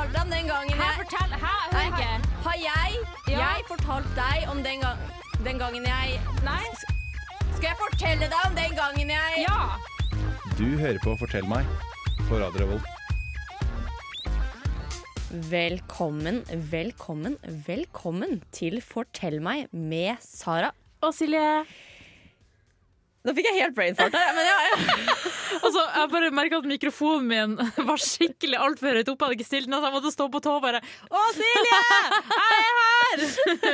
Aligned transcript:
fortalt 0.00 0.14
deg 0.14 0.22
om 0.24 0.30
den 0.30 0.46
gangen 0.48 0.78
Hæ, 0.80 0.86
jeg 0.86 0.96
fortell! 1.00 1.32
Hæ, 1.40 1.54
Nei, 1.72 1.84
har, 1.84 2.00
ikke. 2.00 2.28
har 2.44 2.56
jeg, 2.56 2.90
Ja. 3.28 3.38
jeg 3.38 3.64
fortalt 3.68 4.10
deg 4.16 4.48
om 4.50 4.62
den, 4.64 4.80
gang, 4.80 4.98
den 5.44 5.58
gangen 5.58 5.84
jeg 5.84 6.20
Nei? 6.44 6.64
Skal 7.56 7.66
jeg 7.68 7.76
fortelle 7.80 8.28
deg 8.32 8.46
om 8.46 8.54
den 8.56 8.76
gangen 8.78 9.10
jeg 9.10 9.44
Ja! 9.44 9.58
Du 10.58 10.64
hører 10.78 10.98
på 11.04 11.16
Fortell 11.18 11.46
meg 11.48 11.66
på 12.28 12.38
Radio 12.40 12.64
Revolt. 12.64 12.84
Velkommen, 15.50 16.42
velkommen, 16.72 17.36
velkommen 17.66 18.42
til 18.52 18.80
Fortell 18.82 19.38
meg 19.40 19.68
med 19.72 20.16
Sara. 20.24 20.72
Og 21.02 21.14
Silje. 21.14 21.64
Nå 23.20 23.34
fikk 23.36 23.50
jeg 23.50 23.58
helt 23.60 23.74
brain 23.76 23.96
fart 23.98 24.14
her, 24.16 24.30
men 24.36 24.46
ja, 24.48 24.58
ja. 24.70 24.76
Altså, 25.60 25.82
jeg 25.82 26.08
bare 26.12 26.28
merka 26.32 26.60
at 26.62 26.66
mikrofonen 26.70 27.26
min 27.28 27.56
var 27.90 28.00
skikkelig 28.00 28.56
altfor 28.64 28.96
høyt 28.96 29.10
oppe. 29.12 29.26
Jeg 29.26 29.28
hadde 29.28 29.36
ikke 29.36 29.48
stilt 29.48 29.66
den, 29.68 29.76
så 29.76 29.88
jeg 29.90 29.96
måtte 29.96 30.12
stå 30.14 30.28
på 30.32 30.40
tå 30.44 30.54
og 30.56 30.62
bare 30.64 30.80
Å, 30.80 31.24
Silje! 31.36 31.80
Jeg 32.30 32.60
er 32.60 32.78
her! 32.80 33.24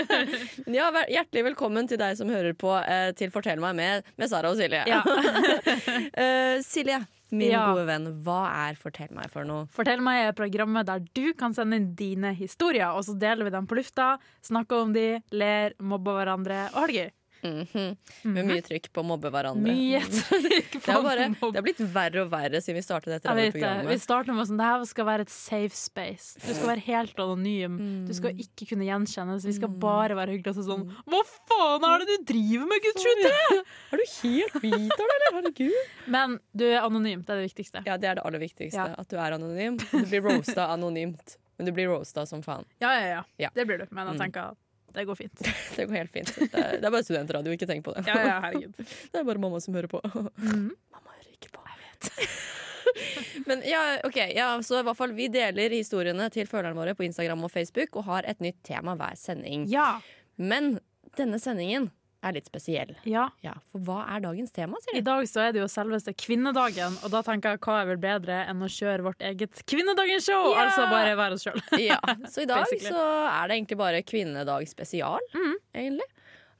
ja 0.78 0.88
Hjertelig 1.12 1.44
velkommen 1.52 1.86
til 1.90 2.00
deg 2.00 2.16
som 2.18 2.32
hører 2.32 2.56
på 2.58 2.72
eh, 2.80 3.10
til 3.18 3.30
Fortell 3.34 3.62
meg 3.62 3.76
med, 3.78 4.08
med 4.18 4.32
Sara 4.32 4.50
og 4.50 4.58
Silje. 4.58 4.82
Ja. 4.90 5.02
uh, 5.06 6.56
Silje, 6.66 6.98
min 7.30 7.52
Ja. 7.52 7.66
gode 7.70 7.84
venn, 7.88 8.08
hva 8.26 8.40
er 8.66 8.80
Fortell 8.80 9.12
meg 9.14 9.30
for 9.34 9.46
noe? 9.46 9.68
Fortell 9.76 10.02
meg 10.04 10.24
er 10.24 10.34
programmet 10.38 10.88
der 10.90 11.04
du 11.14 11.30
kan 11.38 11.54
sende 11.56 11.78
inn 11.78 11.92
dine 11.98 12.32
historier, 12.38 12.90
og 12.96 13.06
så 13.06 13.14
deler 13.20 13.46
vi 13.46 13.54
dem 13.54 13.68
på 13.70 13.78
lufta, 13.78 14.16
snakker 14.46 14.88
om 14.88 14.96
de, 14.96 15.06
ler, 15.36 15.76
mobber 15.78 16.18
hverandre 16.18 16.64
og 16.72 16.82
har 16.82 16.92
det 16.92 16.98
gøy. 17.04 17.14
Mhm. 17.46 17.96
Med 18.34 18.46
mye 18.48 18.62
trykk 18.66 18.88
på 18.92 19.02
å 19.02 19.06
mobbe 19.06 19.30
hverandre. 19.30 19.70
Mye 19.72 20.00
trykk 20.02 20.72
Det 20.82 20.92
har, 20.92 21.02
bare, 21.04 21.28
det 21.30 21.54
har 21.58 21.62
blitt 21.66 21.82
verre 21.94 22.22
og 22.24 22.30
verre 22.32 22.60
siden 22.64 22.78
vi 22.80 22.82
startet 22.86 23.14
dette 23.16 23.34
det. 23.36 23.86
Vi 23.86 23.98
startet 24.02 24.34
med 24.34 24.48
sånn 24.48 24.58
Det 24.60 24.66
her 24.68 24.84
skal 24.90 25.06
være 25.08 25.26
et 25.26 25.32
safe 25.32 25.76
space. 25.76 26.38
Du 26.42 26.52
skal 26.54 26.70
være 26.74 26.84
helt 26.88 27.16
anonym. 27.22 27.76
Du 28.06 28.12
Mm. 28.12 28.14
skal 28.18 28.30
ikke 28.42 28.66
kunne 28.72 28.84
gjenkjennes. 28.88 29.44
Vi 29.46 29.52
skal 29.52 29.68
bare 29.68 30.14
være 30.18 30.34
hyggelige. 30.36 30.58
og 30.58 30.66
Sånn 30.66 30.84
Hva 31.06 31.22
faen 31.48 31.84
er 31.84 31.98
det 32.04 32.06
du 32.12 32.24
driver 32.34 32.66
med, 32.66 32.82
gutt 32.82 33.00
23? 33.04 33.62
Er 33.92 33.96
du 33.96 34.04
helt 34.22 34.52
hvit 34.62 34.92
av 34.92 35.06
det, 35.06 35.16
eller? 35.16 35.32
Herregud. 35.40 35.90
Men 36.08 36.38
du 36.54 36.64
er 36.66 36.80
anonym. 36.82 37.22
Det 37.24 37.30
er 37.30 37.42
det 37.42 37.48
viktigste. 37.54 37.82
Ja, 37.86 37.96
det 37.96 38.08
er 38.10 38.14
det 38.16 38.24
aller 38.24 38.38
viktigste. 38.42 38.74
Ja. 38.74 38.94
At 38.98 39.08
du 39.08 39.16
er 39.16 39.32
anonym. 39.38 39.76
Du 39.78 40.04
blir 40.06 40.22
roasta 40.22 40.68
anonymt. 40.72 41.36
Men 41.58 41.66
du 41.66 41.72
blir 41.72 41.88
roasta 41.88 42.26
som 42.26 42.42
faen. 42.42 42.64
Ja, 42.80 42.90
ja, 43.00 43.06
ja. 43.06 43.22
Ja. 43.38 43.48
Det 43.54 43.66
blir 43.66 43.78
du. 43.78 43.86
Men 43.90 44.06
jeg 44.08 44.16
Mm. 44.18 44.20
tenker 44.32 44.56
det 44.96 45.04
går 45.04 45.18
fint. 45.18 45.42
Det 45.76 45.84
går 45.84 45.98
helt 46.00 46.12
fint. 46.12 46.32
Det 46.36 46.48
er, 46.56 46.78
det 46.80 46.88
er 46.88 46.92
bare 46.94 47.04
studentradio, 47.04 47.52
ikke 47.52 47.68
tenk 47.68 47.84
på 47.84 47.92
det. 47.96 48.06
Ja, 48.08 48.16
ja, 48.24 48.36
herregud. 48.46 48.76
Det 49.12 49.20
er 49.20 49.26
bare 49.28 49.42
mamma 49.42 49.60
som 49.60 49.76
hører 49.76 49.90
på. 49.92 50.00
Mm. 50.40 50.70
Mamma 50.94 51.16
hører 51.18 51.32
ikke 51.34 51.52
på. 51.52 51.64
Jeg 51.68 51.82
vet. 51.84 53.44
Men 53.46 53.60
ja, 53.68 53.82
ok, 54.08 54.16
ja, 54.32 54.48
så 54.64 54.80
i 54.80 54.86
hvert 54.86 54.96
fall 54.96 55.12
vi 55.16 55.28
deler 55.32 55.74
historiene 55.74 56.30
til 56.32 56.48
følgerne 56.48 56.78
våre 56.78 56.96
på 56.96 57.04
Instagram 57.04 57.44
og 57.44 57.52
Facebook 57.52 57.98
og 58.00 58.08
har 58.08 58.28
et 58.30 58.40
nytt 58.40 58.62
tema 58.64 58.96
hver 58.96 59.18
sending. 59.20 59.66
Ja. 59.68 59.98
Men 60.40 60.78
denne 61.20 61.40
sendingen 61.42 61.90
er 62.26 62.36
litt 62.36 62.48
spesiell. 62.50 62.92
ja. 63.06 63.28
Ja, 63.44 63.54
For 63.72 63.84
hva 63.86 64.00
er 64.14 64.22
dagens 64.24 64.52
tema, 64.54 64.80
sier 64.82 64.96
du? 64.96 65.00
I 65.00 65.06
dag 65.06 65.28
så 65.30 65.42
er 65.44 65.54
det 65.54 65.62
jo 65.62 65.68
selveste 65.70 66.14
kvinnedagen, 66.18 66.98
og 67.04 67.12
da 67.14 67.22
tenker 67.26 67.54
jeg 67.54 67.62
hva 67.66 67.78
er 67.82 67.90
vel 67.92 68.00
bedre 68.02 68.40
enn 68.50 68.64
å 68.64 68.70
kjøre 68.70 69.06
vårt 69.06 69.24
eget 69.24 69.62
kvinnedagenshow 69.70 70.52
Ja. 70.52 70.66
Altså 70.66 70.86
bare 70.90 71.16
være 71.18 71.38
oss 71.38 71.46
sjøl. 71.46 71.60
Ja, 71.86 72.00
så 72.30 72.42
i 72.42 72.50
dag 72.50 72.66
så 72.82 73.00
er 73.30 73.48
det 73.48 73.58
egentlig 73.58 73.78
bare 73.80 74.02
kvinnedag 74.06 74.66
spesial, 74.70 75.22
mm. 75.34 75.56
egentlig. 75.76 76.08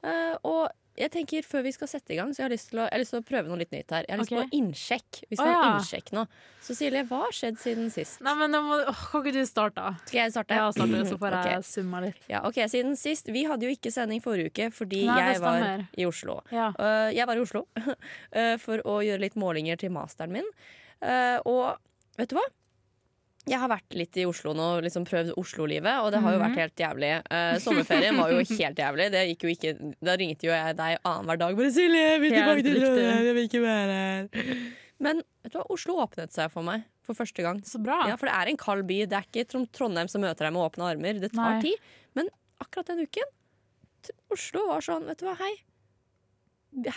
Uh, 0.04 0.34
og 0.46 0.60
jeg 0.96 1.12
tenker 1.12 1.44
før 1.46 1.64
vi 1.66 1.72
skal 1.74 1.90
sette 1.90 2.14
i 2.14 2.18
gang, 2.18 2.32
så 2.32 2.42
jeg 2.42 2.46
har 2.46 2.52
lyst 2.54 2.70
til 2.72 2.80
å, 2.80 2.86
lyst 3.00 3.12
til 3.14 3.20
å 3.20 3.24
prøve 3.26 3.50
noe 3.50 3.60
litt 3.60 3.72
nytt 3.74 3.92
her. 3.92 4.06
Jeg 4.06 4.14
har 4.14 4.22
lyst 4.22 4.32
til 4.32 4.40
på 4.40 4.58
innsjekk. 4.58 5.20
Vi 5.28 5.38
skal 5.38 5.50
Å, 5.50 5.54
ha 5.54 5.66
ja. 5.66 5.72
innsjekk 5.76 6.12
nå. 6.16 6.24
Så 6.66 6.76
Silje, 6.78 7.02
hva 7.10 7.20
har 7.24 7.36
skjedd 7.36 7.60
siden 7.62 7.90
sist? 7.94 8.18
Nei, 8.24 8.34
men 8.40 8.56
må, 8.64 8.78
åh, 8.90 9.02
Kan 9.12 9.22
ikke 9.22 9.34
du 9.36 9.48
starte? 9.48 9.92
Skal 10.06 10.20
jeg 10.22 10.34
starte? 10.34 10.58
Ja, 10.58 10.70
starte, 10.74 11.02
så 11.08 11.18
får 11.22 11.38
jeg 11.38 11.66
summa 11.68 12.02
litt. 12.06 12.20
Ja, 12.32 12.42
ok, 12.48 12.62
Siden 12.72 12.96
sist. 13.00 13.30
Vi 13.32 13.44
hadde 13.48 13.68
jo 13.68 13.76
ikke 13.76 13.92
sending 13.94 14.24
forrige 14.24 14.52
uke 14.52 14.70
fordi 14.74 15.04
Nei, 15.08 15.18
jeg 15.30 15.42
var 15.44 15.66
i 15.92 16.08
Oslo. 16.08 16.40
Ja. 16.54 16.72
Uh, 16.80 17.08
jeg 17.14 17.28
var 17.28 17.38
i 17.38 17.44
Oslo 17.44 17.66
uh, 17.76 18.56
for 18.62 18.84
å 18.88 19.00
gjøre 19.06 19.26
litt 19.26 19.38
målinger 19.40 19.80
til 19.84 19.92
masteren 19.94 20.34
min. 20.38 20.48
Uh, 21.04 21.38
og 21.44 21.76
vet 22.16 22.32
du 22.32 22.38
hva? 22.38 22.46
Jeg 23.46 23.60
har 23.62 23.68
vært 23.70 23.94
litt 23.94 24.16
i 24.18 24.24
Oslo 24.26 24.52
nå, 24.58 24.80
liksom 24.82 25.04
prøvd 25.06 25.34
Oslo-livet, 25.38 26.00
og 26.02 26.10
det 26.10 26.20
har 26.20 26.32
jo 26.34 26.38
Mhm. 26.40 26.46
vært 26.48 26.58
helt 26.58 26.76
jævlig. 26.82 27.10
Uh, 27.30 27.58
sommerferien 27.62 28.16
var 28.18 28.30
jo 28.32 28.38
helt 28.42 28.76
jævlig. 28.76 29.10
Det 29.12 29.22
gikk 29.30 29.42
jo 29.46 29.50
ikke, 29.54 29.94
da 30.02 30.16
ringte 30.16 30.42
jo 30.48 30.50
jeg 30.50 30.76
deg 30.76 30.98
annenhver 31.04 31.38
dag 31.38 31.56
bare 31.56 31.70
'Silje, 31.70 32.02
jeg 32.10 32.20
vil 32.20 32.30
tilbake 32.32 32.62
til. 32.66 32.80
Trondheim, 32.80 33.24
jeg 33.24 33.34
vil 33.34 33.48
ikke 33.48 33.62
være 33.62 33.94
her'. 33.94 34.72
Men 34.98 35.16
vet 35.44 35.52
du 35.52 35.58
hva? 35.58 35.66
Oslo 35.70 35.94
åpnet 36.02 36.32
seg 36.32 36.50
for 36.50 36.62
meg 36.62 36.82
for 37.02 37.14
første 37.14 37.42
gang. 37.42 37.60
Så 37.62 37.78
bra. 37.82 38.08
Ja, 38.08 38.16
For 38.16 38.26
det 38.26 38.34
er 38.34 38.48
en 38.50 38.56
kald 38.56 38.86
by. 38.88 39.06
Det 39.06 39.12
er 39.12 39.22
ikke 39.30 39.68
Trondheim 39.72 40.08
som 40.08 40.22
møter 40.22 40.38
deg 40.48 40.52
med 40.52 40.62
åpne 40.72 40.90
armer. 40.96 41.20
Det 41.20 41.32
tar 41.32 41.52
Nei. 41.54 41.60
tid. 41.62 41.76
Men 42.16 42.28
akkurat 42.60 42.86
den 42.86 43.00
uken 43.06 43.22
Oslo 44.30 44.66
var 44.68 44.80
sånn, 44.80 45.04
vet 45.06 45.18
du 45.18 45.26
hva, 45.26 45.36
hei. 45.36 45.54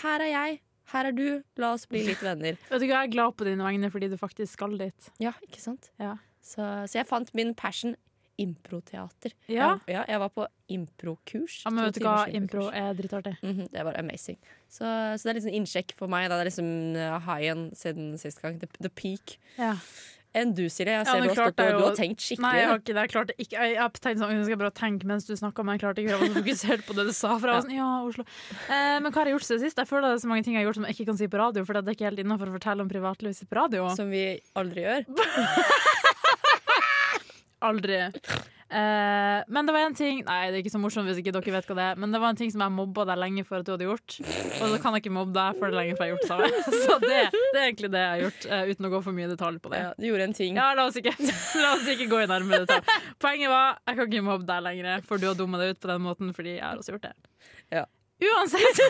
Her 0.02 0.20
er 0.22 0.32
jeg. 0.32 0.60
Her 0.94 1.06
er 1.06 1.12
du. 1.12 1.44
La 1.58 1.74
oss 1.74 1.86
bli 1.86 2.04
litt 2.06 2.22
venner. 2.22 2.58
Vet 2.70 2.80
du 2.82 2.88
hva, 2.88 3.04
Jeg 3.04 3.10
er 3.10 3.14
glad 3.14 3.36
på 3.38 3.46
dine 3.46 3.64
vegne 3.64 3.92
fordi 3.92 4.10
du 4.10 4.18
faktisk 4.18 4.54
skal 4.58 4.78
dit. 4.78 5.10
Ja, 5.20 5.34
ikke 5.48 5.60
sant? 5.62 5.90
Ja. 6.00 6.16
Så, 6.42 6.66
så 6.88 7.02
jeg 7.02 7.10
fant 7.10 7.34
min 7.38 7.56
passion. 7.58 7.96
Improteater. 8.40 9.34
Ja. 9.52 9.74
Jeg, 9.84 9.98
ja, 9.98 10.04
jeg 10.08 10.20
var 10.22 10.30
på 10.32 10.46
improkurs. 10.72 11.58
Ja, 11.66 11.74
men 11.76 11.90
vet 11.90 11.98
du 12.00 12.06
hva, 12.06 12.22
impro 12.32 12.70
er 12.72 12.94
drittartig. 12.96 13.34
Mm 13.42 13.52
-hmm, 13.58 13.68
det 13.74 13.84
var 13.86 14.00
amazing. 14.00 14.38
Så, 14.70 14.86
så 15.18 15.20
det 15.24 15.30
er 15.30 15.34
liksom 15.34 15.54
innsjekk 15.54 15.92
for 15.98 16.08
meg. 16.08 16.30
Da. 16.30 16.38
Det 16.38 16.42
er 16.42 16.52
liksom 16.52 16.96
uh, 16.96 17.20
high-end 17.28 17.76
siden 17.76 18.18
sist 18.18 18.42
gang. 18.42 18.60
The, 18.62 18.68
the 18.80 18.90
peak. 18.90 19.36
Ja. 19.58 19.76
Enn 20.38 20.52
du, 20.54 20.68
Silje. 20.70 20.94
Jeg 20.94 21.06
Ja, 21.06 21.12
ser 21.12 21.20
men 21.20 21.24
du, 21.24 21.30
har 21.30 21.50
stått 21.50 21.60
og, 21.60 21.80
du 21.80 21.86
har 21.88 21.96
tenkt 21.98 22.22
skikkelig. 22.22 22.46
Nei, 22.46 22.58
jeg 22.60 22.68
har 22.70 22.78
ikke 22.78 22.94
det. 22.94 23.02
Jeg 23.02 23.10
klarte 23.10 23.34
ikke 23.38 23.56
Jeg, 23.58 23.74
jeg 23.74 23.94
tenkte 23.98 24.20
sånn, 24.22 24.34
jeg 24.36 24.46
skal 24.46 24.60
bare 24.62 24.76
tenke 24.78 25.08
mens 25.10 25.26
du 25.26 25.34
snakka, 25.36 25.64
men 25.66 25.74
jeg 25.74 25.82
klarte 25.84 26.04
ikke. 26.04 26.16
å 26.16 26.20
være 26.22 26.36
fokusert 26.38 26.86
på 26.86 26.98
det 27.00 27.06
du 27.10 27.14
sa. 27.18 27.32
For 27.40 27.50
jeg 27.50 27.56
var 27.56 27.66
sånn, 27.66 27.78
ja, 27.80 27.90
Oslo 28.06 28.26
eh, 28.70 29.00
Men 29.02 29.10
hva 29.10 29.18
har 29.20 29.26
jeg 29.26 29.34
gjort 29.40 29.48
siden 29.48 29.64
sist? 29.66 29.82
Jeg 29.82 29.90
føler 29.90 30.08
det 30.08 30.20
er 30.20 30.22
så 30.22 30.30
mange 30.30 30.44
ting 30.46 30.54
jeg 30.54 30.62
har 30.62 30.70
gjort 30.70 30.80
som 30.80 30.86
jeg 30.86 30.96
ikke 30.96 31.10
kan 31.10 31.18
si 31.18 31.28
på 31.28 31.42
radio, 31.42 31.66
for 31.66 31.74
det 31.74 31.82
er 31.82 31.98
ikke 31.98 32.10
helt 32.12 32.22
innafor 32.22 32.52
å 32.52 32.56
fortelle 32.60 32.86
om 32.86 32.92
privatlivet 32.92 33.50
på 33.50 33.58
radio. 33.58 33.90
Som 33.98 34.14
vi 34.14 34.24
aldri 34.54 34.86
gjør. 34.86 35.10
Aldri. 37.66 38.00
Uh, 38.70 39.42
men 39.50 39.66
det 39.66 39.74
var 39.74 39.82
en 39.82 39.96
ting 39.98 40.20
Nei, 40.28 40.52
det 40.54 40.60
er 40.60 40.62
ikke 40.62 40.70
så 40.76 40.78
morsomt 40.78 41.10
hvis 41.10 41.18
ikke 41.24 41.32
dere 41.34 41.54
vet 41.56 41.70
hva 41.72 41.76
det 41.80 41.86
er. 41.90 41.98
Men 42.00 42.14
det 42.14 42.20
var 42.22 42.34
en 42.34 42.38
ting 42.38 42.52
som 42.54 42.62
jeg 42.62 42.74
mobba 42.76 43.06
deg 43.10 43.18
lenge 43.18 43.44
for 43.48 43.58
at 43.58 43.66
du 43.66 43.72
hadde 43.74 43.88
gjort. 43.88 44.18
Og 44.22 44.66
så 44.70 44.78
kan 44.84 44.94
jeg 44.94 45.04
ikke 45.04 45.14
mobbe 45.16 45.34
deg 45.36 45.58
for 45.58 45.74
det 45.74 45.80
lenge 45.80 45.96
før 45.98 46.06
jeg 46.06 46.14
har 46.14 46.14
gjort 46.14 46.26
det 46.28 46.30
samme. 46.30 46.78
Så 46.86 46.98
det, 47.02 47.20
det 47.34 47.58
er 47.58 47.66
egentlig 47.66 47.92
det 47.96 48.04
jeg 48.04 48.12
har 48.14 48.24
gjort, 48.28 48.48
uh, 48.52 48.74
uten 48.74 48.90
å 48.90 48.94
gå 48.94 49.02
for 49.08 49.18
mye 49.18 49.26
i 49.26 49.32
detalj 49.34 49.62
på 49.64 49.74
det. 49.74 49.82
Ja, 49.88 49.92
du 49.98 50.08
gjorde 50.12 50.28
en 50.30 50.38
ting. 50.38 50.60
Ja, 50.62 50.70
la 50.78 50.86
oss 50.92 51.00
ikke, 51.02 51.16
la 51.64 51.74
oss 51.80 51.90
ikke 51.96 52.10
gå 52.14 52.22
i 52.22 52.30
nærmere 52.30 52.68
detalj. 52.68 52.98
Poenget 53.24 53.54
var 53.56 53.80
jeg 53.90 54.00
kan 54.02 54.12
ikke 54.12 54.28
mobbe 54.30 54.50
deg 54.52 54.66
lenger, 54.70 55.08
for 55.10 55.22
du 55.22 55.32
har 55.32 55.40
dumma 55.40 55.64
deg 55.64 55.74
ut 55.74 55.82
på 55.82 55.90
den 55.94 56.06
måten 56.06 56.36
fordi 56.38 56.60
jeg 56.60 56.66
har 56.68 56.78
også 56.78 56.94
gjort 56.94 57.10
det. 57.10 57.16
Ja. 57.74 57.88
Uansett, 58.20 58.82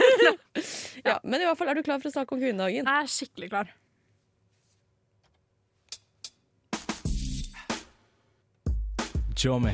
Ja, 1.08 1.20
men 1.24 1.40
i 1.40 1.46
hvert 1.46 1.60
fall 1.60 1.70
er 1.72 1.78
du 1.78 1.86
klar 1.86 2.02
for 2.02 2.10
å 2.10 2.14
snakke 2.14 2.36
om 2.36 2.42
kvinnedagen. 2.42 2.84
jeg 2.84 3.06
er 3.06 3.12
skikkelig 3.14 3.52
klar. 3.54 3.70
Tjommi, 9.40 9.72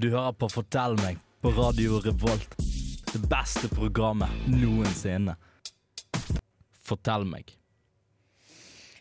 du 0.00 0.06
hører 0.08 0.32
på 0.40 0.48
Fortell 0.48 0.94
meg 1.02 1.18
på 1.44 1.50
Radio 1.52 1.98
Revolt. 2.00 2.54
Det 3.10 3.20
beste 3.28 3.68
programmet 3.72 4.30
noensinne. 4.48 5.34
Fortell 6.88 7.26
meg. 7.28 7.50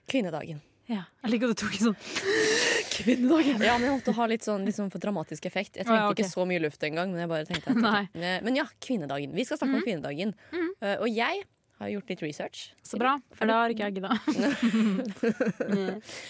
Kvinnedagen. 0.09 0.59
Ja, 0.89 1.03
jeg 1.23 1.35
liker 1.35 1.51
at 1.51 1.55
du 1.55 1.61
tok 1.63 1.77
en 1.77 1.85
sånn 1.91 1.99
Kvinnedagen. 2.97 3.61
Ja, 3.63 3.77
men 3.77 3.85
jeg 3.87 3.93
måtte 3.99 4.15
ha 4.17 4.25
litt 4.27 4.43
sånn, 4.43 4.65
litt 4.67 4.75
sånn 4.75 4.89
for 4.91 4.99
dramatisk 5.03 5.47
effekt. 5.47 5.77
Jeg 5.79 5.87
trengte 5.87 6.01
ja, 6.01 6.09
okay. 6.09 6.25
ikke 6.25 6.33
så 6.33 6.43
mye 6.49 6.63
luft 6.65 6.83
engang. 6.83 7.13
Men 7.13 7.23
jeg 7.23 7.31
bare 7.31 7.47
tenkte 7.47 7.71
at 7.75 7.79
Nei. 7.87 8.01
Eh, 8.19 8.41
Men 8.43 8.59
ja, 8.59 8.65
kvinnedagen. 8.83 9.31
Vi 9.37 9.45
skal 9.47 9.61
snakke 9.61 9.79
om 9.79 9.85
kvinnedagen. 9.85 10.35
Eh, 10.81 10.97
og 10.97 11.07
jeg 11.07 11.45
har 11.79 11.93
gjort 11.93 12.11
litt 12.11 12.25
research. 12.25 12.65
Så 12.83 12.99
bra, 12.99 13.13
for 13.37 13.47
det 13.47 13.55
har 13.55 13.71
ikke 13.71 13.87
jeg 13.87 14.01
gidda. 14.01 14.11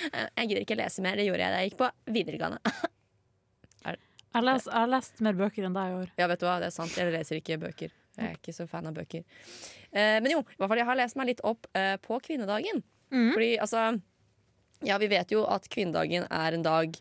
Eh, 0.09 0.27
Jeg 0.38 0.47
gidder 0.51 0.61
ikke 0.67 0.77
lese 0.77 1.01
mer. 1.05 1.17
Det 1.17 1.25
gjorde 1.25 1.47
jeg 1.47 1.55
da 1.55 1.63
jeg 1.63 1.71
gikk 1.71 1.79
på 1.81 1.89
videregående. 2.13 2.77
Jeg 4.29 4.37
har 4.37 4.45
lest, 4.45 4.69
jeg 4.69 4.77
har 4.77 4.91
lest 4.91 5.21
mer 5.25 5.37
bøker 5.39 5.65
enn 5.65 5.73
deg 5.73 5.89
i 5.89 5.95
år. 6.03 6.11
Ja, 6.21 6.27
vet 6.29 6.41
du 6.41 6.45
hva, 6.45 6.59
det 6.61 6.69
er 6.69 6.75
sant. 6.75 6.93
Jeg 6.97 7.09
leser 7.13 7.39
ikke 7.39 7.57
bøker. 7.61 7.93
Jeg 8.19 8.27
er 8.27 8.35
ikke 8.37 8.53
så 8.53 8.67
fan 8.69 8.85
av 8.89 8.93
bøker. 8.97 9.23
Eh, 9.89 10.17
men 10.21 10.29
jo, 10.35 10.43
i 10.43 10.59
hvert 10.59 10.69
fall 10.69 10.81
jeg 10.81 10.89
har 10.89 10.99
lest 10.99 11.17
meg 11.17 11.31
litt 11.31 11.41
opp 11.47 11.65
eh, 11.73 11.95
på 12.03 12.19
kvinnedagen. 12.27 12.83
Mm. 13.09 13.31
Fordi 13.33 13.51
altså 13.57 13.87
Ja, 14.85 14.99
vi 15.01 15.09
vet 15.11 15.33
jo 15.33 15.41
at 15.49 15.65
kvinnedagen 15.71 16.27
er 16.29 16.55
en 16.55 16.63
dag 16.63 16.93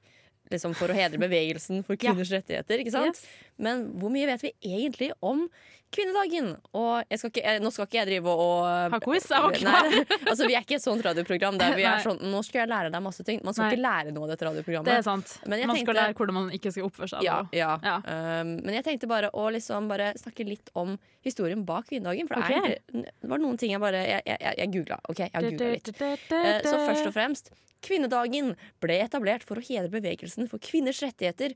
liksom, 0.50 0.72
for 0.78 0.90
å 0.90 0.96
hedre 0.96 1.20
bevegelsen 1.20 1.84
for 1.86 2.00
kvinners 2.00 2.32
rettigheter. 2.32 2.80
ikke 2.80 2.94
sant? 2.94 3.20
Yes. 3.20 3.26
Men 3.58 3.88
hvor 3.98 4.12
mye 4.14 4.28
vet 4.30 4.44
vi 4.46 4.54
egentlig 4.62 5.10
om 5.24 5.46
kvinnedagen? 5.94 6.50
Og 6.76 7.16
skal 7.16 7.30
ikke, 7.32 7.54
nå 7.64 7.70
skal 7.72 7.86
ikke 7.88 7.98
jeg 7.98 8.08
drive 8.10 8.32
og 8.32 8.92
Ha 8.92 9.00
quiz? 9.02 9.26
Jeg 9.32 9.44
var 9.44 9.56
klar! 9.56 9.88
altså 10.30 10.48
Vi 10.48 10.56
er 10.58 10.66
ikke 10.66 10.76
et 10.76 10.84
sånt 10.84 11.04
radioprogram 11.06 11.58
der 11.60 11.76
vi 11.78 11.86
er 11.90 12.02
sånn 12.04 12.20
Nå 12.28 12.42
skal 12.46 12.62
jeg 12.62 12.70
lære 12.72 12.92
deg 12.94 13.04
masse 13.04 13.24
ting. 13.26 13.40
Man 13.46 13.56
skal 13.56 13.66
Nei. 13.66 13.76
ikke 13.76 13.84
lære 13.86 14.14
noe 14.16 14.28
av 14.28 14.32
dette 14.34 14.48
radioprogrammet. 14.48 14.90
Det 14.90 14.96
er 15.00 15.06
sant. 15.06 15.34
Man 15.48 15.80
skal 15.80 15.98
lære 16.00 16.16
hvordan 16.18 16.38
man 16.38 16.50
ikke 16.58 16.74
skal 16.74 16.88
oppføre 16.90 17.10
seg. 17.14 17.26
Ja, 17.26 17.38
ja. 17.56 17.70
Ja. 17.84 17.96
Um, 18.04 18.54
men 18.62 18.76
jeg 18.78 18.86
tenkte 18.90 19.10
bare 19.10 19.32
å 19.32 19.46
liksom 19.54 19.88
bare 19.90 20.12
snakke 20.20 20.46
litt 20.48 20.72
om 20.78 20.96
historien 21.26 21.64
bak 21.68 21.88
kvinnedagen. 21.88 22.28
For 22.28 22.44
det, 22.44 22.76
er, 22.76 23.08
det 23.08 23.32
var 23.32 23.42
noen 23.42 23.58
ting 23.60 23.72
jeg 23.74 23.82
bare 23.82 24.04
Jeg, 24.04 24.22
jeg, 24.28 24.58
jeg 24.62 24.74
googla. 24.76 25.00
Ok, 25.08 25.24
jeg 25.24 25.48
googla 25.48 25.72
litt. 25.74 25.90
Uh, 25.98 26.52
Så 26.68 26.76
først 26.84 27.08
og 27.10 27.16
fremst, 27.16 27.52
kvinnedagen 27.84 28.54
ble 28.82 29.00
etablert 29.04 29.44
for 29.46 29.60
å 29.60 29.64
hedre 29.64 29.90
bevegelsen 29.92 30.48
for 30.50 30.62
kvinners 30.62 31.00
rettigheter 31.04 31.54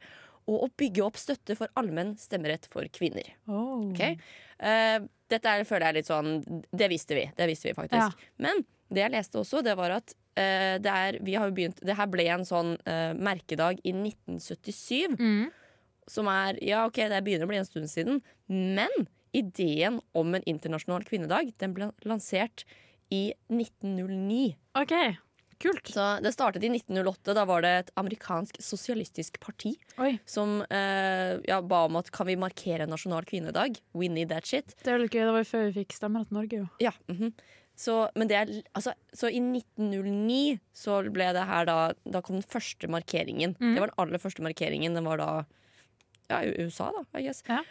og 0.51 0.67
å 0.67 0.69
bygge 0.79 1.05
opp 1.05 1.19
støtte 1.21 1.57
for 1.59 1.71
allmenn 1.79 2.15
stemmerett 2.21 2.67
for 2.73 2.87
kvinner. 2.95 3.29
Oh. 3.47 3.91
Okay? 3.91 4.19
Uh, 4.59 5.05
dette 5.33 5.49
er, 5.49 5.65
føler 5.69 5.87
jeg 5.87 5.93
er 5.93 5.99
litt 6.01 6.11
sånn 6.11 6.67
Det 6.71 6.89
visste 6.93 7.17
vi. 7.19 7.25
Det 7.37 7.49
visste 7.51 7.71
vi 7.71 7.77
faktisk. 7.79 8.27
Men 8.43 8.63
det 8.93 9.07
jeg 9.07 9.15
leste 9.15 9.41
også, 9.41 9.63
det 9.65 9.75
var 9.79 9.97
at 9.97 10.13
uh, 10.13 10.77
det 10.83 10.93
er 10.93 11.19
Vi 11.25 11.35
har 11.39 11.49
jo 11.49 11.57
begynt 11.57 11.81
Det 11.83 11.97
her 11.99 12.11
ble 12.13 12.29
en 12.35 12.47
sånn 12.47 12.77
uh, 12.85 13.13
merkedag 13.17 13.81
i 13.83 13.95
1977. 13.97 15.17
Mm. 15.19 15.51
Som 16.11 16.31
er 16.31 16.61
Ja, 16.65 16.85
OK, 16.91 17.01
det 17.11 17.25
begynner 17.25 17.49
å 17.49 17.53
bli 17.53 17.61
en 17.63 17.69
stund 17.69 17.91
siden. 17.91 18.23
Men 18.51 18.93
ideen 19.33 20.01
om 20.19 20.35
en 20.37 20.45
internasjonal 20.49 21.07
kvinnedag 21.09 21.55
Den 21.63 21.77
ble 21.77 21.93
lansert 22.09 22.67
i 23.13 23.33
1909. 23.53 24.55
OK, 24.81 24.95
kult. 25.63 25.93
Så 25.95 26.07
Det 26.25 26.33
startet 26.35 26.67
i 26.67 26.71
1908. 26.73 27.35
Da 27.39 27.47
var 27.49 27.65
det 27.65 27.73
et 27.79 27.91
amerikansk 28.01 28.61
sosialistisk 28.63 29.39
parti 29.43 29.75
Oi, 30.03 30.17
som 30.29 30.61
eh, 30.69 31.39
ja, 31.49 31.61
ba 31.63 31.85
om 31.89 31.99
at 32.01 32.11
kan 32.15 32.29
vi 32.29 32.39
markere 32.41 32.87
en 32.87 32.95
nasjonal 32.95 33.27
kvinnedag. 33.29 33.81
We 33.97 34.11
need 34.13 34.33
that 34.35 34.49
shit. 34.49 34.77
Det 34.83 34.93
er 34.93 35.03
litt 35.03 35.15
gøy. 35.15 35.25
Det 35.27 35.35
var 35.35 35.45
jo 35.45 35.51
før 35.53 35.67
vi 35.69 35.75
fikk 35.83 35.97
stemmerett 35.97 36.33
i 36.33 36.39
Norge, 36.39 36.63
jo. 36.65 36.71
Ja, 36.83 36.95
mhm. 37.11 37.35
så, 37.79 37.97
men 38.19 38.29
det 38.31 38.37
er, 38.37 38.53
altså, 38.77 38.93
så 39.17 39.31
i 39.33 39.41
1909 39.41 40.61
så 40.77 41.01
ble 41.09 41.31
det 41.35 41.47
her 41.49 41.67
da 41.67 41.79
Da 42.05 42.21
kom 42.21 42.39
den 42.39 42.47
første 42.47 42.91
markeringen. 42.93 43.57
Mm. 43.59 43.75
Det 43.75 43.85
var 43.85 43.93
den 43.93 44.03
aller 44.05 44.23
første 44.23 44.45
markeringen. 44.45 44.99
Den 44.99 45.09
var 45.09 45.23
da 45.23 45.31
ja, 46.29 46.43
i 46.45 46.53
USA, 46.65 46.91
da, 46.95 47.05
I 47.19 47.27
guess. 47.27 47.43
Ja. 47.49 47.63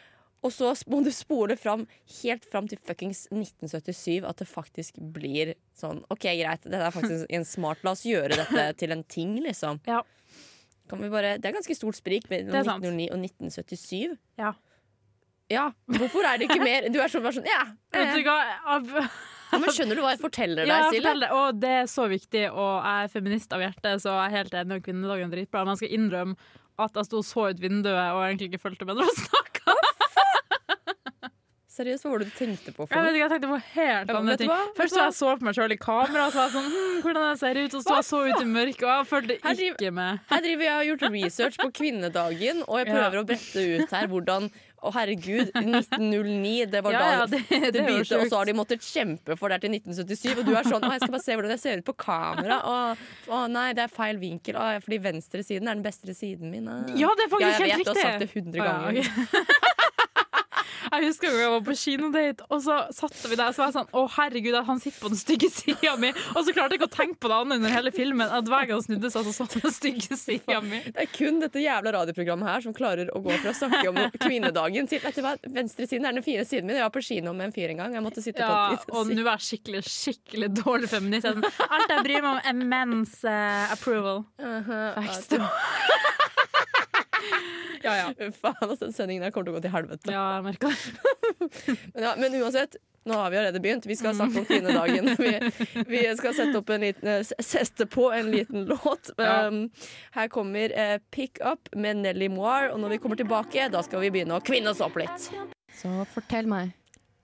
Og 0.41 0.53
så 0.53 0.71
må 0.89 1.03
du 1.05 1.11
spole 1.13 1.55
fram 1.59 1.83
helt 2.21 2.45
fram 2.49 2.67
til 2.69 2.79
fuckings 2.81 3.27
1977 3.29 4.25
at 4.25 4.41
det 4.41 4.47
faktisk 4.49 4.97
blir 5.13 5.53
sånn 5.77 6.01
OK, 6.09 6.25
greit, 6.25 6.65
dette 6.65 6.81
er 6.87 6.95
faktisk 6.95 7.29
en 7.29 7.45
smart 7.45 7.83
La 7.85 7.93
oss 7.93 8.01
gjøre 8.07 8.39
dette 8.39 8.65
til 8.81 8.95
en 8.95 9.03
ting, 9.05 9.37
liksom. 9.45 9.81
Ja. 9.89 10.01
Bare, 10.91 11.37
det 11.39 11.47
er 11.47 11.55
ganske 11.55 11.75
stort 11.77 11.95
sprik 11.95 12.25
mellom 12.31 12.51
er 12.51 12.65
1909 12.67 13.05
og 13.13 13.21
1977. 13.21 14.17
Ja. 14.41 14.55
Ja, 15.51 15.65
Hvorfor 15.87 16.25
er 16.27 16.39
det 16.39 16.47
ikke 16.47 16.63
mer? 16.63 16.87
Du 16.91 16.97
er 17.03 17.11
sånn, 17.11 17.23
bare 17.25 17.35
sånn 17.35 17.47
ja. 17.47 17.63
Hva? 17.91 18.37
Ja, 19.51 19.59
men 19.59 19.73
skjønner 19.75 19.99
du 19.99 20.03
hva 20.03 20.13
jeg 20.13 20.21
forteller 20.21 20.63
deg, 20.63 20.71
ja, 20.71 20.87
Silje? 20.93 21.29
Og 21.35 21.57
det 21.59 21.71
er 21.81 21.89
så 21.91 22.05
viktig, 22.07 22.45
og 22.53 22.85
jeg 22.87 23.07
er 23.07 23.11
feminist 23.11 23.51
av 23.55 23.63
hjerte, 23.65 23.97
så 23.99 24.13
jeg 24.15 24.29
er 24.29 24.37
helt 24.37 24.55
enig 24.61 24.77
om 24.77 24.83
kvinnedagen 24.85 25.33
dritbra. 25.33 25.65
Men 25.65 25.75
jeg 25.75 25.83
skal 25.83 25.95
innrømme 25.97 26.37
at 26.81 26.95
jeg 26.97 27.09
sto 27.09 27.19
og 27.19 27.27
så 27.27 27.49
ut 27.51 27.59
vinduet 27.61 27.99
og 28.15 28.23
egentlig 28.23 28.47
ikke 28.51 28.63
fulgte 28.63 28.87
med 28.87 28.99
når 29.01 29.11
du 29.11 29.19
snakka. 29.25 29.75
Seriøst, 31.71 32.03
hva 32.03 32.09
var 32.11 32.19
det 32.19 32.25
du 32.27 32.33
tenkte 32.35 32.73
på? 32.75 32.83
Jeg 32.91 32.99
vet 33.05 33.15
ikke, 33.15 33.21
jeg 33.23 33.31
tenkte 33.31 33.47
på 33.53 33.59
helt 33.73 34.09
Ja, 34.11 34.15
andre 34.19 34.33
ting. 34.41 34.49
Først 34.75 34.91
så 34.97 35.03
jeg 35.05 35.13
så 35.15 35.35
på 35.39 35.47
meg 35.47 35.55
sjøl 35.55 35.71
i 35.71 35.77
kamera, 35.79 36.25
og 36.27 36.33
så 36.33 36.41
var 36.41 36.49
jeg 36.49 36.55
sånn 36.57 36.65
hm, 36.73 36.97
hvordan 37.05 37.27
jeg 37.29 37.37
ser 37.43 37.59
ut, 37.61 37.77
og 37.79 37.85
så 37.85 37.95
jeg 37.95 38.07
så 38.09 38.19
ut 38.27 38.41
i 38.41 38.49
mørket, 38.49 38.83
og 38.83 38.91
jeg 38.91 39.07
fulgte 39.13 39.37
driver- 39.45 39.77
ikke 39.79 39.93
med. 40.01 40.19
Her 40.33 40.43
driver 40.47 40.65
jeg 40.67 40.73
og 40.73 40.81
har 40.81 40.89
gjort 40.89 41.05
research 41.15 41.61
på 41.61 41.69
kvinnedagen, 41.79 42.59
og 42.67 42.75
jeg 42.81 42.89
prøver 42.91 43.15
Ja. 43.15 43.23
å 43.23 43.29
brette 43.31 43.63
ut 43.79 43.95
her 43.95 44.11
hvordan 44.11 44.51
Å, 44.81 44.89
herregud, 44.95 45.51
1909, 45.53 46.65
det 46.73 46.79
var 46.81 46.91
Ja, 46.95 46.99
ja, 47.05 47.17
da 47.21 47.25
det, 47.29 47.39
det, 47.51 47.59
det 47.75 47.81
er 47.83 47.85
begynte, 47.85 48.17
og 48.17 48.31
så 48.31 48.37
har 48.39 48.45
de 48.49 48.53
måttet 48.57 48.81
kjempe 48.81 49.35
for 49.37 49.53
det 49.53 49.59
til 49.61 49.69
1977, 49.77 50.39
og 50.41 50.47
du 50.47 50.55
er 50.57 50.65
sånn 50.65 50.81
Å, 50.81 50.89
jeg 50.95 51.03
skal 51.03 51.13
bare 51.13 51.21
se 51.21 51.35
hvordan 51.37 51.53
jeg 51.53 51.61
ser 51.61 51.83
ut 51.83 51.85
på 51.85 51.93
kamera. 52.01 52.57
Å, 52.65 52.77
å 53.29 53.43
nei, 53.53 53.67
det 53.77 53.83
er 53.85 53.93
feil 53.93 54.17
vinkel. 54.17 54.57
Å, 54.57 54.81
fordi 54.81 54.97
venstresiden 55.05 55.69
er 55.69 55.77
den 55.77 55.85
beste 55.85 56.15
siden 56.17 56.49
min. 56.49 56.65
Ja, 56.97 57.13
det 57.13 57.27
er 57.27 57.29
faktisk 57.29 57.45
ja, 57.45 57.67
jeg 57.69 57.77
vet, 57.77 57.85
du 57.85 57.91
riktig. 57.91 58.01
har 58.01 58.09
sagt 58.09 58.25
det 58.25 58.31
100 58.33 58.57
ganger 58.57 58.97
ja, 58.97 59.05
ganger. 59.05 59.45
ok. 59.45 59.67
Jeg 60.91 61.07
husker 61.07 61.29
en 61.29 61.33
gang 61.35 61.41
jeg 61.45 61.51
var 61.53 61.63
på 61.65 61.75
kinodate, 61.79 62.47
og 62.51 62.63
så 62.65 62.77
satte 62.95 63.29
vi 63.31 63.37
der. 63.39 63.53
Så 63.55 63.61
var 63.61 63.69
jeg 63.69 63.75
sånn 63.77 63.91
Å, 63.95 64.03
herregud, 64.17 64.57
han 64.67 64.81
sitter 64.83 64.99
på 65.03 65.11
den 65.13 65.19
stygge 65.21 65.49
sida 65.53 65.93
mi. 66.01 66.11
Og 66.35 66.43
så 66.43 66.55
klarte 66.55 66.75
jeg 66.75 66.81
ikke 66.81 66.89
å 66.89 66.93
tenke 66.95 67.19
på 67.23 67.31
det 67.31 67.37
annet 67.37 67.61
under 67.61 67.73
hele 67.75 67.93
filmen. 67.95 68.27
At 68.27 68.49
hver 68.51 68.67
gang 68.67 68.77
han 68.79 68.85
snudde 68.85 69.11
seg, 69.13 69.29
så 69.29 69.35
satt 69.41 69.55
den 69.61 69.75
stygge 69.75 70.17
sida 70.19 70.59
mi. 70.65 70.81
Det 70.89 71.05
er 71.05 71.11
kun 71.13 71.39
dette 71.43 71.63
jævla 71.63 71.95
radioprogrammet 71.95 72.51
her 72.51 72.65
som 72.65 72.75
klarer 72.75 73.11
å 73.15 73.23
gå 73.23 73.37
fra 73.37 73.53
å 73.53 73.57
snakke 73.61 73.93
om 73.93 74.01
kvinnedagen 74.25 74.89
til 74.91 75.01
Vet 75.01 75.17
du 75.17 75.23
hva, 75.25 75.33
venstresiden 75.49 76.05
er 76.07 76.17
den 76.17 76.25
fine 76.25 76.45
siden 76.47 76.67
min. 76.69 76.77
Jeg 76.77 76.85
var 76.85 76.93
på 76.93 77.03
kino 77.05 77.33
med 77.37 77.49
en 77.49 77.55
fyr 77.55 77.73
en 77.73 77.83
gang. 77.83 77.95
Jeg 77.97 78.05
måtte 78.05 78.23
sitte 78.23 78.43
Ja, 78.43 78.75
på 78.83 78.99
og 79.01 79.09
nå 79.09 79.23
er 79.23 79.31
jeg 79.33 79.47
skikkelig 79.47 79.83
skikkelig 79.87 80.51
dårlig 80.61 80.91
feminist. 80.91 81.27
Sånn, 81.27 81.45
Alt 81.67 81.91
jeg 81.95 82.05
bryr 82.05 82.21
meg 82.21 82.31
om, 82.33 82.41
er 82.51 82.61
menns 82.75 83.17
uh, 83.25 83.71
approval. 83.73 84.25
Vekst. 84.41 85.39
Ja, 87.81 87.95
ja. 87.97 88.31
Faen, 88.37 88.55
altså, 88.61 88.85
den 88.85 88.93
sendingen 88.93 89.23
der 89.25 89.31
kommer 89.33 89.47
til 89.47 89.55
å 89.55 89.57
gå 89.57 89.61
til 89.63 89.71
helvete. 89.73 90.11
Ja, 90.13 90.25
jeg 90.35 90.43
merker 90.45 90.69
det. 90.69 91.37
Men, 91.95 92.03
ja, 92.03 92.11
men 92.21 92.35
uansett, 92.37 92.75
nå 93.09 93.15
har 93.17 93.31
vi 93.33 93.39
allerede 93.39 93.61
begynt. 93.63 93.87
Vi 93.89 93.95
skal 93.97 94.13
snakke 94.13 94.43
om 94.43 94.45
kvinnedagen. 94.45 95.07
Vi, 95.17 95.31
vi 95.89 96.01
skal 96.19 96.35
sette, 96.37 96.59
opp 96.59 96.69
en 96.75 96.83
liten, 96.85 97.09
eh, 97.09 97.41
sette 97.41 97.87
på 97.89 98.11
en 98.13 98.29
liten 98.29 98.67
låt. 98.69 99.09
Ja. 99.17 99.47
Um, 99.47 99.63
her 100.13 100.29
kommer 100.29 100.75
uh, 100.77 100.99
Pick 101.09 101.41
Up 101.41 101.71
med 101.73 102.03
Nelly 102.03 102.29
Moir, 102.29 102.69
og 102.69 102.77
når 102.83 102.93
vi 102.93 102.99
kommer 103.01 103.17
tilbake, 103.17 103.65
da 103.73 103.81
skal 103.81 104.05
vi 104.05 104.11
begynne 104.13 104.37
å 104.37 104.45
kvinne 104.45 104.75
oss 104.75 104.83
opp 104.85 105.01
litt. 105.01 105.31
Så 105.81 105.95
fortell 106.13 106.45
meg. 106.51 106.75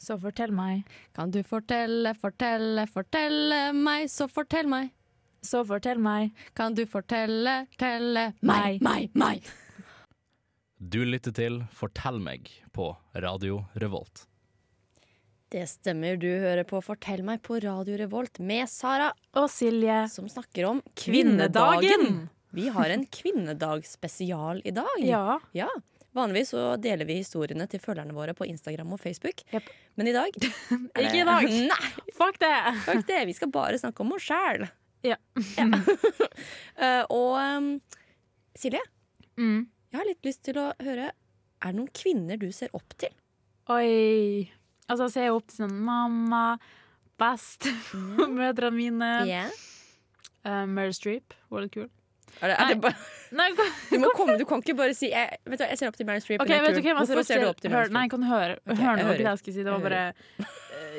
Så 0.02 0.18
fortell 0.22 0.54
meg. 0.58 0.90
Kan 1.18 1.30
du 1.34 1.44
fortelle, 1.46 2.16
fortelle, 2.18 2.88
fortelle 2.90 3.62
meg, 3.78 4.10
så 4.14 4.26
fortell 4.30 4.70
meg. 4.74 4.90
Så 5.46 5.62
fortell 5.70 6.02
meg. 6.02 6.34
Kan 6.58 6.74
du 6.74 6.88
fortelle, 6.90 7.68
telle 7.78 8.32
Meg. 8.42 8.82
meg, 8.82 9.14
meg. 9.14 9.46
Du 10.77 11.00
lytter 11.06 11.33
til 11.33 11.62
Fortell 11.74 12.19
meg 12.21 12.50
på 12.75 12.91
Radio 13.18 13.63
Revolt. 13.81 14.25
Det 15.50 15.63
stemmer, 15.71 16.18
du 16.19 16.27
hører 16.27 16.65
på 16.68 16.81
Fortell 16.83 17.24
meg 17.25 17.41
på 17.45 17.57
Radio 17.63 17.95
Revolt 18.01 18.39
med 18.44 18.68
Sara, 18.69 19.12
Og 19.39 19.47
Silje. 19.50 20.03
som 20.12 20.27
snakker 20.29 20.68
om 20.69 20.81
Kvinnedagen. 20.95 21.81
kvinnedagen. 21.81 22.29
Vi 22.53 22.68
har 22.74 22.89
en 22.94 23.06
kvinnedagsspesial 23.06 24.62
i 24.65 24.71
dag. 24.71 25.00
Ja. 25.03 25.39
Ja. 25.53 25.69
Vanligvis 26.15 26.50
så 26.53 26.75
deler 26.81 27.06
vi 27.06 27.19
historiene 27.21 27.68
til 27.69 27.79
følgerne 27.79 28.13
våre 28.15 28.33
på 28.33 28.45
Instagram 28.47 28.94
og 28.94 29.00
Facebook. 29.00 29.41
Yep. 29.53 29.63
Men 29.97 30.07
i 30.07 30.13
dag 30.13 30.31
det- 30.33 30.51
Ikke 31.03 31.21
i 31.21 31.25
dag. 31.27 31.44
Nei, 31.71 31.91
Fuck 32.18 32.39
det. 32.39 32.53
fuck 32.85 33.07
det. 33.07 33.25
Vi 33.27 33.33
skal 33.33 33.51
bare 33.51 33.77
snakke 33.79 34.01
om 34.01 34.13
oss 34.13 34.27
sjæl. 34.29 34.69
Ja. 35.03 35.15
Eh, 36.77 37.03
og 37.09 37.39
um, 37.57 37.81
Silje, 38.56 38.79
Mm. 39.38 39.68
Jeg 39.92 40.00
har 40.00 40.07
litt 40.10 40.28
lyst 40.28 40.44
til 40.48 40.60
å 40.62 40.69
høre 40.84 41.12
Er 41.12 41.72
det 41.72 41.78
noen 41.80 41.92
kvinner 41.95 42.39
du 42.39 42.50
ser 42.54 42.74
opp 42.78 42.95
til? 43.01 43.13
Oi. 43.74 44.48
Altså, 44.88 45.07
jeg 45.07 45.13
ser 45.16 45.28
jeg 45.28 45.36
opp 45.36 45.48
til 45.50 45.63
sånn 45.66 45.80
mamma, 45.84 46.44
best, 47.19 47.68
mødrene 48.39 48.75
mine. 48.78 49.10
Yeah. 49.28 49.50
Uh, 50.45 50.63
Meryl 50.69 50.94
Streep, 50.95 51.36
var 51.51 51.66
litt 51.66 51.74
kul. 51.74 51.89
Er 52.38 52.51
det, 52.51 52.56
er 52.62 52.69
det 52.69 52.78
bare, 52.84 53.07
Nei, 53.36 53.48
du, 53.92 53.98
må 54.00 54.12
komme, 54.16 54.38
du 54.39 54.46
kan 54.48 54.62
ikke 54.62 54.75
bare 54.77 54.94
si 54.96 55.10
jeg, 55.10 55.39
vet 55.50 55.60
du, 55.60 55.65
jeg 55.65 55.79
ser 55.82 55.89
opp 55.89 55.98
til 55.98 56.08
Meryl 56.08 56.24
Streep. 56.24 56.44
Okay, 56.46 56.62
Hvorfor 56.62 57.25
ser 57.25 57.44
du 57.44 57.50
opp 57.50 57.60
til 57.63 57.74
Meryl 57.74 57.89
Streep? 57.89 57.98
nei, 57.98 58.06
jeg 58.06 58.13
kan 58.13 58.24
du 58.24 58.29
høre? 58.29 58.60
okay, 58.63 59.01
nå 59.01 59.10
jeg 59.15 59.25
jeg 59.25 59.41
skulle 59.41 59.58
si. 59.58 59.65
Det 59.65 59.74
var 59.74 59.84
bare 59.84 60.03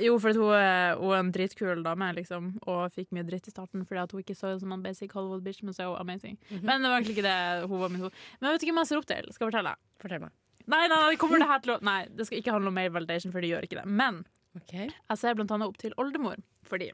Jo, 0.02 0.18
for 0.22 0.36
hun, 0.36 0.54
er- 0.54 0.96
hun 1.00 1.12
er 1.12 1.22
en 1.22 1.32
dritkul 1.32 1.82
dame, 1.84 2.12
liksom, 2.14 2.50
og 2.66 2.92
fikk 2.92 3.12
mye 3.12 3.26
dritt 3.26 3.48
i 3.48 3.54
starten 3.54 3.86
fordi 3.86 4.06
hun 4.12 4.22
ikke 4.24 4.36
så 4.38 4.54
ut 4.54 4.60
som 4.60 4.72
en 4.72 4.82
basic 4.82 5.12
Hollywood 5.12 5.42
bitch, 5.44 5.62
men 5.62 5.74
så 5.74 5.84
er 5.84 5.92
hun 5.92 6.02
amazing. 6.02 6.38
Mhm. 6.50 6.64
Men 6.64 6.82
det 6.82 6.90
var 6.90 7.00
egentlig 7.00 7.16
ikke 7.18 7.28
det 7.28 7.68
hun 7.68 7.80
var 7.80 7.88
min 7.88 8.00
hoved. 8.00 8.12
Men 8.40 8.52
vet 8.52 8.60
du 8.60 8.66
hvem 8.66 8.82
jeg 8.82 8.90
ser 8.90 9.00
opp 9.02 9.06
til? 9.06 9.32
Skal 9.32 9.46
jeg 9.46 9.52
fortelle. 9.52 9.74
Fortell 10.02 10.20
meg. 10.20 10.32
Nei, 10.68 10.86
nei, 10.86 10.96
nei, 11.00 11.16
kommer 11.16 11.40
det 11.40 11.62
til 11.64 11.74
å 11.74 11.78
Nei, 11.80 12.02
det 12.12 12.26
skal 12.28 12.42
ikke 12.42 12.52
handle 12.52 12.68
om 12.68 12.76
male 12.76 12.92
validation, 12.92 13.32
for 13.32 13.40
det 13.40 13.52
gjør 13.52 13.64
ikke 13.64 13.80
det. 13.80 13.86
Men 13.88 14.24
okay. 14.58 14.88
jeg 14.90 15.20
ser 15.20 15.36
blant 15.38 15.52
annet 15.56 15.70
opp 15.70 15.78
til 15.80 15.94
oldemor, 15.96 16.40
fordi 16.68 16.90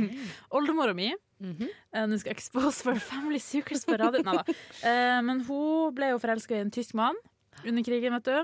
oldemora 0.56 0.94
mi 0.94 1.14
mm 1.40 1.52
-hmm. 1.52 1.70
uh, 1.96 2.06
Nå 2.06 2.18
skal 2.18 2.30
jeg 2.30 2.36
expose 2.36 2.82
for 2.82 2.94
family 2.94 3.38
secrets 3.38 3.86
på 3.86 3.96
radio. 3.96 4.22
Nei 4.22 4.36
da. 4.36 4.44
Uh, 4.84 5.22
men 5.24 5.40
hun 5.40 5.94
ble 5.94 6.10
jo 6.12 6.18
forelska 6.18 6.56
i 6.56 6.60
en 6.60 6.70
tysk 6.70 6.94
mann 6.94 7.16
under 7.64 7.82
krigen, 7.82 8.12
vet 8.12 8.24
du. 8.24 8.38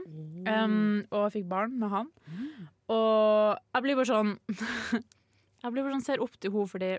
Um, 0.49 1.05
og 1.11 1.33
fikk 1.33 1.49
barn 1.49 1.79
med 1.79 1.89
han. 1.89 2.07
Og 2.91 3.59
jeg 3.77 3.85
blir 3.87 3.99
bare 4.01 4.09
sånn 4.11 4.35
Jeg 5.63 5.73
blir 5.75 5.85
bare 5.85 5.95
sånn, 5.95 6.07
ser 6.07 6.23
opp 6.25 6.35
til 6.41 6.55
henne 6.55 6.71
fordi 6.71 6.91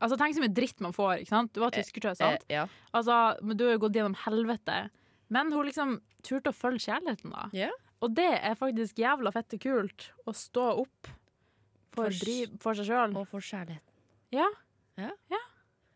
Altså, 0.00 0.16
Tenk 0.16 0.32
så 0.32 0.40
mye 0.40 0.54
dritt 0.56 0.78
man 0.80 0.94
får. 0.96 1.18
ikke 1.20 1.28
sant? 1.34 1.50
Du 1.52 1.60
var 1.60 1.74
tyskertøy, 1.74 2.14
sant? 2.16 2.46
Eh, 2.48 2.54
ja. 2.56 2.62
Altså, 2.96 3.18
men 3.44 3.58
Du 3.60 3.66
har 3.66 3.74
jo 3.74 3.82
gått 3.82 3.98
gjennom 3.98 4.16
helvete. 4.22 4.78
Men 5.28 5.52
hun 5.52 5.68
liksom 5.68 5.98
turte 6.24 6.54
å 6.54 6.56
følge 6.56 6.86
kjærligheten, 6.86 7.34
da. 7.34 7.50
Yeah. 7.52 7.74
Og 8.00 8.14
det 8.16 8.30
er 8.40 8.56
faktisk 8.56 8.96
jævla 9.02 9.28
fette 9.34 9.58
kult. 9.60 10.08
Å 10.24 10.32
stå 10.32 10.70
opp 10.86 11.10
for, 11.92 12.06
For 12.08 12.16
driv, 12.16 12.56
for 12.64 12.78
seg 12.78 12.88
sjøl. 12.88 13.12
Og 13.20 13.28
for 13.28 13.44
kjærligheten. 13.44 13.84
Ja. 14.32 14.48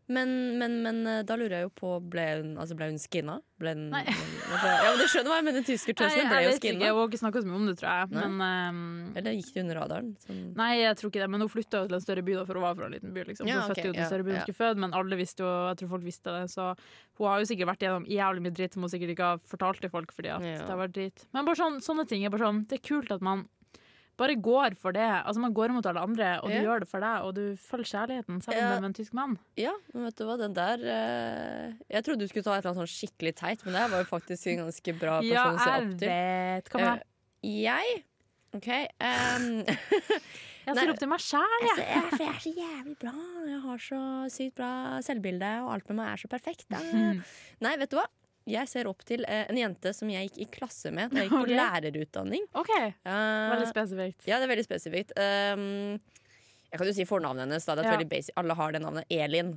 Men, 0.06 0.58
men, 0.60 0.82
men 0.84 0.98
eh, 1.08 1.22
da 1.24 1.36
lurer 1.40 1.54
jeg 1.56 1.64
jo 1.64 1.70
på 1.78 1.90
Ble 2.12 2.24
hun, 2.36 2.50
altså 2.60 2.76
ble 2.76 2.90
hun 2.90 2.98
skinna? 3.00 3.38
Ble 3.60 3.72
hun, 3.72 3.86
Nei. 3.94 4.02
altså, 4.52 4.68
ja, 4.68 4.90
men 4.90 4.98
Du 5.00 5.04
skjønner 5.08 5.32
hva 5.32 5.38
jeg 5.38 5.46
mener? 5.46 5.64
Tyskertøsene 5.64 6.26
ble 6.28 6.40
jo 6.44 6.50
skinna. 6.58 6.84
jeg 6.84 6.96
har 6.98 7.08
ikke 7.08 7.20
snakka 7.22 7.40
så 7.40 7.48
mye 7.48 7.56
om 7.56 7.70
det, 7.70 7.76
tror 7.80 7.88
jeg. 7.88 8.10
Men 8.12 8.44
um, 8.44 8.82
Eller 9.16 9.38
gikk 9.38 9.48
de 9.54 9.62
under 9.64 9.80
radaren? 9.80 10.10
Sånn. 10.26 10.42
Nei, 10.60 10.68
jeg 10.82 11.00
tror 11.00 11.12
ikke 11.12 11.24
det, 11.24 11.30
men 11.32 11.46
hun 11.46 11.52
flytta 11.54 11.80
jo 11.80 11.88
til 11.88 11.98
en 11.98 12.04
større 12.04 12.26
by, 12.26 12.36
da, 12.36 12.44
for 12.50 12.60
hun 12.60 12.66
var 12.66 12.76
fra 12.80 12.90
en 12.90 12.96
liten 12.98 13.16
by. 13.16 13.24
Liksom. 13.30 13.48
Ja, 13.48 13.62
hun 13.62 13.64
ok, 13.64 13.72
fødte 13.72 13.88
jo 13.88 13.96
til 13.96 14.02
ja, 14.04 14.10
større 14.12 14.28
by 14.28 14.34
hun 14.34 14.38
ja. 14.38 14.44
skulle 14.44 14.60
føde, 14.60 14.84
men 14.84 14.98
alle 15.00 15.20
visste 15.22 15.46
jo, 15.46 15.50
jeg 15.70 15.80
tror 15.80 15.92
folk 15.96 16.06
visste 16.10 16.36
det. 16.36 16.44
Så 16.52 16.68
hun 16.74 17.30
har 17.30 17.40
jo 17.40 17.50
sikkert 17.54 17.72
vært 17.72 17.88
gjennom 17.88 18.08
jævlig 18.10 18.44
mye 18.44 18.56
dritt 18.60 18.76
som 18.76 18.84
hun 18.84 18.92
sikkert 18.92 19.16
ikke 19.16 19.32
har 19.32 19.42
fortalt 19.56 19.80
til 19.80 19.92
folk 19.94 20.12
fordi 20.12 20.34
at 20.36 20.44
Ja. 20.44 20.60
det 20.60 20.68
har 20.68 20.82
vært 20.84 20.96
dritt. 21.00 21.28
Men 21.32 21.48
bare 21.48 21.62
sånn, 21.62 21.80
sånne 21.84 22.04
ting 22.10 22.28
er 22.28 22.34
bare 22.34 22.44
sånn, 22.44 22.64
det 22.68 22.82
er 22.82 22.84
kult 22.92 23.14
at 23.14 23.24
man 23.24 23.48
bare 24.16 24.34
går 24.38 24.76
for 24.78 24.92
det. 24.94 25.04
Altså 25.24 25.40
Man 25.42 25.54
går 25.54 25.72
mot 25.74 25.86
alle 25.86 26.00
andre, 26.00 26.28
og 26.42 26.48
du 26.50 26.54
Ja. 26.56 26.62
gjør 26.62 26.80
det 26.84 26.88
for 26.88 27.00
deg, 27.00 27.22
og 27.24 27.34
du 27.34 27.56
følger 27.56 27.90
kjærligheten, 27.92 28.42
selv 28.44 28.58
om 28.58 28.62
Ja. 28.64 28.80
med 28.80 28.84
en 28.90 28.94
tysk 28.94 29.12
mann. 29.14 29.38
Ja, 29.56 29.72
men 29.92 30.04
vet 30.04 30.16
du 30.16 30.24
hva, 30.24 30.36
den 30.38 30.54
der 30.54 30.78
eh, 30.84 31.72
Jeg 31.90 32.04
trodde 32.04 32.20
du 32.20 32.28
skulle 32.28 32.44
ta 32.44 32.54
et 32.56 32.64
eller 32.64 32.74
annet 32.74 32.84
sånn 32.88 32.94
skikkelig 33.08 33.34
teit, 33.36 33.64
men 33.64 33.74
det 33.74 33.90
var 33.90 34.04
jo 34.04 34.08
faktisk 34.10 34.46
en 34.52 34.64
ganske 34.66 34.98
bra 34.98 35.20
person 35.20 35.32
Ja, 35.32 35.46
å 35.50 35.58
se 35.58 35.70
jeg 35.70 35.82
opp 35.82 35.98
til. 35.98 36.08
vet. 36.08 36.68
Hva 36.70 36.80
med 36.80 36.90
deg? 36.92 37.06
Eh, 37.44 37.62
jeg? 37.64 38.04
OK. 38.54 38.68
Um, 39.02 39.64
Jeg 40.64 40.76
ser 40.78 40.88
opp 40.94 40.98
til 40.98 41.08
meg 41.12 41.20
sjæl, 41.20 41.42
jeg. 41.60 41.68
altså, 41.68 41.82
jeg, 41.84 42.20
jeg 42.24 42.28
er 42.30 42.38
så 42.40 42.52
jævlig 42.56 42.94
bra. 43.02 43.12
Jeg 43.44 43.58
har 43.60 43.80
så 43.84 43.98
sykt 44.32 44.54
bra 44.56 44.70
selvbilde, 45.04 45.50
og 45.60 45.74
alt 45.74 45.88
med 45.90 45.98
meg 45.98 46.06
er 46.14 46.22
så 46.22 46.28
perfekt. 46.32 46.64
Da. 46.72 46.78
Nei, 47.66 47.74
vet 47.82 47.90
du 47.92 47.98
hva? 47.98 48.06
Jeg 48.46 48.68
ser 48.68 48.88
opp 48.90 49.00
til 49.08 49.24
eh, 49.24 49.46
en 49.48 49.56
jente 49.56 49.92
som 49.96 50.10
jeg 50.12 50.28
gikk 50.28 50.40
i 50.44 50.46
klasse 50.58 50.90
med 50.92 51.12
da 51.14 51.22
jeg 51.22 51.30
gikk 51.30 51.36
på 51.38 51.44
okay. 51.48 51.60
lærerutdanning. 51.60 52.48
OK, 52.60 52.72
Eh, 52.74 53.52
veldig 53.54 53.68
spesifikt. 53.70 54.26
Ja, 54.28 54.40
det 54.40 54.48
er 54.48 54.52
veldig 54.52 54.66
spesifikt. 54.66 55.14
Um, 55.16 56.00
jeg 56.68 56.80
kan 56.80 56.90
jo 56.90 56.96
si 56.96 57.06
fornavnet 57.08 57.46
hennes. 57.46 57.64
Da. 57.64 57.76
Det 57.78 57.84
er 57.84 57.88
Ja. 57.88 57.94
veldig 57.96 58.10
basic. 58.10 58.34
Alle 58.40 58.56
har 58.58 58.74
det 58.74 58.82
navnet. 58.82 59.06
Elin. 59.08 59.54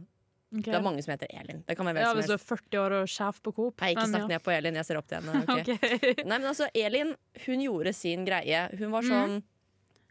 Okay. 0.48 0.72
Det 0.72 0.76
er 0.78 0.84
mange 0.86 1.04
som 1.04 1.12
heter 1.12 1.28
Elin. 1.36 1.64
Det 1.68 1.76
kan 1.76 1.86
være 1.90 2.00
Ja, 2.06 2.14
Hvis 2.16 2.30
du 2.30 2.36
er 2.38 2.40
40 2.40 2.80
år 2.80 2.94
og 3.02 3.10
sjef 3.12 3.42
på 3.44 3.52
Coop. 3.58 3.82
Nei, 3.82 3.90
ikke 3.92 4.08
snakk 4.08 4.30
ja. 4.30 4.38
ned 4.38 4.44
på 4.46 4.54
Elin. 4.56 4.78
Jeg 4.80 4.86
ser 4.88 5.00
opp 5.02 5.08
til 5.10 5.20
henne. 5.20 5.42
ok? 5.44 5.60
okay. 5.60 6.14
Nei, 6.24 6.38
men 6.38 6.48
altså, 6.48 6.70
Elin 6.74 7.12
hun 7.46 7.60
gjorde 7.66 7.94
sin 7.98 8.24
greie. 8.24 8.64
Hun 8.80 8.92
var 8.96 9.04
sånn 9.04 9.42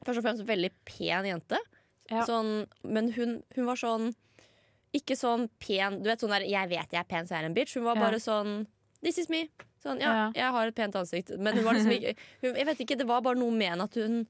Først 0.04 0.20
og 0.20 0.26
fremst 0.26 0.44
veldig 0.46 0.68
pen 0.84 1.24
jente. 1.24 1.56
Ja. 2.12 2.20
Sånn, 2.28 2.66
men 2.84 3.08
hun, 3.16 3.38
hun 3.56 3.66
var 3.66 3.80
sånn 3.80 4.10
Ikke 4.94 5.16
sånn 5.16 5.48
pen 5.58 6.02
Du 6.02 6.08
vet 6.10 6.20
sånn 6.20 6.30
der 6.30 6.40
'jeg 6.46 6.68
vet 6.68 6.90
jeg 6.92 7.00
er 7.00 7.04
pen, 7.04 7.24
så 7.26 7.34
jeg 7.34 7.42
er 7.42 7.46
en 7.46 7.54
bitch'. 7.54 7.74
Hun 7.74 7.84
var 7.84 7.96
bare 7.96 8.16
sånn 8.18 8.66
'this 9.02 9.18
is 9.18 9.28
me'. 9.28 9.48
Sånn, 9.84 10.00
ja, 10.00 10.12
Ja. 10.12 10.32
jeg 10.34 10.50
har 10.52 10.66
et 10.66 10.74
pent 10.74 10.94
ansikt. 10.94 11.38
Men 11.38 11.54
hun 11.56 11.64
var 11.64 11.74
liksom 11.74 11.92
ikke 11.92 12.16
hun, 12.42 12.54
Jeg 12.56 12.66
vet 12.66 12.78
ikke, 12.80 12.96
Det 12.98 13.06
var 13.06 13.20
bare 13.20 13.34
noe 13.36 13.50
med 13.50 13.68
henne 13.70 13.82
at 13.84 13.94
hun 13.94 14.26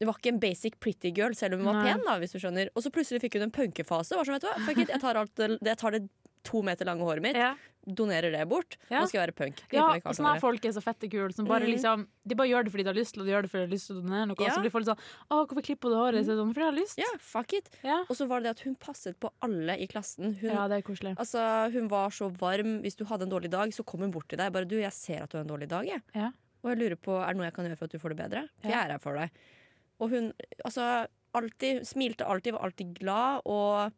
det 0.00 0.06
var 0.08 0.14
ikke 0.14 0.32
en 0.32 0.40
basic 0.40 0.80
pretty 0.80 1.10
girl, 1.12 1.32
selv 1.34 1.54
om 1.54 1.60
hun 1.60 1.66
var 1.74 1.82
Nei. 1.84 1.92
pen. 1.92 2.02
da, 2.04 2.18
hvis 2.18 2.32
du 2.32 2.38
skjønner 2.38 2.68
Og 2.74 2.82
så 2.82 2.90
plutselig 2.90 3.20
fikk 3.20 3.34
hun 3.34 3.42
en 3.42 3.50
punkefase. 3.52 4.10
Var 4.16 4.24
sånn, 4.24 4.34
vet 4.34 4.42
du 4.42 4.48
hva? 4.48 4.66
Fuck 4.66 4.78
it, 4.78 4.88
jeg 4.88 5.00
tar, 5.00 5.14
alt, 5.16 5.34
jeg 5.36 5.76
tar 5.78 5.90
det 5.92 6.08
to 6.44 6.60
meter 6.62 6.84
lange 6.86 7.00
håret 7.02 7.22
mitt, 7.24 7.36
Ja. 7.36 7.54
donerer 7.84 8.30
det 8.32 8.48
bort. 8.48 8.76
Ja. 8.90 9.00
Nå 9.02 9.08
skal 9.08 9.20
jeg 9.20 9.26
være 9.28 9.36
punk. 9.36 9.58
Ja, 9.72 9.82
og 9.90 10.06
alt 10.06 10.16
sånne 10.16 10.40
folk 10.40 10.64
er 10.64 10.72
så 10.72 10.80
fette 10.80 11.08
kule. 11.12 11.32
Som 11.36 11.44
bare 11.46 11.64
Mm. 11.66 11.72
liksom, 11.74 12.06
de 12.26 12.34
bare 12.34 12.48
gjør 12.48 12.64
det 12.64 12.72
fordi 12.72 12.84
de 12.84 12.88
har 12.92 12.96
lyst 12.96 13.12
til 13.12 13.20
og 13.22 13.26
de 13.26 13.32
gjør 13.34 13.42
det 13.42 13.50
fordi 13.50 13.60
de 13.64 13.68
har 13.68 13.74
lyst 13.76 13.86
til 13.88 13.96
å 13.96 14.02
donere 14.04 14.26
noe. 14.28 14.36
Ja. 14.40 14.54
Så 14.54 14.60
blir 14.62 14.70
folk 14.72 14.86
sånn 14.86 14.98
Å, 15.30 15.46
hvorfor 15.48 15.62
klipper 15.68 15.90
du 15.92 15.96
håret? 16.00 16.24
Så 16.24 16.36
sånn, 16.38 16.54
fordi 16.54 16.64
jeg 16.64 16.72
har 16.72 16.78
lyst. 16.80 16.98
Ja, 16.98 17.10
fuck 17.20 17.52
it. 17.52 17.68
Ja. 17.82 17.98
Og 18.08 18.16
så 18.16 18.26
var 18.26 18.40
det 18.40 18.44
det 18.44 18.50
at 18.56 18.60
hun 18.64 18.74
passet 18.76 19.18
på 19.20 19.30
alle 19.42 19.76
i 19.78 19.86
klassen. 19.86 20.34
Hun, 20.40 20.50
Ja, 20.50 20.66
det 20.68 20.78
er 20.78 20.82
koselig. 20.88 21.16
altså, 21.16 21.70
hun 21.72 21.88
var 21.88 22.08
så 22.08 22.30
varm. 22.32 22.80
Hvis 22.82 22.96
du 22.96 23.04
hadde 23.04 23.22
en 23.22 23.30
dårlig 23.30 23.50
dag, 23.50 23.68
så 23.70 23.84
kom 23.84 24.00
hun 24.00 24.10
bort 24.12 24.28
til 24.28 24.38
deg. 24.38 24.50
Bare 24.52 24.64
du, 24.64 24.76
jeg 24.80 24.92
ser 24.92 25.22
at 25.22 25.28
du 25.30 25.36
har 25.38 25.44
en 25.44 25.50
dårlig 25.58 25.68
dag, 25.68 25.84
jeg. 25.84 26.00
Ja. 26.14 26.30
Og 26.64 26.70
jeg 26.72 26.78
lurer 26.78 26.96
på, 26.96 27.20
er 27.22 27.34
det 27.34 27.36
noe 27.36 27.44
jeg 27.44 27.52
kan 27.54 27.64
gjøre 27.66 27.76
for 27.78 27.84
at 27.84 27.90
du 27.90 27.98
får 27.98 28.08
det 28.16 28.16
bedre? 28.30 28.48
For 28.62 28.70
jeg 28.70 28.80
er 28.86 28.90
her 28.92 28.98
for 28.98 29.12
deg. 29.14 29.30
Og 30.00 30.08
hun 30.10 30.32
altså, 30.64 31.06
alltid, 31.34 31.82
smilte 31.84 32.24
alltid, 32.26 32.52
var 32.54 32.62
alltid 32.64 32.94
glad. 32.98 33.42
Og, 33.44 33.92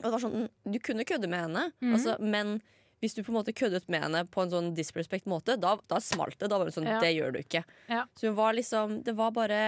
og 0.00 0.08
det 0.08 0.12
var 0.16 0.22
sånn, 0.24 0.50
du 0.64 0.78
kunne 0.82 1.06
kødde 1.08 1.30
med 1.30 1.46
henne, 1.46 1.64
mm. 1.80 1.94
altså, 1.96 2.16
men 2.20 2.58
hvis 3.00 3.16
du 3.16 3.22
på 3.24 3.32
en 3.32 3.38
måte 3.38 3.54
køddet 3.56 3.86
med 3.92 4.04
henne 4.04 4.26
på 4.28 4.42
en 4.44 4.50
sånn 4.52 4.74
disrespect 4.76 5.28
måte, 5.30 5.56
da, 5.60 5.76
da 5.88 6.00
smalt 6.04 6.36
det. 6.40 6.50
Da 6.52 6.58
var 6.60 6.68
hun 6.68 6.74
sånn, 6.74 6.88
Ja. 6.90 6.98
det 7.00 7.14
gjør 7.16 7.32
du 7.32 7.38
ikke. 7.40 7.64
Ja. 7.88 8.04
Så 8.18 8.28
hun 8.28 8.36
var 8.36 8.52
liksom, 8.56 8.98
det 9.06 9.14
var 9.16 9.32
bare 9.32 9.60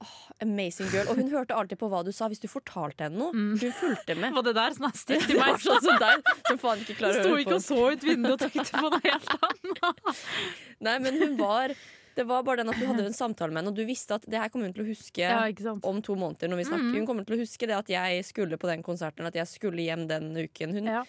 oh, 0.00 0.14
amazing 0.40 0.88
girl. 0.88 1.10
Og 1.12 1.20
hun 1.20 1.28
hørte 1.32 1.56
alltid 1.56 1.80
på 1.82 1.90
hva 1.92 2.00
du 2.06 2.10
sa 2.16 2.30
hvis 2.32 2.40
du 2.40 2.48
fortalte 2.48 3.04
henne 3.04 3.20
noe. 3.20 3.34
Mm. 3.36 3.58
Hun 3.60 3.76
fulgte 3.76 4.16
med. 4.16 4.32
Var 4.38 4.46
det 4.48 4.56
der 4.56 4.78
som 4.78 4.88
er 4.88 4.96
stygt 5.04 5.34
var 5.34 5.52
meg? 5.52 5.60
sånn 5.66 5.84
som 5.84 6.00
deg, 6.00 6.32
som 6.48 6.62
faen 6.64 6.84
ikke 6.84 6.98
klarer 7.02 7.12
å 7.12 7.18
høre 7.18 7.28
på. 7.28 7.28
sto 7.28 7.44
ikke 7.44 7.58
og 7.58 7.66
så 7.68 7.92
ut 7.92 8.08
vinduet 8.08 8.34
og 8.36 8.44
tenkte 8.46 8.80
på 8.80 8.92
noe 8.94 9.02
helt 9.04 9.34
annet. 9.36 10.24
Nei, 10.88 10.96
men 11.04 11.22
hun 11.24 11.36
var 11.40 11.76
Det 12.18 12.24
var 12.26 12.42
bare 12.42 12.60
den 12.64 12.72
at 12.72 12.80
du 12.80 12.84
hadde 12.88 13.04
en 13.06 13.14
samtale 13.14 13.52
med 13.54 13.62
henne, 13.62 13.70
og 13.70 13.78
du 13.78 13.84
visste 13.86 14.16
at 14.18 14.24
det 14.26 14.40
her 14.42 14.50
kommer 14.50 14.66
hun 14.66 14.74
til 14.74 14.82
å 14.82 14.88
huske 14.90 15.22
Ja, 15.22 15.38
om 15.86 16.00
to 16.02 16.16
måneder. 16.18 16.50
når 16.50 16.58
vi 16.64 16.66
snakker. 16.66 16.88
Mm. 16.90 16.96
Hun 16.98 17.06
kommer 17.06 17.26
til 17.28 17.36
å 17.36 17.42
huske 17.44 17.68
det 17.70 17.76
at 17.78 17.92
jeg 17.94 18.24
skulle 18.26 18.58
på 18.58 18.66
den 18.70 18.82
konserten, 18.82 19.28
at 19.28 19.38
jeg 19.38 19.46
skulle 19.46 19.84
hjem 19.86 20.08
den 20.10 20.32
uken. 20.34 20.74
Hun, 20.74 20.90
Ja. 20.98 21.04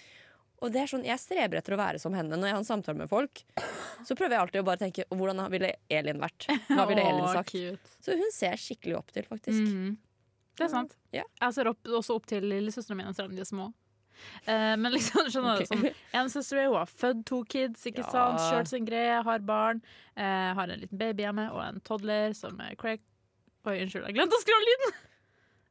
Og 0.61 0.73
det 0.73 0.81
er 0.81 0.87
sånn, 0.91 1.05
Jeg 1.07 1.19
streber 1.23 1.57
etter 1.61 1.71
å 1.73 1.77
være 1.79 1.99
som 2.03 2.11
henne. 2.13 2.35
Når 2.35 2.49
jeg 2.49 2.51
har 2.51 2.59
en 2.59 2.67
samtale 2.67 2.97
med 2.99 3.07
folk, 3.09 3.43
så 4.03 4.11
prøver 4.13 4.35
jeg 4.35 4.41
alltid 4.43 4.61
å 4.61 4.65
bare 4.67 4.81
tenke 4.81 5.05
hvordan 5.07 5.49
ville 5.53 5.69
Elin 5.89 6.19
vært? 6.19 6.47
Hva 6.67 6.85
ville 6.89 6.99
Elin 6.99 7.27
sagt? 7.31 7.55
oh, 7.55 7.77
Så 8.03 8.17
hun 8.19 8.31
ser 8.35 8.59
skikkelig 8.59 8.97
opp 8.99 9.13
til, 9.15 9.23
faktisk. 9.23 9.55
Mm. 9.71 9.93
Det 10.59 10.65
er 10.67 10.71
sant. 10.73 10.97
Ja. 11.15 11.23
Jeg 11.41 11.55
ser 11.55 11.69
opp, 11.71 11.79
også 11.87 12.17
opp 12.19 12.25
til 12.27 12.43
lillesøstrene 12.43 12.99
mine, 12.99 13.13
selv 13.15 13.31
om 13.31 13.35
de 13.37 13.41
er 13.45 13.47
små. 13.47 13.69
Eh, 14.45 14.75
men 14.75 14.91
liksom, 14.93 15.27
skjønner 15.31 15.59
du, 15.59 15.63
Ok. 15.63 15.69
sånn, 15.71 15.95
En 16.13 16.29
søster 16.29 16.57
er 16.63 16.67
hun 16.69 16.77
har 16.79 16.85
født 16.91 17.25
to 17.25 17.43
kids, 17.49 17.83
ikke 17.85 18.03
Ja. 18.05 18.09
sant? 18.11 18.39
Kjørt 18.49 18.67
sin 18.67 18.85
greie, 18.85 19.21
har 19.23 19.39
barn. 19.39 19.81
Uh, 20.17 20.53
har 20.55 20.67
en 20.67 20.79
liten 20.79 20.97
baby 20.97 21.23
hjemme 21.23 21.51
og 21.51 21.61
en 21.63 21.79
toddler 21.81 22.33
som 22.35 22.59
er 22.61 22.75
crack. 22.75 22.99
Oi, 23.65 23.77
unnskyld, 23.83 24.05
jeg 24.07 24.15
glemte 24.15 24.35
å 24.35 24.41
skru 24.43 24.55
av 24.55 24.65
lyden! 24.67 24.93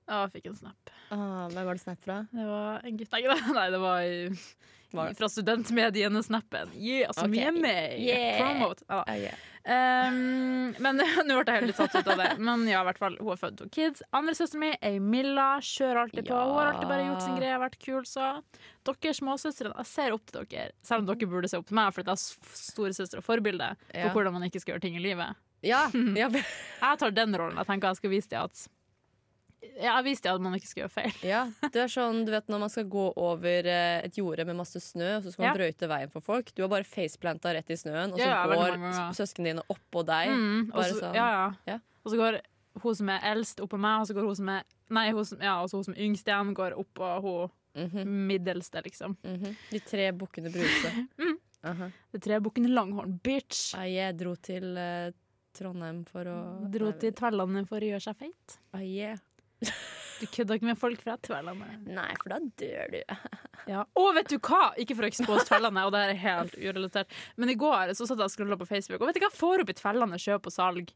Ja, 0.09 0.23
jeg 0.27 0.33
fikk 0.39 0.47
en 0.49 0.55
snap. 0.57 0.91
Ah, 1.13 1.49
hvem 1.53 1.65
var 1.69 1.75
det 1.75 1.83
snap 1.83 2.01
fra? 2.01 2.27
Det 2.33 2.47
var 2.49 2.81
en 2.85 2.97
gutt 2.97 3.13
Nei, 3.13 3.71
det 3.75 3.81
var 3.81 4.01
i, 4.01 4.31
Var- 4.93 5.13
fra 5.19 5.29
studentmediene-snappen. 5.29 6.71
Yeah, 6.75 7.13
som 7.13 7.31
vi 7.31 7.41
er 7.45 7.53
med 7.53 7.99
i. 7.99 8.09
Promote. 8.41 8.85
Ja. 8.89 9.05
Ah, 9.07 9.15
yeah. 9.17 9.35
Um, 9.69 10.73
men 10.81 10.97
nå 11.29 11.35
ble 11.43 11.45
jeg 11.45 11.59
helt 11.59 11.67
litt 11.69 11.77
satt 11.77 11.97
ut 11.99 12.07
av 12.15 12.21
det. 12.23 12.29
Men 12.41 12.63
ja, 12.71 12.81
i 12.81 12.87
hvert 12.89 13.01
fall, 13.03 13.19
hun 13.21 13.29
har 13.35 13.41
født 13.41 13.59
to 13.61 13.67
kids. 13.75 14.01
Andre 14.17 14.33
søsteren 14.39 14.63
min 14.65 14.77
er 14.81 14.97
Milla. 15.05 15.49
Kjører 15.65 16.01
alltid 16.07 16.29
på. 16.31 16.39
Hun 16.39 16.55
har 16.57 16.71
alltid 16.73 16.89
bare 16.89 17.09
gjort 17.11 17.27
sin 17.27 17.37
greie, 17.37 17.59
vært 17.61 17.77
kul, 17.85 18.01
så 18.09 18.31
Dere 18.89 19.13
småsøstre, 19.13 19.75
jeg 19.77 19.89
ser 19.91 20.15
opp 20.17 20.25
til 20.33 20.47
dere. 20.49 20.73
Selv 20.87 21.03
om 21.05 21.11
dere 21.11 21.29
burde 21.29 21.51
se 21.53 21.59
opp 21.61 21.67
til 21.69 21.77
meg, 21.77 21.93
for 21.93 22.01
jeg 22.07 22.15
er 22.15 22.57
storesøster 22.63 23.21
og 23.21 23.27
forbilde 23.27 23.69
for 23.91 24.01
Ja. 24.01 24.13
hvordan 24.15 24.33
man 24.39 24.47
ikke 24.49 24.63
skal 24.65 24.75
gjøre 24.79 24.87
ting 24.87 24.97
i 24.97 25.03
livet. 25.05 25.37
Ja, 25.67 25.83
ja, 26.23 26.31
Jeg 26.33 26.99
tar 27.03 27.13
den 27.13 27.37
rollen. 27.37 27.59
Jeg 27.61 27.69
tenker 27.69 27.93
jeg 27.93 28.01
skal 28.01 28.15
vise 28.15 28.33
dem 28.33 28.49
at 28.49 28.65
Jeg 29.61 30.05
visste 30.07 30.31
at 30.31 30.41
man 30.41 30.55
ikke 30.55 30.69
skal 30.71 30.83
gjøre 30.85 30.93
feil. 30.95 31.15
ja. 31.35 31.41
Det 31.73 31.81
er 31.83 31.91
sånn, 31.91 32.25
du 32.27 32.31
vet 32.31 32.47
når 32.51 32.61
man 32.63 32.71
skal 32.71 32.85
gå 32.91 33.07
over 33.19 33.67
eh, 33.67 34.05
et 34.07 34.19
jorde 34.19 34.45
med 34.47 34.57
masse 34.61 34.79
snø, 34.83 35.17
og 35.19 35.25
så 35.25 35.33
skal 35.33 35.45
man 35.45 35.51
Ja. 35.51 35.57
brøyte 35.59 35.89
veien 35.91 36.11
for 36.13 36.21
folk. 36.25 36.53
Du 36.55 36.63
har 36.63 36.71
bare 36.73 36.87
faceplanta 36.87 37.55
rett 37.57 37.71
i 37.71 37.79
snøen, 37.79 38.13
og 38.15 38.19
så 38.19 38.27
Ja, 38.29 38.47
går 38.47 38.79
søsknene 39.19 39.53
dine 39.55 39.65
oppå 39.75 40.05
deg. 40.07 40.31
Mm, 40.31 40.71
og 40.75 40.85
så- 40.85 41.01
sånn. 41.01 41.15
ja, 41.15 41.29
ja. 41.35 41.55
Ja. 41.75 41.79
Og 42.05 42.13
så 42.13 42.17
går 42.17 42.41
hun 42.83 42.95
som 42.95 43.09
er 43.11 43.21
eldst, 43.35 43.59
oppå 43.61 43.79
meg, 43.79 44.01
og 44.01 44.07
så 44.07 44.15
går 44.15 44.27
hun 44.27 44.37
som 44.37 44.49
er 44.49 44.63
Nei, 44.91 45.11
hun 45.13 45.25
som, 45.25 45.39
ja, 45.43 45.59
også 45.63 45.77
hun 45.77 45.85
som 45.85 45.95
yngst 46.01 46.25
igjen, 46.31 46.55
går 46.55 46.73
oppå 46.79 47.09
hun 47.21 47.51
Mhm, 47.77 48.07
middelste, 48.27 48.81
liksom. 48.83 49.17
mhm. 49.23 49.57
De 49.71 49.79
tre 49.81 50.13
bukkene 50.13 50.51
Bruse. 50.51 50.91
Mm. 51.19 51.37
Uh 51.65 51.75
-huh. 51.75 51.93
De 52.13 52.19
tre 52.21 52.39
bukkene 52.41 52.69
Langhorn, 52.69 53.19
bitch! 53.23 53.75
Ah, 53.75 53.85
Jeg 53.85 54.17
dro 54.17 54.35
til 54.37 54.77
uh, 54.79 55.11
Trondheim 55.53 56.05
for 56.07 56.25
å 56.25 56.71
Dro 56.71 56.93
til 56.93 57.13
Tverlandet 57.13 57.67
for 57.69 57.77
å 57.81 57.83
gjøre 57.83 58.01
seg 58.01 58.17
feit. 58.17 58.59
Ah, 58.73 58.79
yeah. 58.81 59.17
Du 60.19 60.27
kødder 60.35 60.59
ikke 60.59 60.67
med 60.67 60.79
folk 60.81 61.03
fra 61.05 61.15
Tverlandet. 61.23 61.85
Nei, 61.95 62.09
for 62.19 62.33
da 62.35 62.41
dør 62.63 62.95
du. 62.97 63.03
Ja. 63.69 63.83
Og 64.01 64.15
vet 64.17 64.31
du 64.33 64.39
hva! 64.41 64.71
Ikke 64.81 64.95
for 64.97 65.05
å 65.05 65.09
ekspose 65.11 65.43
Tverlandet, 65.45 65.85
og 65.85 65.93
det 65.93 66.01
her 66.01 66.13
er 66.15 66.21
helt 66.23 66.55
urelatert, 66.57 67.11
men 67.37 67.51
i 67.53 67.57
går 67.59 67.91
så 67.99 68.07
satt 68.09 68.17
jeg 68.23 68.31
og 68.31 68.33
scrolla 68.33 68.57
på 68.57 68.65
Facebook, 68.71 69.03
og 69.03 69.11
vet 69.11 69.19
du 69.19 69.25
hva 69.27 69.29
får 69.35 69.61
opp 69.65 69.73
i 69.75 69.77
Tverlandet 69.77 70.23
kjøp 70.25 70.49
og 70.49 70.55
salg? 70.55 70.93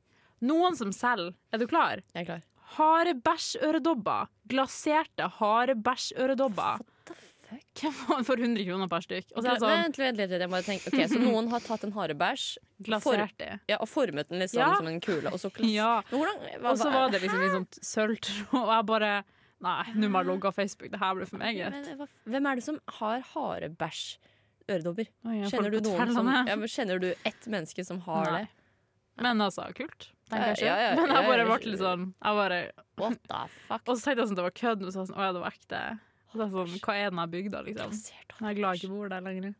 Noen 0.49 0.78
som 0.78 0.95
selger, 0.97 1.35
er 1.52 1.61
du 1.61 1.66
klar? 1.69 2.00
Jeg 2.14 2.23
er 2.25 2.28
klar. 2.31 2.47
Harebæsjøredobber. 2.78 4.31
Glaserte 4.49 5.28
harebæsjøredobber. 5.37 6.81
Hvem 7.80 7.92
får 7.99 8.25
for 8.28 8.37
100 8.42 8.64
kroner 8.68 8.88
per 8.92 9.04
stykk? 9.04 9.32
Og 9.37 9.42
så 9.42 9.49
er 9.49 9.52
det 9.56 9.62
sånn 9.62 9.73
Vent, 9.82 9.99
vent 10.02 10.21
litt, 10.23 10.30
jeg 10.38 10.50
må 10.52 10.61
tenke. 10.66 10.92
Ok, 10.92 11.02
Så 11.12 11.21
noen 11.23 11.50
har 11.52 11.61
tatt 11.64 11.85
en 11.88 11.92
harebæsj 11.97 12.47
glasert 12.88 13.37
det. 13.38 13.50
ja, 13.68 13.76
og 13.80 13.88
formet 13.90 14.28
den 14.32 14.38
litt 14.42 14.50
sånn 14.54 14.62
Ja. 14.64 14.75
som 14.76 14.87
en 14.90 15.00
kule, 15.00 15.28
og 15.32 15.38
så 15.42 15.50
klass... 15.52 15.71
Ja. 15.71 16.02
Men 16.11 16.18
hvordan, 16.21 16.42
hva, 16.62 16.71
Og 16.73 16.78
så 16.82 16.90
var 16.92 17.11
det 17.14 17.21
liksom 17.23 17.40
litt 17.44 17.56
sånn 17.59 17.68
sølvtråd, 17.92 18.59
og 18.64 18.73
jeg 18.76 18.87
bare 18.92 19.12
Nei, 19.62 19.82
nå 19.94 20.09
må 20.11 20.18
jeg 20.25 20.26
logge 20.26 20.49
av 20.50 20.56
Facebook. 20.59 20.88
Det 20.90 20.99
her 20.99 21.12
blir 21.14 21.28
for 21.30 21.38
meget. 21.38 21.71
Men, 21.71 21.85
hva, 22.00 22.06
hvem 22.26 22.47
er 22.50 22.56
det 22.59 22.64
som 22.66 22.80
har 22.99 23.21
harebæsj 23.32 24.00
øredobber? 24.73 25.06
Oi, 25.28 25.37
jeg 25.38 25.52
Kjenner 25.52 25.71
du, 25.71 25.76
på 25.78 25.85
noen 25.87 26.00
som, 26.00 26.26
Tverlandet. 26.26 26.50
ja, 26.50 26.56
men 26.59 26.68
kjenner 26.73 26.99
du 27.04 27.06
ett 27.30 27.47
menneske 27.47 27.85
som 27.87 28.00
har 28.09 28.26
Nei. 28.26 28.40
det? 28.42 29.23
Men 29.23 29.38
altså, 29.44 29.68
kult. 29.76 30.09
Tenker 30.32 30.56
jeg 30.56 30.66
Ja, 30.66 30.75
ja, 30.75 30.82
ja, 30.82 30.90
ikke. 30.97 31.02
Men 31.04 31.14
jeg 31.14 31.23
ja, 31.23 31.28
bare 31.30 31.44
ja. 31.44 31.47
ble 31.52 31.71
litt 31.71 31.82
sånn 31.82 32.04
jeg 32.11 32.38
bare, 32.40 32.59
What 32.99 33.18
the 33.28 33.40
fuck? 33.68 33.82
Og 33.87 33.94
så 34.00 34.02
tenkte 34.09 34.23
jeg 34.25 34.30
sånn 34.32 34.38
det 34.40 34.47
var 34.49 34.56
kødd, 34.62 34.80
men 34.82 34.90
så 34.90 34.99
var 34.99 35.04
jeg 35.06 35.11
sånn, 35.12 35.21
å 35.23 35.26
ja, 35.28 35.32
det 35.37 35.42
var 35.44 35.54
ekte. 35.54 35.82
Så 36.33 36.41
er 36.41 36.53
sånn, 36.53 36.77
Hva 36.81 36.95
er 36.97 37.11
den 37.11 37.21
jeg 37.21 37.33
bygda, 37.37 37.65
liksom? 37.67 37.97
Jeg 38.41 38.49
er 38.51 38.59
glad 38.59 38.77
jeg 38.77 38.83
ikke 38.83 38.95
bor 38.95 39.11
der 39.12 39.25
lenger. 39.25 39.53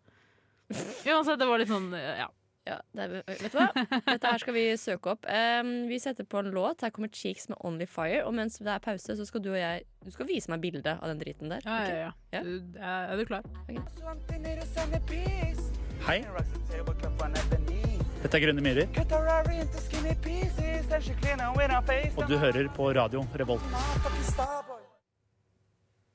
Uansett, 1.13 1.39
det 1.41 1.49
var 1.51 1.61
litt 1.61 1.73
sånn 1.73 1.91
ja. 1.93 2.31
Ja, 2.63 2.77
det 2.95 3.03
er, 3.03 3.15
vet 3.27 3.51
du 3.51 3.57
hva? 3.59 3.65
Dette 4.07 4.31
her 4.31 4.39
skal 4.39 4.55
vi 4.55 4.63
søke 4.79 5.17
opp. 5.17 5.27
Um, 5.27 5.73
vi 5.91 5.99
setter 5.99 6.23
på 6.23 6.39
en 6.39 6.53
låt. 6.55 6.85
Her 6.87 6.93
kommer 6.95 7.11
Cheeks 7.11 7.49
med 7.51 7.59
Only 7.67 7.89
Fire. 7.91 8.21
Og 8.29 8.37
mens 8.39 8.61
det 8.63 8.71
er 8.71 8.83
pause, 8.85 9.17
så 9.19 9.27
skal 9.27 9.43
du 9.43 9.51
og 9.51 9.59
jeg 9.59 9.83
Du 10.05 10.11
skal 10.15 10.29
vise 10.31 10.51
meg 10.53 10.63
bildet 10.63 10.87
av 10.95 11.11
den 11.11 11.19
driten 11.19 11.51
der. 11.51 11.67
Ja, 11.67 11.81
ja, 11.89 11.97
ja. 12.07 12.13
Ja. 12.37 12.45
Du, 12.47 12.79
er, 12.79 13.17
du 13.19 13.25
klar? 13.27 13.43
Hei. 16.07 16.23
Dette 18.23 18.39
er 18.39 18.45
Grønne 18.45 18.63
myrer, 18.63 18.87
og 22.15 22.31
du 22.31 22.39
hører 22.39 22.71
på 22.77 22.93
radio 22.95 23.27
Revolt. 23.43 24.82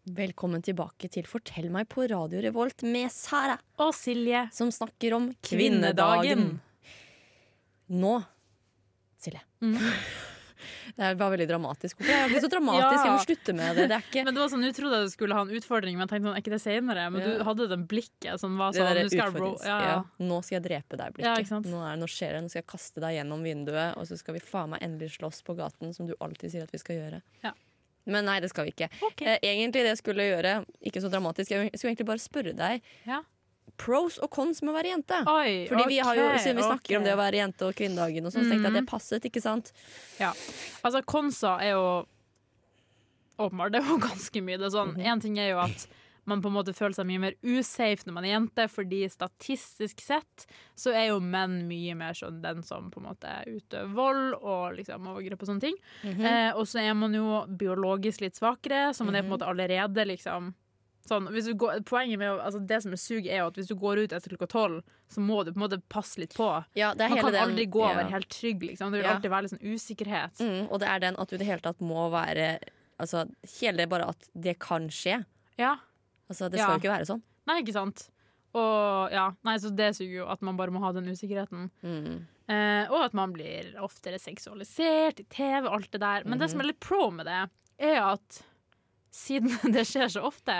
Velkommen 0.07 0.61
tilbake 0.63 1.09
til 1.11 1.25
Fortell 1.27 1.65
meg 1.73 1.89
på 1.91 2.05
Radio 2.07 2.39
Revolt 2.45 2.79
med 2.87 3.11
Sara, 3.11 3.57
Og 3.83 3.89
Silje. 3.91 4.45
som 4.55 4.69
snakker 4.71 5.11
om 5.17 5.25
Kvinnedagen. 5.43 6.61
Nå, 7.91 8.13
Silje. 9.19 9.41
Mm. 9.59 9.75
Det 10.97 11.11
var 11.19 11.29
veldig 11.29 11.45
dramatisk. 11.49 11.99
Hvorfor 11.99 12.15
er 12.15 12.31
blitt 12.31 12.41
så 12.41 12.49
dramatisk? 12.49 13.03
Jeg 13.03 13.11
må 13.11 13.25
slutte 13.25 13.53
med 13.53 13.75
det. 13.77 13.83
Det 13.91 14.23
Men 14.25 14.33
det 14.33 14.41
var 14.41 14.49
sånn, 14.49 14.63
Du 14.63 14.71
trodde 14.73 15.01
du 15.03 15.11
skulle 15.11 15.35
ha 15.35 15.43
en 15.43 15.51
utfordring, 15.59 15.93
men 15.99 16.07
jeg 16.07 16.13
tenkte 16.15 16.29
sånn, 16.31 16.37
er 16.39 16.41
ikke 16.41 16.55
det 16.55 16.61
senere? 16.63 17.03
Men 17.11 17.21
Ja. 17.21 17.27
du 17.27 17.43
hadde 17.43 17.67
den 17.69 17.83
blikket 17.85 18.39
som 18.39 18.55
var 18.57 18.71
sånn 18.71 19.09
skal 19.11 19.35
ja, 19.67 19.77
ja. 19.91 20.03
Nå 20.23 20.39
skal 20.43 20.55
jeg 20.61 20.63
drepe 20.71 20.97
deg, 20.97 21.05
Ja, 21.19 21.35
blikket. 21.35 21.43
ikke 21.43 21.51
sant? 21.51 21.67
nå, 21.67 21.83
nå 21.99 22.07
skjer 22.09 22.31
det. 22.33 22.41
Nå 22.47 22.49
skal 22.49 22.61
jeg 22.63 22.67
kaste 22.71 23.03
deg 23.03 23.19
gjennom 23.19 23.43
vinduet, 23.43 23.97
og 23.99 24.07
så 24.07 24.17
skal 24.17 24.33
vi 24.33 24.39
faen 24.39 24.69
meg 24.71 24.81
endelig 24.81 25.19
slåss 25.19 25.43
på 25.43 25.53
gaten, 25.59 25.93
som 25.93 26.07
du 26.07 26.15
alltid 26.21 26.49
sier 26.55 26.63
at 26.63 26.71
vi 26.71 26.77
skal 26.81 26.95
gjøre. 26.95 27.21
Ja. 27.43 27.51
Men 28.07 28.25
nei, 28.25 28.39
det 28.39 28.49
skal 28.49 28.65
vi 28.65 28.71
ikke. 28.71 28.87
Okay. 29.11 29.27
Eh, 29.35 29.39
egentlig 29.43 29.83
det 29.83 29.91
jeg 29.93 29.97
skulle 29.99 30.23
gjøre, 30.29 30.53
ikke 30.87 31.01
så 31.03 31.09
dramatisk, 31.11 31.51
jeg 31.51 31.71
skulle 31.75 31.91
egentlig 31.93 32.07
bare 32.07 32.23
spørre 32.23 32.53
deg 32.55 32.81
Ja. 33.05 33.21
pros 33.77 34.17
og 34.23 34.31
cons 34.31 34.61
med 34.63 34.71
å 34.73 34.77
være 34.77 34.93
jente. 34.95 35.17
Oi, 35.27 35.67
Fordi 35.69 35.87
vi 35.91 35.97
har 35.99 36.15
jo, 36.15 36.27
Siden 36.39 36.55
vi 36.55 36.63
snakker 36.63 36.97
om 36.97 37.03
det 37.03 37.13
å 37.13 37.17
være 37.19 37.35
jente 37.43 37.67
og 37.67 37.75
kvinnedagen, 37.75 38.25
og 38.25 38.31
sånn, 38.33 38.47
så 38.47 38.49
tenkte 38.55 38.63
jeg 38.63 38.71
at 38.71 38.73
Mhm. 38.73 38.85
det 38.85 38.87
passet. 38.89 39.21
ikke 39.29 39.41
sant? 39.43 39.71
Ja. 40.19 40.31
Altså, 40.83 41.03
konsa 41.05 41.59
er 41.61 41.71
jo 41.75 42.07
Åpenbart, 43.37 43.71
det 43.71 43.83
er 43.83 43.89
jo 43.91 43.97
ganske 44.01 44.41
mye. 44.41 44.57
Det 44.57 44.65
er 44.65 44.73
sånn, 44.73 44.95
Mhm. 44.95 45.05
En 45.05 45.19
ting 45.19 45.37
er 45.37 45.49
jo 45.51 45.59
at 45.59 45.87
man 46.27 46.41
på 46.43 46.49
en 46.51 46.53
måte 46.57 46.73
føler 46.75 46.93
seg 46.93 47.07
mye 47.07 47.19
mer 47.23 47.33
usafe 47.43 48.05
når 48.05 48.13
man 48.13 48.25
er 48.27 48.33
jente, 48.35 48.67
fordi 48.69 49.01
statistisk 49.09 50.01
sett 50.03 50.45
så 50.75 50.91
er 50.93 51.07
jo 51.13 51.19
menn 51.23 51.61
mye 51.69 51.95
mer 51.95 52.13
sånn 52.13 52.41
den 52.43 52.61
som 52.67 52.91
på 52.91 52.99
en 53.01 53.07
måte 53.09 53.33
utøver 53.47 53.93
vold 53.95 54.33
og 54.41 54.75
liksom 54.77 55.07
overgrep 55.07 55.41
og 55.41 55.47
sånne 55.47 55.61
ting. 55.61 55.75
Mhm. 56.03 56.21
eh, 56.25 56.51
og 56.53 56.65
så 56.67 56.79
er 56.83 56.93
man 56.93 57.13
jo 57.13 57.45
biologisk 57.47 58.21
litt 58.21 58.35
svakere, 58.35 58.93
så 58.93 59.05
man 59.05 59.15
er 59.15 59.21
på 59.23 59.25
en 59.25 59.31
Mhm. 59.31 59.39
måte 59.39 59.47
allerede 59.49 60.05
liksom 60.07 60.53
Sånn, 61.07 61.29
hvis 61.31 61.45
du 61.45 61.53
går, 61.55 61.85
poenget 61.85 62.19
med 62.19 62.27
altså 62.37 62.59
Det 62.67 62.81
som 62.83 62.91
er 62.91 62.97
sug, 62.97 63.25
er 63.27 63.37
jo 63.37 63.47
at 63.47 63.53
hvis 63.55 63.67
du 63.69 63.75
går 63.75 63.97
ut 64.03 64.11
etter 64.11 64.27
klokka 64.35 64.45
tolv, 64.49 64.83
så 65.09 65.21
må 65.23 65.45
du 65.45 65.53
på 65.53 65.61
en 65.63 65.69
måte 65.69 65.81
passe 65.87 66.17
litt 66.19 66.33
på. 66.35 66.65
Ja, 66.75 66.93
det 66.93 67.05
er 67.05 67.09
Man 67.09 67.19
kan 67.19 67.31
den- 67.31 67.43
aldri 67.49 67.65
gå 67.65 67.79
og 67.81 67.95
ja. 67.95 68.01
være 68.03 68.11
helt 68.11 68.27
trygg. 68.27 68.59
Liksom. 68.61 68.91
Det 68.91 68.99
vil 68.99 69.03
Ja. 69.05 69.13
alltid 69.15 69.31
være 69.31 69.41
litt 69.43 69.51
sånn 69.51 69.73
usikkerhet. 69.73 70.37
Mm, 70.41 70.67
og 70.69 70.79
det 70.81 70.89
er 70.89 70.99
den 70.99 71.15
at 71.17 71.29
du 71.29 71.35
i 71.35 71.37
det 71.37 71.47
hele 71.47 71.59
tatt 71.61 71.79
må 71.79 72.11
være 72.11 72.59
Altså, 72.99 73.31
hele 73.61 73.77
det 73.77 73.89
bare 73.89 74.09
at 74.09 74.27
det 74.37 74.59
kan 74.59 74.89
skje. 74.89 75.23
Ja, 75.57 75.77
Altså, 76.27 76.49
det 76.51 76.59
skal 76.61 76.75
jo 76.75 76.83
ikke 76.83 76.93
være 76.93 77.09
sånn. 77.09 77.23
Nei, 77.47 77.61
ikke 77.63 77.75
sant? 77.75 78.07
Og 78.57 79.13
ja, 79.13 79.27
nei, 79.45 79.55
så 79.61 79.71
det 79.75 79.93
suger 79.97 80.21
jo 80.21 80.27
at 80.31 80.43
man 80.45 80.57
bare 80.59 80.73
må 80.73 80.81
ha 80.83 80.91
den 80.95 81.09
usikkerheten. 81.11 81.69
Mm. 81.83 82.19
Eh, 82.47 82.83
og 82.87 83.01
at 83.03 83.15
man 83.17 83.33
blir 83.35 83.73
oftere 83.83 84.19
seksualisert 84.21 85.19
i 85.23 85.25
TV, 85.31 85.65
og 85.65 85.73
alt 85.79 85.91
det 85.93 86.01
der. 86.03 86.27
Men 86.27 86.41
det 86.41 86.49
som 86.51 86.63
er 86.63 86.71
litt 86.71 86.79
pro 86.83 87.09
med 87.13 87.27
det, 87.27 87.41
er 87.89 87.99
at 88.05 88.39
siden 89.13 89.51
det 89.75 89.85
skjer 89.87 90.09
så 90.15 90.23
ofte, 90.27 90.55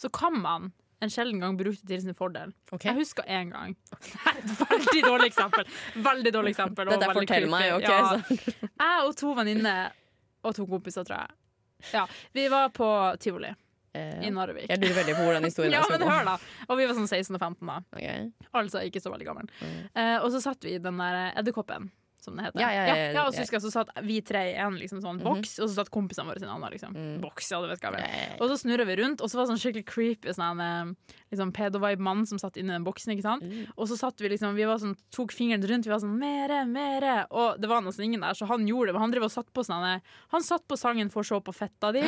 så 0.00 0.12
kan 0.12 0.36
man 0.40 0.70
en 1.00 1.08
sjelden 1.08 1.40
gang 1.40 1.56
bruke 1.56 1.80
det 1.80 1.94
til 1.94 2.02
sin 2.04 2.16
fordel. 2.16 2.52
Okay. 2.68 2.90
Jeg 2.90 2.98
husker 2.98 3.24
en 3.24 3.54
gang 3.54 3.70
Nei, 3.72 4.34
Veldig 4.60 5.04
dårlig 5.06 5.30
eksempel. 5.30 5.70
Veldig 5.96 6.32
dårlig 6.34 6.52
eksempel. 6.52 6.90
Dette 6.92 7.06
er 7.06 7.14
veldig 7.14 7.22
fortell 7.22 7.48
meg, 7.48 7.70
ok? 7.78 7.86
Ja. 7.88 8.58
Jeg 8.68 9.06
og 9.06 9.16
to 9.16 9.32
venninner 9.38 9.96
og 10.44 10.56
to 10.56 10.68
kompiser, 10.68 11.08
tror 11.08 11.22
jeg. 11.22 11.38
Ja, 11.94 12.04
Vi 12.36 12.44
var 12.52 12.68
på 12.76 12.90
tivoli 13.20 13.54
Eh, 13.94 14.22
i 14.22 14.30
Narvik. 14.30 14.68
jeg 14.70 14.78
lurer 14.78 14.94
veldig 15.00 15.14
på 15.18 15.22
hvordan 15.26 15.44
historien 15.50 15.72
Ja, 15.74 15.82
men 15.90 16.02
hør 16.06 16.24
da 16.28 16.34
Og 16.68 16.76
vi 16.78 16.84
var 16.86 16.94
sånn 16.94 17.08
16 17.10 17.34
og 17.34 17.40
15 17.42 17.66
da 17.66 17.78
Okay. 17.96 18.28
Altså 18.54 18.84
ikke 18.86 19.00
så 19.02 19.10
veldig 19.10 19.26
gammel 19.26 19.48
Mm. 19.60 19.80
eh, 19.98 20.18
Og 20.22 20.30
så 20.30 20.40
satt 20.44 20.62
vi 20.62 20.76
i 20.76 20.78
den 20.78 20.96
der 21.02 21.32
edderkoppen 21.34 21.90
Som 22.20 22.36
det 22.36 22.44
heter 22.46 22.60
Ja, 22.60 22.68
ja, 22.70 22.82
ja, 22.86 22.94
ja, 22.96 23.12
ja, 23.16 23.22
Og 23.26 23.32
så 23.34 23.40
husker 23.44 23.56
jeg 23.58 23.64
så 23.64 23.72
satt 23.72 23.88
vi 24.04 24.20
tre 24.20 24.42
i 24.52 24.56
en 24.60 24.76
liksom, 24.76 25.00
sånn 25.00 25.18
Mhm. 25.20 25.24
boks 25.24 25.58
Og 25.60 25.68
så 25.70 25.74
satt 25.80 25.90
kompisene 25.90 26.26
våre 26.28 26.40
i 26.40 26.44
en 26.44 26.52
annen 26.54 26.70
liksom. 26.74 26.92
Mm. 26.94 27.20
Boks, 27.22 27.50
ja 27.50 27.60
du 27.62 27.68
vet 27.68 27.80
hva 27.80 27.92
jeg 27.96 28.04
ja, 28.04 28.20
ja. 28.30 28.36
Og 28.40 28.50
så 28.50 28.58
snurra 28.60 28.84
vi 28.86 28.96
rundt 29.00 29.20
Og 29.24 29.30
så 29.30 29.36
var 29.40 29.46
det 29.46 29.54
sånn 29.54 29.62
skikkelig 29.64 29.86
creepy 29.88 30.34
sånn, 30.36 30.96
liksom 31.32 31.52
pedo-vibe-mann 31.52 32.26
Som 32.28 32.38
satt 32.38 32.56
inne 32.60 32.74
i 32.74 32.78
den 32.78 32.84
boksen, 32.84 33.12
ikke 33.16 33.22
sant 33.26 33.42
Mm. 33.42 33.66
Og 33.76 33.88
så 33.88 33.96
satt 33.96 34.20
vi 34.20 34.28
liksom 34.28 34.54
Vi 34.54 34.64
var 34.68 34.76
sånn, 34.78 34.94
tok 35.10 35.32
fingeren 35.32 35.64
rundt 35.66 35.86
Vi 35.86 35.90
var 35.90 36.00
sånn, 36.00 36.18
mere, 36.18 36.64
mere 36.66 37.26
Og 37.30 37.58
det 37.60 37.68
var 37.68 37.80
nesten 37.80 38.04
ingen 38.04 38.20
der 38.20 38.34
Så 38.34 38.46
han 38.46 38.66
gjorde 38.68 38.86
det 38.90 38.94
Men 38.94 39.02
han 39.02 39.10
drev 39.12 39.24
og 39.24 39.32
satt 39.32 39.48
på 39.52 39.64
sånn 39.64 40.00
Han 40.32 40.42
satt 40.42 40.66
på 40.68 40.76
sangen 40.76 41.10
For 41.10 41.22
se 41.24 41.34
på 41.40 41.54
fetta 41.54 41.92
di 41.92 42.02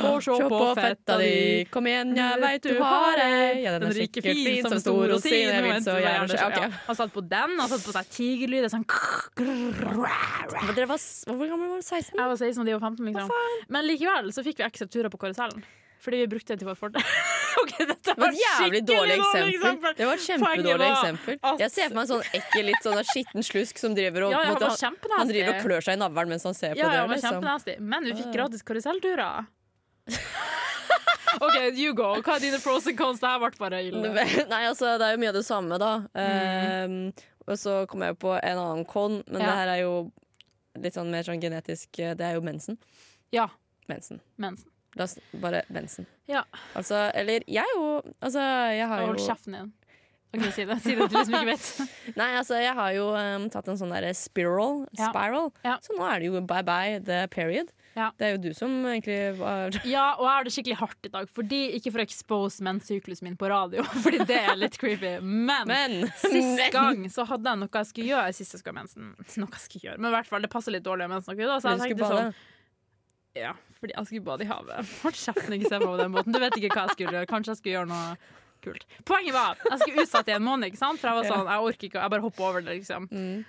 For 0.00 0.20
se 0.20 0.32
Se 0.40 0.48
på 0.48 0.74
fetta 0.74 1.18
di 1.20 1.64
Kom 1.70 1.84
igjen, 1.86 2.14
jeg 2.16 2.40
veit 2.40 2.62
du 2.62 2.78
har 2.80 3.18
ei. 3.20 3.62
Ja, 3.62 3.78
den 3.78 3.90
rike 3.92 4.22
fin 4.22 4.62
som 4.64 4.78
stor 4.80 5.08
rosin. 5.10 5.32
Jeg 5.32 5.62
vil 5.62 5.82
så 5.84 5.94
gjerne 6.00 6.28
se. 6.28 6.70
Han 6.86 6.96
satt 6.96 7.12
på 7.12 7.22
den, 7.28 7.58
han 7.58 7.68
satt 7.68 7.82
på 7.84 7.92
seg 7.94 8.08
tigerlyd. 8.14 8.62
det 8.64 8.68
er 8.70 8.74
Sånn 8.76 8.86
Men 9.50 10.74
Dere 10.76 10.86
var, 10.90 10.98
hvor 11.26 11.46
gammel 11.50 11.68
var 11.74 11.80
du? 11.80 11.86
16? 11.86 12.14
jeg 12.16 12.30
var 12.32 12.36
16 12.40 12.60
og 12.62 12.66
de 12.70 12.74
var 12.76 12.82
15, 12.88 13.04
liksom. 13.10 13.30
Men 13.76 13.86
likevel 13.88 14.32
så 14.36 14.44
fikk 14.46 14.60
vi 14.62 14.66
ekstra 14.68 14.86
turer 14.90 15.10
på 15.12 15.20
karusellen. 15.22 15.62
Fordi 16.00 16.16
vi 16.22 16.26
brukte 16.32 16.54
det 16.54 16.62
til 16.62 16.68
vår 16.70 16.76
fordel. 16.80 17.02
okay, 17.60 17.84
dette 17.90 18.08
Det 18.08 18.16
var 18.16 18.30
var 18.30 18.32
et 18.32 18.40
jævlig 18.40 18.80
dårlig 18.88 19.16
eksempel. 19.18 19.50
eksempel. 19.52 19.96
Det 19.98 20.06
var 20.08 20.14
et 20.14 20.24
kjempedårlig 20.24 20.78
var 20.80 20.94
eksempel. 20.96 21.38
at- 21.50 21.60
Jeg 21.60 21.70
ser 21.74 21.88
for 21.90 21.94
meg 21.98 22.04
en 22.06 22.10
sånn 22.14 22.38
ekkel, 22.38 22.64
litt 22.70 22.86
sånn 22.86 23.02
skitten 23.10 23.44
slusk 23.50 23.82
som 23.82 23.96
driver 23.98 24.24
og 24.24 24.32
Ja, 24.32 24.38
ja, 24.40 24.46
han 24.46 24.56
måte, 24.56 24.70
han, 24.80 25.18
han 25.18 25.28
driver 25.28 25.50
og 25.58 25.66
klør 25.66 25.84
seg 25.84 25.98
i 25.98 26.00
navlen 26.00 26.32
mens 26.32 26.46
han 26.48 26.56
ser 26.56 26.72
på 26.72 26.80
Ja, 26.80 26.88
det. 26.94 27.20
Liksom. 27.20 27.84
Men 27.92 28.08
vi 28.08 28.14
fikk 28.22 28.32
gratis 28.32 28.64
karusellturer. 28.64 29.44
OK, 31.40 31.56
you 31.78 31.92
go. 31.94 32.14
Hva 32.24 32.36
er 32.38 32.42
dine 32.42 32.58
pros 32.64 32.86
and 32.90 32.96
cons? 32.98 33.20
Det 33.22 33.28
her 33.28 33.38
ble 33.44 33.50
bare 33.60 33.82
ille. 33.86 34.00
Nei, 34.50 34.62
altså, 34.66 34.96
det 34.98 35.06
er 35.06 35.14
jo 35.14 35.20
mye 35.22 35.30
av 35.30 35.36
det 35.38 35.44
samme, 35.46 35.78
da. 35.80 35.90
Um, 36.16 36.96
og 37.50 37.58
så 37.60 37.74
kom 37.90 38.02
jeg 38.06 38.16
på 38.22 38.32
en 38.38 38.58
annen 38.62 38.84
con, 38.88 39.20
men 39.26 39.40
Ja. 39.42 39.46
det 39.50 39.56
her 39.60 39.68
er 39.74 39.80
jo 39.82 39.94
litt 40.80 40.94
sånn 40.96 41.10
mer 41.10 41.26
sånn 41.26 41.40
genetisk 41.42 41.98
eh, 41.98 42.14
Det 42.14 42.24
er 42.28 42.34
jo 42.38 42.44
mensen. 42.46 42.78
Ja, 43.34 43.48
Mensen. 43.90 44.20
mensen. 44.38 44.68
La 44.96 45.04
oss 45.04 45.16
bare 45.42 45.62
mensen. 45.70 46.06
Ja. 46.30 46.44
Altså, 46.78 47.10
eller 47.14 47.42
jeg 47.46 47.62
er 47.62 47.74
jo 47.76 48.02
Altså, 48.22 48.40
jeg 48.74 48.86
har 48.90 49.04
Hold 49.06 49.18
jo 49.18 49.26
kjeften 49.26 49.52
din. 49.58 49.72
OK, 50.32 50.44
si 50.54 50.64
det. 50.64 50.76
Si 50.82 50.94
det 50.94 51.08
til 51.10 51.18
de 51.18 51.24
som 51.26 51.34
ikke 51.34 51.46
vet. 51.50 51.90
Nei, 52.20 52.28
altså, 52.38 52.54
jeg 52.62 52.74
har 52.74 52.92
jo 52.94 53.08
um, 53.18 53.48
tatt 53.50 53.66
en 53.70 53.78
sånn 53.80 53.90
derre 53.90 54.12
spiral. 54.14 54.84
Ja. 54.98 55.08
Spiral. 55.10 55.50
Ja. 55.66 55.76
Så 55.82 55.96
nå 55.98 56.06
er 56.06 56.20
det 56.22 56.28
jo 56.30 56.40
bye 56.46 56.62
bye 56.66 57.00
the 57.02 57.24
period. 57.34 57.72
Ja. 57.96 58.12
Det 58.16 58.26
er 58.26 58.36
jo 58.36 58.40
du 58.44 58.52
som 58.54 58.70
egentlig 58.86 59.16
var 59.40 59.74
Ja, 59.88 60.12
og 60.14 60.22
jeg 60.22 60.30
har 60.30 60.46
det 60.46 60.52
skikkelig 60.54 60.76
hardt 60.78 61.08
i 61.08 61.10
dag. 61.10 61.30
Fordi, 61.34 61.58
ikke 61.78 61.90
for 61.90 62.02
å 62.02 62.06
expose 62.06 62.62
menssyklusen 62.66 63.26
min 63.26 63.36
på 63.40 63.50
radio, 63.50 63.82
Fordi 64.04 64.22
det 64.28 64.38
er 64.44 64.54
litt 64.58 64.78
creepy. 64.80 65.16
Men, 65.22 65.66
Men! 65.70 65.96
sist 66.22 66.62
gang 66.74 67.02
så 67.10 67.26
hadde 67.28 67.50
jeg 67.50 67.62
noe 67.64 67.82
jeg 67.82 67.90
skulle 67.90 68.12
gjøre 68.12 68.36
sist 68.36 68.54
jeg 68.56 68.62
skulle 68.62 68.76
ha 68.76 68.84
mensen. 68.84 69.10
Noe 69.18 69.50
jeg 69.56 69.64
skulle 69.66 69.88
gjøre, 69.88 69.98
Men 69.98 70.12
i 70.12 70.16
hvert 70.18 70.30
fall, 70.30 70.46
det 70.46 70.52
passer 70.54 70.76
litt 70.76 70.86
dårlig 70.86 71.08
med 71.08 71.18
mensen. 71.18 71.34
akkurat 71.34 71.64
Så 71.64 71.74
jeg 71.74 71.84
tenkte 71.86 72.12
sånn 72.14 72.34
Ja, 73.38 73.54
fordi 73.78 73.94
jeg 73.96 74.10
skulle 74.10 74.26
bade 74.26 74.46
i 74.46 74.50
havet. 74.50 74.94
Hold 75.04 75.18
kjeften, 75.24 75.56
ikke 75.58 75.70
se 75.74 75.82
på 75.82 75.94
den 75.98 76.14
måten. 76.14 76.34
Du 76.34 76.40
vet 76.42 76.56
ikke 76.60 76.74
hva 76.74 76.86
jeg 76.86 76.96
skulle 76.98 77.16
gjøre. 77.18 77.30
Kanskje 77.30 77.54
jeg 77.56 77.62
skulle 77.62 77.76
gjøre 77.78 77.90
noe 77.90 78.36
kult. 78.64 78.84
Poenget 79.08 79.34
var 79.34 79.58
jeg 79.66 79.78
skulle 79.82 80.04
utsatt 80.04 80.28
i 80.30 80.34
en 80.36 80.44
måned, 80.44 80.70
ikke 80.70 80.80
sant? 80.80 81.00
for 81.00 81.10
jeg 81.10 81.18
var 81.22 81.30
sånn, 81.30 81.48
jeg 81.48 81.70
orker 81.70 81.88
ikke, 81.88 82.02
jeg 82.04 82.12
bare 82.14 82.24
hopper 82.26 82.46
over 82.52 82.66
det. 82.66 82.76
liksom 82.80 83.08
Mm. 83.10 83.40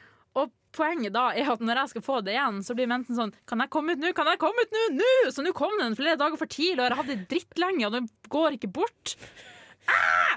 Poenget 0.75 1.11
da 1.15 1.25
er 1.35 1.49
at 1.51 1.63
når 1.63 1.81
jeg 1.81 1.91
skal 1.93 2.03
få 2.05 2.17
det 2.23 2.35
igjen, 2.37 2.61
så 2.63 2.75
blir 2.77 2.87
mensen 2.87 3.17
sånn 3.17 3.33
Kan 3.49 3.59
jeg 3.63 3.71
komme 3.73 3.95
ut 3.95 3.99
nå? 3.99 4.13
Kan 4.15 4.29
jeg 4.31 4.39
komme 4.39 4.63
ut 4.63 4.75
nå? 4.75 4.83
Nå! 5.01 5.11
Så 5.35 5.43
nå 5.43 5.51
kom 5.57 5.73
den 5.81 5.97
flere 5.99 6.19
dager 6.19 6.39
for 6.39 6.47
tidlig, 6.51 6.79
og 6.79 6.85
jeg 6.85 6.93
har 6.93 7.01
hatt 7.01 7.11
det 7.11 7.25
drittlenge, 7.31 7.87
og 7.89 7.97
den 7.97 8.07
går 8.31 8.55
ikke 8.59 8.71
bort. 8.79 9.15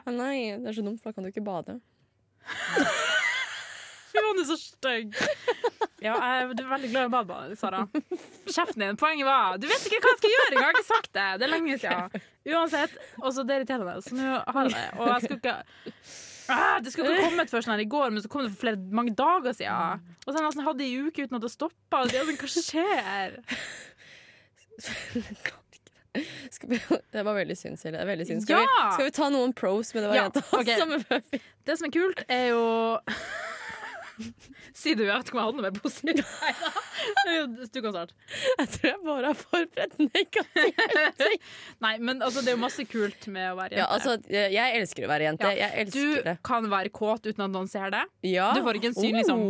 Å 0.04 0.14
nei, 0.14 0.56
det 0.58 0.72
er 0.72 0.78
så 0.78 0.82
dumt, 0.86 0.98
for 1.02 1.10
da 1.12 1.18
kan 1.18 1.26
du 1.26 1.30
ikke 1.30 1.44
bade. 1.46 1.78
Fy 4.14 4.18
faen, 4.22 4.36
du 4.36 4.42
er 4.42 4.48
så 4.50 4.58
stygg. 4.60 5.14
Ja, 6.04 6.12
jeg 6.18 6.42
er 6.44 6.68
veldig 6.68 6.90
glad 6.92 7.06
i 7.06 7.08
å 7.08 7.12
bade, 7.14 7.56
Sara. 7.58 7.86
Kjeften 8.44 8.82
din. 8.82 8.98
Poenget 9.00 9.26
var 9.26 9.56
Du 9.56 9.64
vet 9.70 9.86
ikke 9.88 10.02
hva 10.04 10.12
jeg 10.12 10.20
skal 10.20 10.34
gjøre 10.34 10.50
engang! 10.50 10.60
Jeg 10.60 10.66
har 10.66 10.76
ikke 10.76 10.90
sagt 10.90 11.10
det. 11.16 11.24
Det 11.40 11.46
er 11.46 11.52
lenge 11.54 11.78
siden. 11.80 12.28
Uansett. 12.52 12.98
Og 13.22 13.30
så 13.32 13.46
det 13.48 13.56
irriterer 13.60 13.88
meg. 13.88 14.02
Så 14.04 14.18
nå 14.18 14.34
har 14.36 14.68
jeg 14.68 14.74
det. 14.74 14.84
Og 14.98 15.08
jeg 15.08 15.24
skulle 15.24 15.40
ikke 15.40 15.56
ah, 16.48 16.80
Det 16.80 16.92
skulle 16.92 17.12
ikke 17.14 17.28
kommet 17.30 17.50
først 17.52 17.68
sånn 17.68 17.74
her 17.76 17.84
i 17.84 17.88
går, 17.90 18.10
men 18.14 18.22
så 18.24 18.28
kom 18.32 18.42
det 18.44 18.52
for 18.54 18.60
flere, 18.66 18.76
mange 18.92 19.14
dager 19.16 19.52
siden. 19.56 20.00
Og 20.24 20.28
så 20.32 20.36
har 20.38 20.46
nesten 20.48 20.64
hatt 20.66 20.78
det 20.80 20.88
i 20.90 20.98
uke 21.06 21.24
uten 21.26 21.36
at 21.38 21.42
det 21.46 21.52
stoppa. 21.54 22.04
Hva 22.04 22.48
skjer? 22.50 23.38
Vi, 26.64 26.78
det 27.10 27.22
var 27.26 27.34
veldig 27.34 27.56
synd, 27.58 27.78
Silje. 27.80 28.04
Veldig 28.06 28.26
synd. 28.28 28.42
Skal, 28.44 28.60
vi, 28.60 28.62
Ja! 28.62 28.68
Altså, 28.70 28.86
eh, 28.86 28.92
skal 28.94 29.08
vi 29.08 29.14
ta 29.16 29.28
noen 29.34 29.52
pros 29.58 29.90
med 29.94 30.04
det 30.04 30.10
Ja, 30.14 30.28
variantet? 30.28 30.44
ok. 30.54 30.68
også, 30.70 30.86
men 30.88 31.00
før 31.08 31.22
vi- 31.32 31.40
Det 31.66 31.78
som 31.78 31.86
er 31.88 31.90
kult, 31.96 32.22
er 32.28 32.46
jo 32.52 32.98
Si 34.80 34.94
du, 34.94 35.04
vet 35.06 35.28
ikke 35.28 35.36
om 35.36 35.40
jeg 35.40 35.48
hadde 35.48 35.58
noe 35.58 35.66
mer 35.66 35.78
positivt. 35.78 36.22
Neida. 36.42 36.72
Du 37.74 37.80
kan 37.82 37.92
starte. 37.94 38.14
Jeg 38.58 38.68
tror 38.74 38.88
jeg 38.88 39.00
bare 39.04 39.30
har 39.30 39.38
forberedt 39.38 39.96
negativt. 40.00 41.24
Nei, 41.84 41.94
men 41.98 42.22
altså, 42.22 42.44
det 42.44 42.52
er 42.52 42.56
jo 42.56 42.62
masse 42.62 42.86
kult 42.88 43.26
med 43.34 43.50
å 43.50 43.56
være 43.58 43.74
jente. 43.74 43.82
Ja, 43.82 43.88
altså, 43.96 44.16
jeg 44.54 44.80
elsker 44.80 45.06
å 45.06 45.10
være 45.10 45.28
jente. 45.28 45.50
Ja. 45.50 45.70
Jeg 45.74 45.90
du 45.90 45.98
elsker 45.98 46.28
det. 46.28 46.36
kan 46.46 46.68
være 46.72 46.92
kåt 46.94 47.28
uten 47.28 47.46
at 47.48 47.54
noen 47.54 47.70
ser 47.70 47.92
det. 47.94 48.04
Ja. 48.30 48.52
Du 48.56 48.62
får 48.66 48.80
ikke 48.80 48.92
en 48.92 48.98
synlig 48.98 49.26
sånn 49.28 49.48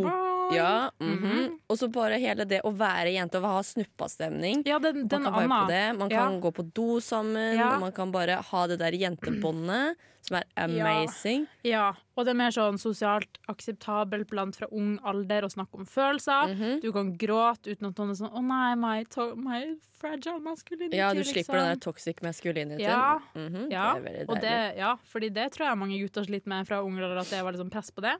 Ja, 0.53 0.91
mm 0.99 1.17
-hmm. 1.19 1.59
Og 1.67 1.77
så 1.77 1.87
bare 1.91 2.19
hele 2.19 2.45
det 2.45 2.61
å 2.63 2.71
være 2.77 3.13
jente 3.13 3.35
og 3.37 3.43
ha 3.43 3.61
snuppastemning. 3.63 4.63
Ja, 4.65 4.79
den, 4.79 5.07
Man 5.11 5.23
kan 5.23 5.33
være 5.33 5.47
på 5.49 5.67
det. 5.67 5.97
Man 5.99 6.09
Ja. 6.09 6.25
kan 6.27 6.41
gå 6.41 6.51
på 6.53 6.73
do 6.73 6.99
sammen, 6.99 7.57
Ja. 7.57 7.73
og 7.75 7.79
man 7.79 7.91
kan 7.91 8.11
bare 8.11 8.41
ha 8.41 8.67
det 8.67 8.79
der 8.79 8.91
jentebåndet, 8.91 9.95
som 10.21 10.37
er 10.37 10.43
amazing. 10.57 11.47
Ja, 11.63 11.93
og 12.17 12.25
det 12.25 12.31
er 12.31 12.33
mer 12.35 12.49
sånn 12.51 12.77
sosialt 12.79 13.37
akseptabelt 13.47 14.27
blant 14.27 14.55
fra 14.55 14.67
ung 14.71 14.99
alder 15.03 15.41
å 15.43 15.49
snakke 15.51 15.75
om 15.75 15.85
følelser. 15.85 16.55
Mhm. 16.55 16.81
Du 16.81 16.91
kan 16.91 17.15
gråte 17.17 17.67
uten 17.71 17.87
at 17.87 17.95
noen 17.95 18.09
er 18.09 18.15
sånn 18.15 18.33
'Å 18.33 18.43
nei, 18.43 18.75
my, 18.75 19.05
my 19.35 19.75
fragile 19.99 20.39
masculinity'. 20.39 20.93
Ja, 20.95 21.13
du 21.13 21.23
slipper 21.23 21.53
den 21.53 21.65
der 21.65 21.75
liksom. 21.75 21.79
toxic 21.93 22.21
masculinity. 22.23 22.81
Ja. 22.83 23.19
Mhm, 23.35 23.71
Ja, 23.71 23.93
det 23.93 24.01
er 24.05 24.11
veldig 24.11 24.27
deilig. 24.27 24.41
det, 24.41 24.77
ja, 24.77 24.95
fordi 25.13 25.29
det 25.33 25.51
tror 25.53 25.67
jeg 25.69 25.77
mange 25.77 25.99
gutter 25.99 26.23
sliter 26.25 26.47
med 26.47 26.67
fra 26.67 26.81
ung 26.83 26.97
alder, 26.97 27.17
at 27.17 27.29
det 27.29 27.43
var 27.43 27.51
liksom 27.53 27.69
press 27.69 27.91
på 27.91 28.01
det. 28.01 28.19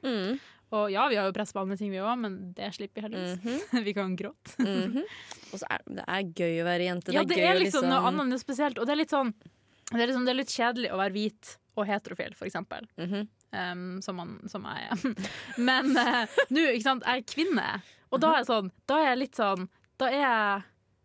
Mm, 0.76 0.82
Og 0.82 0.92
ja, 0.92 1.08
vi 1.08 1.16
har 1.18 1.26
jo 1.28 1.34
press 1.36 1.52
på 1.56 1.60
andre 1.62 1.76
ting, 1.80 1.90
vi 1.90 1.98
òg, 2.02 2.14
men 2.20 2.36
det 2.56 2.70
slipper 2.76 3.00
vi 3.00 3.06
heldigvis. 3.08 3.42
mhm, 3.42 3.84
vi 3.88 3.94
kan 3.96 4.16
gråte. 4.16 4.56
mhm. 4.60 5.04
Og 5.52 5.60
så 5.62 5.66
er 5.70 5.82
det 5.88 6.04
er 6.06 6.22
gøy 6.36 6.60
å 6.62 6.66
være 6.68 6.86
jente. 6.90 7.12
Ja, 7.14 7.22
det 7.24 7.34
det 7.34 7.38
er 7.38 7.46
gøy 7.46 7.50
er 7.54 7.60
liksom, 7.64 7.86
liksom 7.86 7.92
noe 7.94 8.10
annet 8.26 8.40
spesielt, 8.42 8.78
og 8.78 8.86
det 8.86 8.92
er 8.96 9.00
litt 9.04 9.14
sånn 9.14 9.32
det 9.92 10.00
er, 10.02 10.06
liksom, 10.10 10.24
det 10.26 10.32
er 10.32 10.40
litt 10.40 10.50
kjedelig 10.50 10.88
å 10.90 10.96
være 10.98 11.14
hvit 11.14 11.50
og 11.78 11.86
heterofil, 11.86 12.32
for 12.34 12.46
eksempel. 12.48 12.86
Mhm. 12.98 13.28
um, 13.52 14.00
som, 14.02 14.16
man, 14.18 14.32
som 14.50 14.64
jeg 14.66 14.88
er. 14.90 15.28
Men 15.68 15.92
uh, 15.96 16.26
nå, 16.50 16.64
ikke 16.74 16.82
sant, 16.88 17.04
jeg 17.06 17.22
er 17.22 17.28
kvinne, 17.30 17.66
og 18.10 18.20
da 18.20 18.32
er 18.34 18.42
jeg 18.42 18.48
sånn 18.50 18.70
Da 18.86 18.98
er 19.02 19.08
jeg 19.12 19.18
litt 19.18 19.38
sånn 19.38 19.68
Da 19.98 20.06
er 20.10 20.20
jeg 20.22 20.64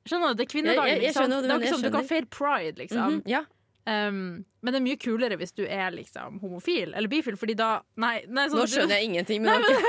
Skjønner 0.10 0.34
du? 0.34 0.38
Det 0.40 0.44
er 0.48 0.50
kvinnedagen, 0.50 0.82
du 0.82 1.02
Det 1.02 1.06
er 1.06 1.62
ikke 1.62 1.72
sånn, 1.76 1.86
du 1.86 1.92
kan 1.94 2.08
feire 2.10 2.30
pride, 2.34 2.78
liksom. 2.82 3.20
Mhm, 3.20 3.22
Ja. 3.30 3.44
Um, 3.82 4.46
men 4.62 4.76
det 4.76 4.78
er 4.78 4.84
mye 4.86 4.98
kulere 5.02 5.38
hvis 5.42 5.56
du 5.58 5.64
er 5.66 5.90
liksom 5.96 6.36
homofil 6.44 6.92
eller 6.94 7.10
bifil, 7.10 7.34
fordi 7.34 7.56
da 7.58 7.80
Nei, 7.98 8.20
nei 8.30 8.44
sånn, 8.52 8.60
Nå 8.62 8.66
skjønner 8.70 9.00
jeg 9.00 9.08
ingenting, 9.10 9.42
men 9.42 9.58
Nei, 9.58 9.72
men 9.72 9.88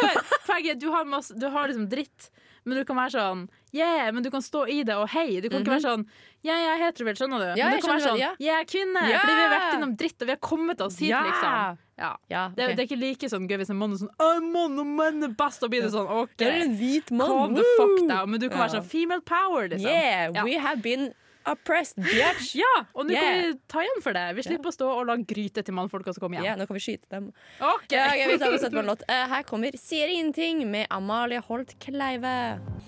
ok. 0.49 0.71
du 0.81 0.87
har, 0.95 1.05
masse, 1.05 1.35
du 1.37 1.45
har 1.53 1.69
liksom 1.69 1.91
dritt, 1.93 2.31
men 2.65 2.79
du 2.81 2.85
kan 2.89 2.97
være 2.97 3.13
sånn 3.19 3.43
Yeah, 3.77 4.09
men 4.17 4.25
du 4.25 4.31
kan 4.33 4.41
stå 4.45 4.63
i 4.69 4.79
det 4.85 4.97
og 4.97 5.09
hei. 5.13 5.41
Du 5.45 5.51
kan 5.53 5.61
ikke 5.61 5.75
være 5.75 5.85
sånn 5.85 6.07
Yeah, 6.41 6.57
jeg 6.63 6.71
er 6.73 6.81
heterofil, 6.87 7.19
skjønner 7.21 7.39
du? 7.45 7.47
Mhm. 7.53 7.61
Ja, 7.61 7.69
men 7.69 7.77
du 7.77 7.85
kan 7.85 7.93
være 7.99 8.07
sånn 8.09 8.21
ja. 8.23 8.31
Jeg 8.41 8.57
er 8.63 8.69
kvinne, 8.73 9.03
Ja! 9.13 9.21
fordi 9.21 9.37
vi 9.37 9.45
har 9.45 9.53
vært 9.59 9.77
innom 9.77 9.95
dritt, 10.01 10.17
og 10.23 10.27
vi 10.31 10.33
har 10.39 10.43
kommet 10.49 10.81
oss 10.89 10.97
hit, 10.99 11.09
Ja! 11.13 11.23
liksom. 11.29 11.79
Ja. 12.03 12.13
Ja, 12.33 12.49
Det, 12.57 12.71
det 12.73 12.81
er 12.81 12.89
ikke 12.89 12.99
like 12.99 13.29
sånn 13.29 13.45
gøy 13.47 13.59
hvis 13.61 13.71
en 13.71 13.77
mann 13.79 13.93
er 13.93 14.01
sånn 14.01 14.15
«Å, 14.17 14.31
mann 14.41 14.81
og 14.81 14.89
menn 14.89 15.23
er 15.29 15.37
best, 15.37 15.61
Og 15.63 15.71
blir 15.71 15.85
det 15.85 15.93
sånn 15.93 16.09
OK, 16.09 16.33
Det 16.41 16.49
er 16.49 16.63
en 16.65 16.73
hvit 16.81 17.13
mann. 17.13 17.29
calm 17.29 17.55
the 17.61 17.67
fuck 17.77 17.99
down. 18.09 18.31
Men 18.33 18.41
du 18.41 18.49
kan 18.49 18.65
være 18.65 18.79
sånn 18.81 18.89
female 18.89 19.21
power, 19.21 19.69
liksom. 19.69 19.93
Yeah, 19.93 20.33
we 20.49 20.57
have 20.57 20.81
been 20.83 21.13
oppressed, 21.47 21.97
bitch. 22.03 22.53
Ja, 22.63 22.71
og 22.95 23.07
nå 23.09 23.13
Yeah. 23.13 23.23
kan 23.23 23.41
vi 23.43 23.59
ta 23.69 23.83
igjen 23.85 24.03
for 24.05 24.13
det. 24.17 24.25
Vi 24.37 24.43
slipper 24.47 24.71
å 24.71 24.75
stå 24.77 24.89
og 25.01 25.07
lage 25.09 25.27
gryte 25.27 25.63
til 25.65 25.75
mannfolka 25.75 26.13
som 26.15 26.23
kommer 26.25 26.39
Ja, 26.43 26.53
hjem. 26.53 26.59
nå 26.63 26.67
kan 26.69 26.79
vi 26.79 26.83
skyte 26.85 27.09
dem. 27.11 27.31
Okay. 27.59 27.97
Ja, 27.99 28.07
okay, 28.13 28.27
vi 28.33 28.39
tar 28.43 28.53
og 28.53 28.61
setter 28.61 28.77
på 28.79 28.83
en 28.85 28.91
låt. 28.93 29.03
Uh, 29.09 29.27
her 29.35 29.43
kommer 29.49 29.79
Sier 29.79 30.09
ingenting 30.13 30.65
med 30.71 30.87
Amalie 30.91 31.41
Holt 31.47 31.75
Kleive. 31.83 32.35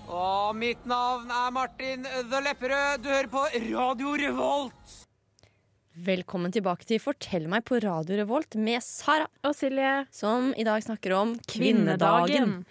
Og 0.07 0.55
mitt 0.55 0.85
navn 0.85 1.29
er 1.31 1.51
Martin 1.51 2.03
The 2.05 2.41
Lepperød. 2.45 3.01
Du 3.03 3.09
hører 3.09 3.31
på 3.33 3.45
Radio 3.71 4.15
Revolt. 4.25 5.01
Velkommen 5.95 6.51
tilbake 6.51 6.83
til 6.89 6.99
Fortell 6.99 7.45
meg 7.47 7.63
på 7.67 7.77
Radio 7.79 8.17
Revolt 8.19 8.57
med 8.59 8.83
Sara, 8.83 9.29
Og 9.47 9.53
Silje, 9.55 10.05
som 10.11 10.49
i 10.59 10.65
dag 10.67 10.83
snakker 10.83 11.13
om 11.15 11.37
kvinnedagen. 11.47 12.27
kvinnedagen. 12.27 12.65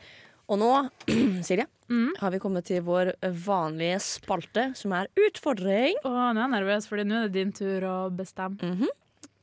Og 0.52 0.58
nå, 0.60 0.72
Silje, 1.48 1.64
Mm. 1.90 2.14
har 2.20 2.30
vi 2.32 2.38
kommet 2.40 2.64
til 2.64 2.80
vår 2.86 3.12
vanlige 3.44 3.98
spalte, 4.00 4.70
som 4.78 4.94
er 4.96 5.10
utfordring. 5.26 5.98
Å, 6.04 6.12
nå 6.32 6.40
er 6.40 6.46
jeg 6.46 6.52
nervøs, 6.54 6.86
Fordi 6.88 7.04
nå 7.04 7.18
er 7.18 7.28
det 7.28 7.36
din 7.36 7.52
tur 7.52 7.84
å 7.88 7.96
bestemme. 8.14 8.56
Mhm. 8.62 8.92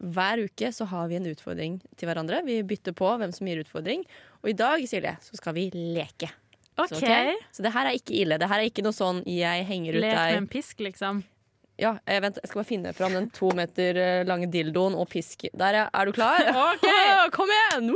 Hver 0.01 0.41
uke 0.47 0.71
så 0.73 0.87
har 0.89 1.09
vi 1.11 1.19
en 1.19 1.27
utfordring 1.29 1.75
til 1.95 2.09
hverandre. 2.09 2.39
Vi 2.43 2.63
bytter 2.65 2.95
på 2.97 3.05
hvem 3.21 3.31
som 3.35 3.45
gir 3.45 3.61
utfordring. 3.61 4.01
Og 4.41 4.49
i 4.49 4.55
dag, 4.57 4.81
Silje, 4.89 5.13
så 5.21 5.37
skal 5.37 5.53
vi 5.53 5.67
leke. 5.69 6.31
Så, 6.73 6.97
OK. 6.97 7.03
ok? 7.03 7.43
så 7.53 7.61
det 7.61 7.71
her 7.75 7.85
er 7.85 7.99
ikke 7.99 8.15
ille. 8.17 8.39
Det 8.41 8.49
her 8.49 8.63
er 8.63 8.71
ikke 8.71 8.81
noe 8.81 8.95
sånn 8.97 9.21
jeg 9.29 9.67
henger 9.67 9.99
ut 9.99 10.01
Lek 10.01 10.15
med 10.17 10.39
en 10.39 10.49
pisk, 10.49 10.81
liksom. 10.81 11.21
Ja, 11.81 11.95
jeg, 12.05 12.21
vent, 12.21 12.39
jeg 12.41 12.49
skal 12.49 12.61
bare 12.61 12.69
finne 12.69 12.91
fram 12.93 13.13
den 13.15 13.29
to 13.33 13.49
meter 13.57 13.97
eh, 13.97 14.23
lange 14.25 14.49
dildoen 14.53 14.97
og 14.97 15.07
pisk. 15.09 15.47
Der, 15.53 15.77
ja. 15.83 15.85
Er 15.93 16.09
du 16.09 16.13
klar? 16.17 16.49
OK! 16.65 16.87
Kom 17.37 17.53
igjen! 17.53 17.93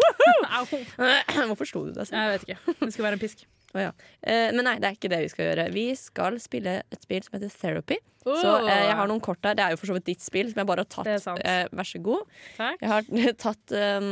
Hvorfor 1.49 1.69
slo 1.69 1.87
du 1.89 1.93
deg 1.97 2.07
selv? 2.09 2.17
Jeg 2.21 2.33
vet 2.35 2.47
ikke. 2.47 2.77
Det 2.85 2.93
skal 2.93 3.07
være 3.09 3.19
en 3.19 3.25
pisk. 3.25 3.45
Å, 3.75 3.81
ja. 3.83 3.91
Eh, 4.23 4.49
men 4.55 4.63
nei, 4.67 4.77
det 4.79 4.89
er 4.89 4.97
ikke 4.97 5.11
det 5.11 5.21
vi 5.25 5.31
skal 5.33 5.49
gjøre. 5.49 5.67
Vi 5.75 5.85
skal 5.99 6.39
spille 6.43 6.79
et 6.83 7.03
spill 7.03 7.25
som 7.25 7.37
heter 7.37 7.51
Therapy. 7.51 7.99
Så 8.25 8.55
eh, 8.63 8.85
jeg 8.87 8.95
har 8.97 9.11
noen 9.11 9.21
kort 9.23 9.43
der. 9.45 9.57
Det 9.57 9.65
er 9.65 9.75
jo 9.75 9.81
for 9.81 9.91
så 9.91 9.97
vidt 9.97 10.07
ditt 10.09 10.23
spill, 10.23 10.49
som 10.49 10.63
jeg 10.63 10.69
bare 10.71 10.85
har 10.85 10.89
tatt. 10.95 11.37
Eh, 11.43 11.67
vær 11.75 11.89
så 11.89 12.01
god. 12.05 12.33
Takk. 12.57 12.81
Jeg 12.81 12.93
har 12.93 13.37
tatt 13.45 13.75
um, 13.75 14.09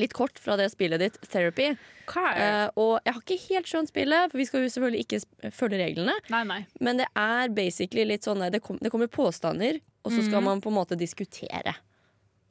litt 0.00 0.14
kort 0.16 0.40
fra 0.42 0.56
det 0.60 0.70
spillet 0.72 1.02
ditt, 1.02 1.18
Therapy. 1.32 1.72
Er? 2.06 2.38
Eh, 2.38 2.68
og 2.78 2.94
jeg 3.02 3.16
har 3.16 3.22
ikke 3.22 3.38
helt 3.48 3.70
skjønt 3.70 3.90
spillet, 3.90 4.30
for 4.30 4.40
vi 4.40 4.46
skal 4.48 4.62
jo 4.64 4.70
selvfølgelig 4.72 5.04
ikke 5.06 5.50
følge 5.56 5.82
reglene. 5.82 6.14
Nei, 6.32 6.44
nei. 6.48 6.60
Men 6.80 7.02
det 7.02 7.10
er 7.18 7.52
basically 7.56 8.06
litt 8.08 8.26
sånn 8.26 8.46
det, 8.52 8.62
kom, 8.64 8.78
det 8.82 8.92
kommer 8.94 9.10
påstander, 9.10 9.80
og 10.06 10.14
så 10.14 10.22
skal 10.22 10.40
mm. 10.40 10.48
man 10.52 10.62
på 10.64 10.72
en 10.72 10.78
måte 10.78 10.98
diskutere. 10.98 11.74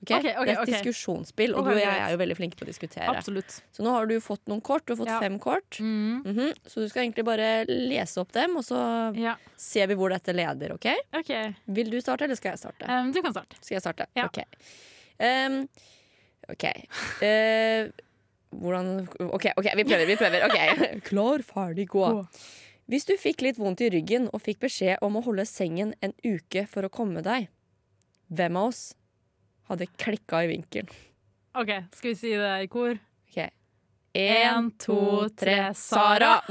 Ok? 0.04 0.12
Okay, 0.12 0.34
okay, 0.36 0.46
det 0.46 0.54
er 0.54 0.62
et 0.62 0.70
diskusjonsspill, 0.70 1.54
og 1.56 1.66
du 1.66 1.72
og 1.72 1.78
jeg 1.80 1.88
er 2.04 2.12
jo 2.14 2.18
veldig 2.20 2.36
flinke 2.38 2.58
på 2.60 2.66
å 2.66 2.68
diskutere. 2.70 3.08
Absolutt. 3.10 3.56
Så 3.74 3.82
nå 3.82 3.90
har 3.96 4.06
du 4.06 4.20
fått 4.22 4.44
noen 4.52 4.62
kort. 4.62 4.84
Du 4.86 4.92
har 4.94 4.98
fått 5.00 5.08
Ja. 5.10 5.20
fem 5.24 5.40
kort. 5.40 5.80
Mm. 5.80 6.22
Mhm. 6.26 6.52
Så 6.68 6.84
du 6.84 6.90
skal 6.90 7.06
egentlig 7.06 7.26
bare 7.26 7.66
lese 7.66 8.18
opp 8.22 8.32
dem, 8.34 8.58
og 8.58 8.64
så 8.64 9.16
Ja, 9.18 9.36
ser 9.58 9.88
vi 9.88 9.96
hvor 9.96 10.10
dette 10.10 10.34
leder. 10.36 10.74
ok? 10.76 11.56
Vil 11.68 11.90
du 11.90 11.98
starte, 12.02 12.24
eller 12.26 12.36
skal 12.36 12.52
jeg 12.52 12.60
starte? 12.60 12.86
Um, 12.90 13.12
du 13.12 13.22
kan 13.22 13.34
starte. 13.34 13.56
Skal 13.62 13.76
jeg 13.76 13.82
starte? 13.82 14.06
Ja. 14.16 14.26
Ok. 14.26 14.44
Um. 15.20 15.68
Eh, 17.22 17.88
hvordan 18.56 19.08
OK, 19.20 19.44
vi 19.76 19.84
prøver. 19.84 20.06
vi 20.06 20.16
prøver 20.16 21.02
Klar, 21.10 21.40
ferdig, 21.42 21.88
gå. 21.90 22.06
Gå. 22.06 22.28
Hvis 22.88 23.06
du 23.06 23.16
fikk 23.18 23.42
litt 23.42 23.58
vondt 23.58 23.82
i 23.82 23.90
ryggen 23.90 24.30
og 24.32 24.42
fikk 24.46 24.60
beskjed 24.60 24.98
om 25.02 25.16
å 25.18 25.24
holde 25.26 25.46
sengen 25.50 25.96
en 26.06 26.14
uke 26.24 26.68
for 26.70 26.84
å 26.86 26.90
komme 26.94 27.24
deg, 27.26 27.48
hvem 28.32 28.56
av 28.58 28.68
oss 28.70 28.94
hadde 29.70 29.88
klikka 30.02 30.44
i 30.46 30.50
vinkelen? 30.52 30.90
OK, 31.56 31.72
skal 31.96 32.10
vi 32.12 32.16
si 32.20 32.34
det 32.36 32.54
i 32.66 32.68
kor? 32.72 32.98
Ok. 33.30 33.50
En, 34.16 34.72
to, 34.80 35.28
tre, 35.36 35.72
Sara! 35.76 36.38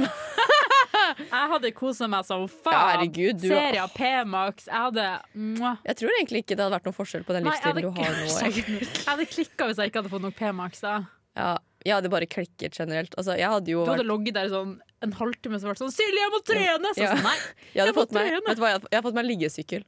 Jeg 1.18 1.48
hadde 1.50 1.70
kosa 1.76 2.06
meg 2.10 2.24
som 2.26 2.46
faen. 2.48 2.72
Ja, 2.74 2.84
herregud, 2.94 3.40
du- 3.42 3.48
Seria 3.50 3.84
P-Max. 3.92 4.68
Jeg 4.70 4.80
hadde 4.86 5.04
mwah. 5.36 5.76
Jeg 5.84 5.98
tror 6.00 6.14
egentlig 6.16 6.42
ikke 6.44 6.56
det 6.56 6.64
hadde 6.64 6.76
vært 6.78 6.88
noen 6.88 6.96
forskjell 6.96 7.26
på 7.28 7.34
den 7.36 7.48
hadde, 7.48 7.52
livsstilen 7.52 7.82
du 7.84 7.90
har 7.98 8.14
nå. 8.14 8.24
jeg 8.78 9.04
hadde 9.08 9.26
klikka 9.28 9.68
hvis 9.68 9.82
jeg 9.82 9.92
ikke 9.92 10.00
hadde 10.02 10.12
fått 10.14 10.24
nok 10.24 10.36
P-Max. 10.38 10.80
da 10.84 10.94
Ja, 11.36 11.50
jeg 11.84 11.94
hadde 11.98 12.12
bare 12.14 12.28
klikket 12.30 12.78
generelt. 12.80 13.14
Altså, 13.20 13.36
hadde 13.36 13.66
Du 13.68 13.74
hadde 13.82 13.98
vært, 14.00 14.10
ligget 14.12 14.38
der 14.38 14.48
sånn 14.54 14.76
en 15.04 15.12
halvtime 15.18 15.58
og 15.60 15.68
vært 15.68 15.82
sånn 15.82 15.92
'Silje, 15.92 16.20
jeg 16.24 16.32
må 16.32 16.40
trene!' 16.48 16.94
Så 16.96 17.02
Ja. 17.04 17.12
sånn, 17.14 17.22
nei. 17.28 17.36
jeg 17.74 17.80
hadde 17.82 17.88
jeg 17.90 17.94
må 17.94 18.00
fått 18.00 18.12
meg, 18.16 18.24
jeg 18.24 18.42
jeg 18.48 18.96
hadde 18.96 19.02
fått 19.08 19.18
meg 19.20 19.26
liggesykkel. 19.28 19.84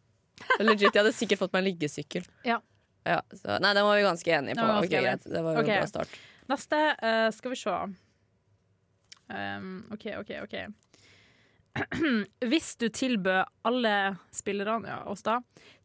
Legit, 0.60 0.92
jeg 0.92 1.00
hadde 1.02 1.14
sikkert 1.16 1.38
fått 1.40 1.52
meg 1.56 1.64
liggesykkel. 1.70 2.26
Ja. 2.44 2.60
Ja, 3.06 3.20
så, 3.30 3.58
nei, 3.62 3.70
den 3.78 3.86
var 3.86 3.96
vi 3.96 4.02
ganske 4.06 4.32
enige 4.34 4.56
på. 4.58 4.64
Den 4.66 4.72
var 4.74 4.82
Ok, 4.84 4.90
greit. 4.90 5.26
Det 5.30 5.42
var 5.44 5.54
jo 5.54 5.62
okay. 5.62 5.76
en 5.76 5.84
bra 5.84 5.90
start. 5.92 6.16
Neste 6.50 6.80
uh, 7.02 7.28
skal 7.34 7.52
vi 7.52 7.58
se. 7.60 7.76
Um, 9.30 9.70
OK, 9.94 10.06
OK, 10.20 10.32
OK. 10.42 10.56
Hvis 12.50 12.76
du 12.80 12.88
tilbød 12.88 13.44
alle 13.68 13.94
spillerne, 14.32 14.88
ja, 14.88 15.00
oss 15.10 15.22
da, 15.26 15.40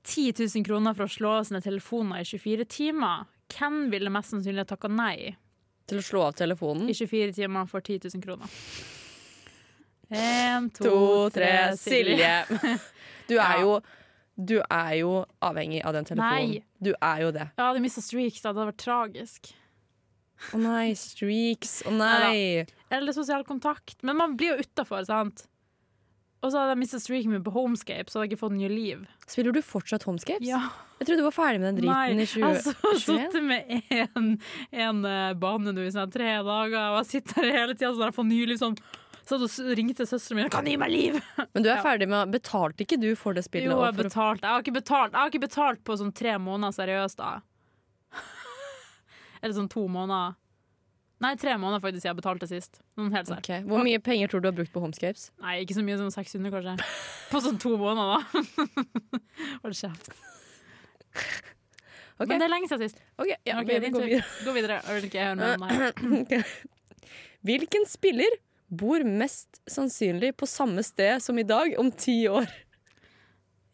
10 0.08 0.34
000 0.56 0.66
kroner 0.66 0.96
for 0.98 1.06
å 1.10 1.12
slå 1.12 1.34
av 1.42 1.48
sine 1.50 1.62
telefoner 1.62 2.24
i 2.24 2.28
24 2.30 2.66
timer, 2.72 3.26
hvem 3.52 3.84
ville 3.92 4.10
mest 4.14 4.32
sannsynlig 4.32 4.64
takka 4.70 4.88
nei 4.90 5.34
Til 5.92 6.00
å 6.00 6.06
slå 6.06 6.22
av 6.30 6.38
telefonen. 6.40 6.88
i 6.90 6.96
24 6.96 7.34
timer 7.42 7.68
for 7.68 7.84
10 7.84 8.08
000 8.16 8.24
kroner? 8.24 8.48
En, 10.12 10.66
to, 10.76 10.84
To, 10.84 10.96
tre, 11.32 11.52
Silje. 11.80 12.46
Silje. 12.50 12.78
Du 13.30 13.38
er 13.38 13.40
Ja. 13.40 13.62
jo 13.64 13.78
Du 14.42 14.58
er 14.64 14.92
jo 15.02 15.14
avhengig 15.44 15.84
av 15.86 15.94
den 15.98 16.08
telefonen. 16.08 16.56
Nei. 16.58 16.64
Du 16.82 16.94
er 16.98 17.24
jo 17.26 17.32
det. 17.36 17.48
Jeg 17.58 17.66
hadde 17.68 17.84
mista 17.84 18.02
streaks, 18.04 18.42
da. 18.42 18.52
Det 18.52 18.62
hadde 18.62 18.72
vært 18.72 18.84
tragisk. 18.84 19.52
Å 20.56 20.60
nei, 20.62 20.92
streaks. 20.98 21.82
Å 21.86 21.94
nei. 21.94 22.66
Eller 22.92 23.16
sosial 23.16 23.46
kontakt. 23.48 24.00
Men 24.08 24.18
man 24.18 24.38
blir 24.40 24.56
jo 24.56 24.66
utafor, 24.66 25.06
sant? 25.06 25.46
Og 26.42 26.50
så 26.50 26.58
hadde 26.58 26.74
jeg 26.74 26.82
mista 26.82 26.98
streaken 26.98 27.36
min 27.36 27.44
på 27.46 27.52
Homescape, 27.54 28.10
så 28.10 28.18
hadde 28.18 28.26
jeg 28.26 28.34
ikke 28.34 28.42
fått 28.48 28.56
nye 28.56 28.70
liv. 28.72 29.04
Spiller 29.30 29.54
du 29.54 29.62
fortsatt 29.62 30.08
Homescapes? 30.08 30.48
Ja. 30.48 30.64
Jeg 30.98 31.06
trodde 31.08 31.22
du 31.22 31.28
var 31.28 31.36
ferdig 31.36 31.62
med 31.62 31.68
den 31.68 31.78
driten 31.82 31.94
Nei, 31.94 32.08
i 32.14 32.26
jeg 32.26 32.42
har 32.42 32.58
2021. 32.66 33.04
sittet 33.06 33.46
med 33.46 34.18
en, 34.18 34.32
en 34.88 35.06
eh, 35.10 35.36
bane 35.42 35.74
nå 35.74 35.86
i 35.86 35.94
sånn 35.94 36.14
tre 36.14 36.32
dager, 36.46 36.80
og 36.96 36.98
jeg 37.04 37.10
sitter 37.12 37.46
her 37.46 37.60
hele 37.60 37.76
tida 37.78 37.94
sånn 37.94 38.08
jeg 38.08 38.18
får 38.18 38.28
ny 38.32 38.42
liv 38.50 38.60
sånn. 38.62 38.78
Så 39.32 39.38
hadde 39.40 39.48
hun 39.48 39.76
ringt 39.80 39.96
til 39.96 40.08
søsteren 40.10 40.42
min 40.42 40.48
og 40.50 40.52
Kan 40.52 40.66
gi 40.68 40.74
meg 40.82 40.92
liv! 40.92 41.18
Men 41.56 41.64
du 41.64 41.70
er 41.72 41.78
Ja. 41.78 41.84
ferdig 41.86 42.10
med 42.12 42.34
Betalte 42.34 42.84
ikke 42.84 42.98
du 43.00 43.14
for 43.16 43.32
det 43.38 43.46
spillet? 43.48 43.72
Jo, 43.72 43.78
jeg, 43.86 43.96
betalt. 43.96 44.42
jeg, 44.44 44.50
har 44.52 44.60
ikke 44.66 44.74
betalt. 44.76 45.14
jeg 45.16 45.22
har 45.22 45.32
ikke 45.32 45.44
betalt 45.48 45.84
på 45.88 45.96
sånn 46.02 46.12
tre 46.12 46.34
måneder 46.36 46.76
seriøst, 46.76 47.22
da. 47.22 47.40
Eller 49.42 49.56
sånn 49.56 49.70
to 49.72 49.86
måneder. 49.88 50.36
Nei, 51.22 51.32
tre 51.38 51.54
måneder 51.62 51.80
faktisk 51.86 52.08
jeg 52.10 52.18
betalte 52.18 52.50
sist. 52.50 52.82
Helt 53.00 53.30
seriøst. 53.30 53.70
Hvor 53.70 53.84
mye 53.86 54.02
penger 54.04 54.28
tror 54.34 54.42
du 54.42 54.48
du 54.48 54.52
har 54.52 54.58
brukt 54.58 54.74
på 54.74 54.82
Homescapes? 54.84 55.30
Nei, 55.46 55.60
ikke 55.64 55.78
så 55.78 55.84
mye 55.86 56.00
sånn 56.02 56.12
600, 56.12 56.52
kanskje. 56.58 56.76
På 57.32 57.40
sånn 57.46 57.60
to 57.62 57.76
måneder, 57.80 58.18
da. 58.18 58.20
Hold 59.64 59.78
kjeft. 59.78 60.12
Okay. 62.22 62.28
Men 62.28 62.42
det 62.42 62.46
er 62.46 62.52
lenge 62.52 62.68
siden 62.70 62.84
sist. 62.90 63.00
Ok, 63.22 63.32
ja, 63.48 63.56
okay 63.62 63.80
vi, 63.80 63.86
vi 63.86 63.92
går 63.96 64.04
videre. 64.10 64.26
Gå 64.46 64.52
videre. 64.58 64.80
Jeg 64.86 64.98
vil 64.98 65.08
ikke 65.08 65.24
høre 65.26 65.38
noe 65.40 65.56
om 65.56 65.64
meg. 65.66 66.52
Hvilken 67.48 67.88
spiller 67.90 68.36
bor 68.72 69.04
mest 69.04 69.60
sannsynlig 69.68 70.32
på 70.40 70.48
samme 70.48 70.84
sted 70.84 71.20
som 71.24 71.40
i 71.40 71.44
dag 71.44 71.74
om 71.80 71.92
ti 71.92 72.24
år? 72.32 72.48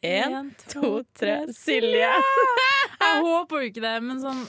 Én, 0.02 0.52
to, 0.70 1.04
tre, 1.14 1.40
Silje! 1.54 2.10
Jeg 3.02 3.22
håper 3.22 3.62
jo 3.62 3.70
ikke 3.70 3.84
det, 3.84 3.96
men 4.06 4.20
sånn 4.22 4.42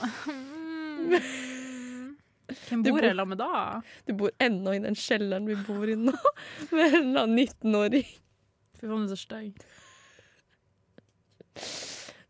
Hvem 2.48 2.82
bor 2.84 3.04
jeg 3.04 3.12
sammen 3.12 3.32
med 3.34 3.40
da? 3.40 3.80
Du 4.08 4.14
bor 4.16 4.32
ennå 4.40 4.72
i 4.76 4.80
den 4.84 4.96
kjelleren 4.96 5.48
vi 5.48 5.56
bor 5.66 5.88
i 5.88 5.96
nå, 6.00 6.14
med 6.72 6.84
en 6.86 6.96
eller 7.02 7.26
annen 7.26 7.42
19-åring. 7.44 8.08
Fy 8.78 8.86
faen, 8.86 9.04
du 9.04 9.12
er 9.12 9.12
så 9.12 9.20
stygg. 9.20 9.66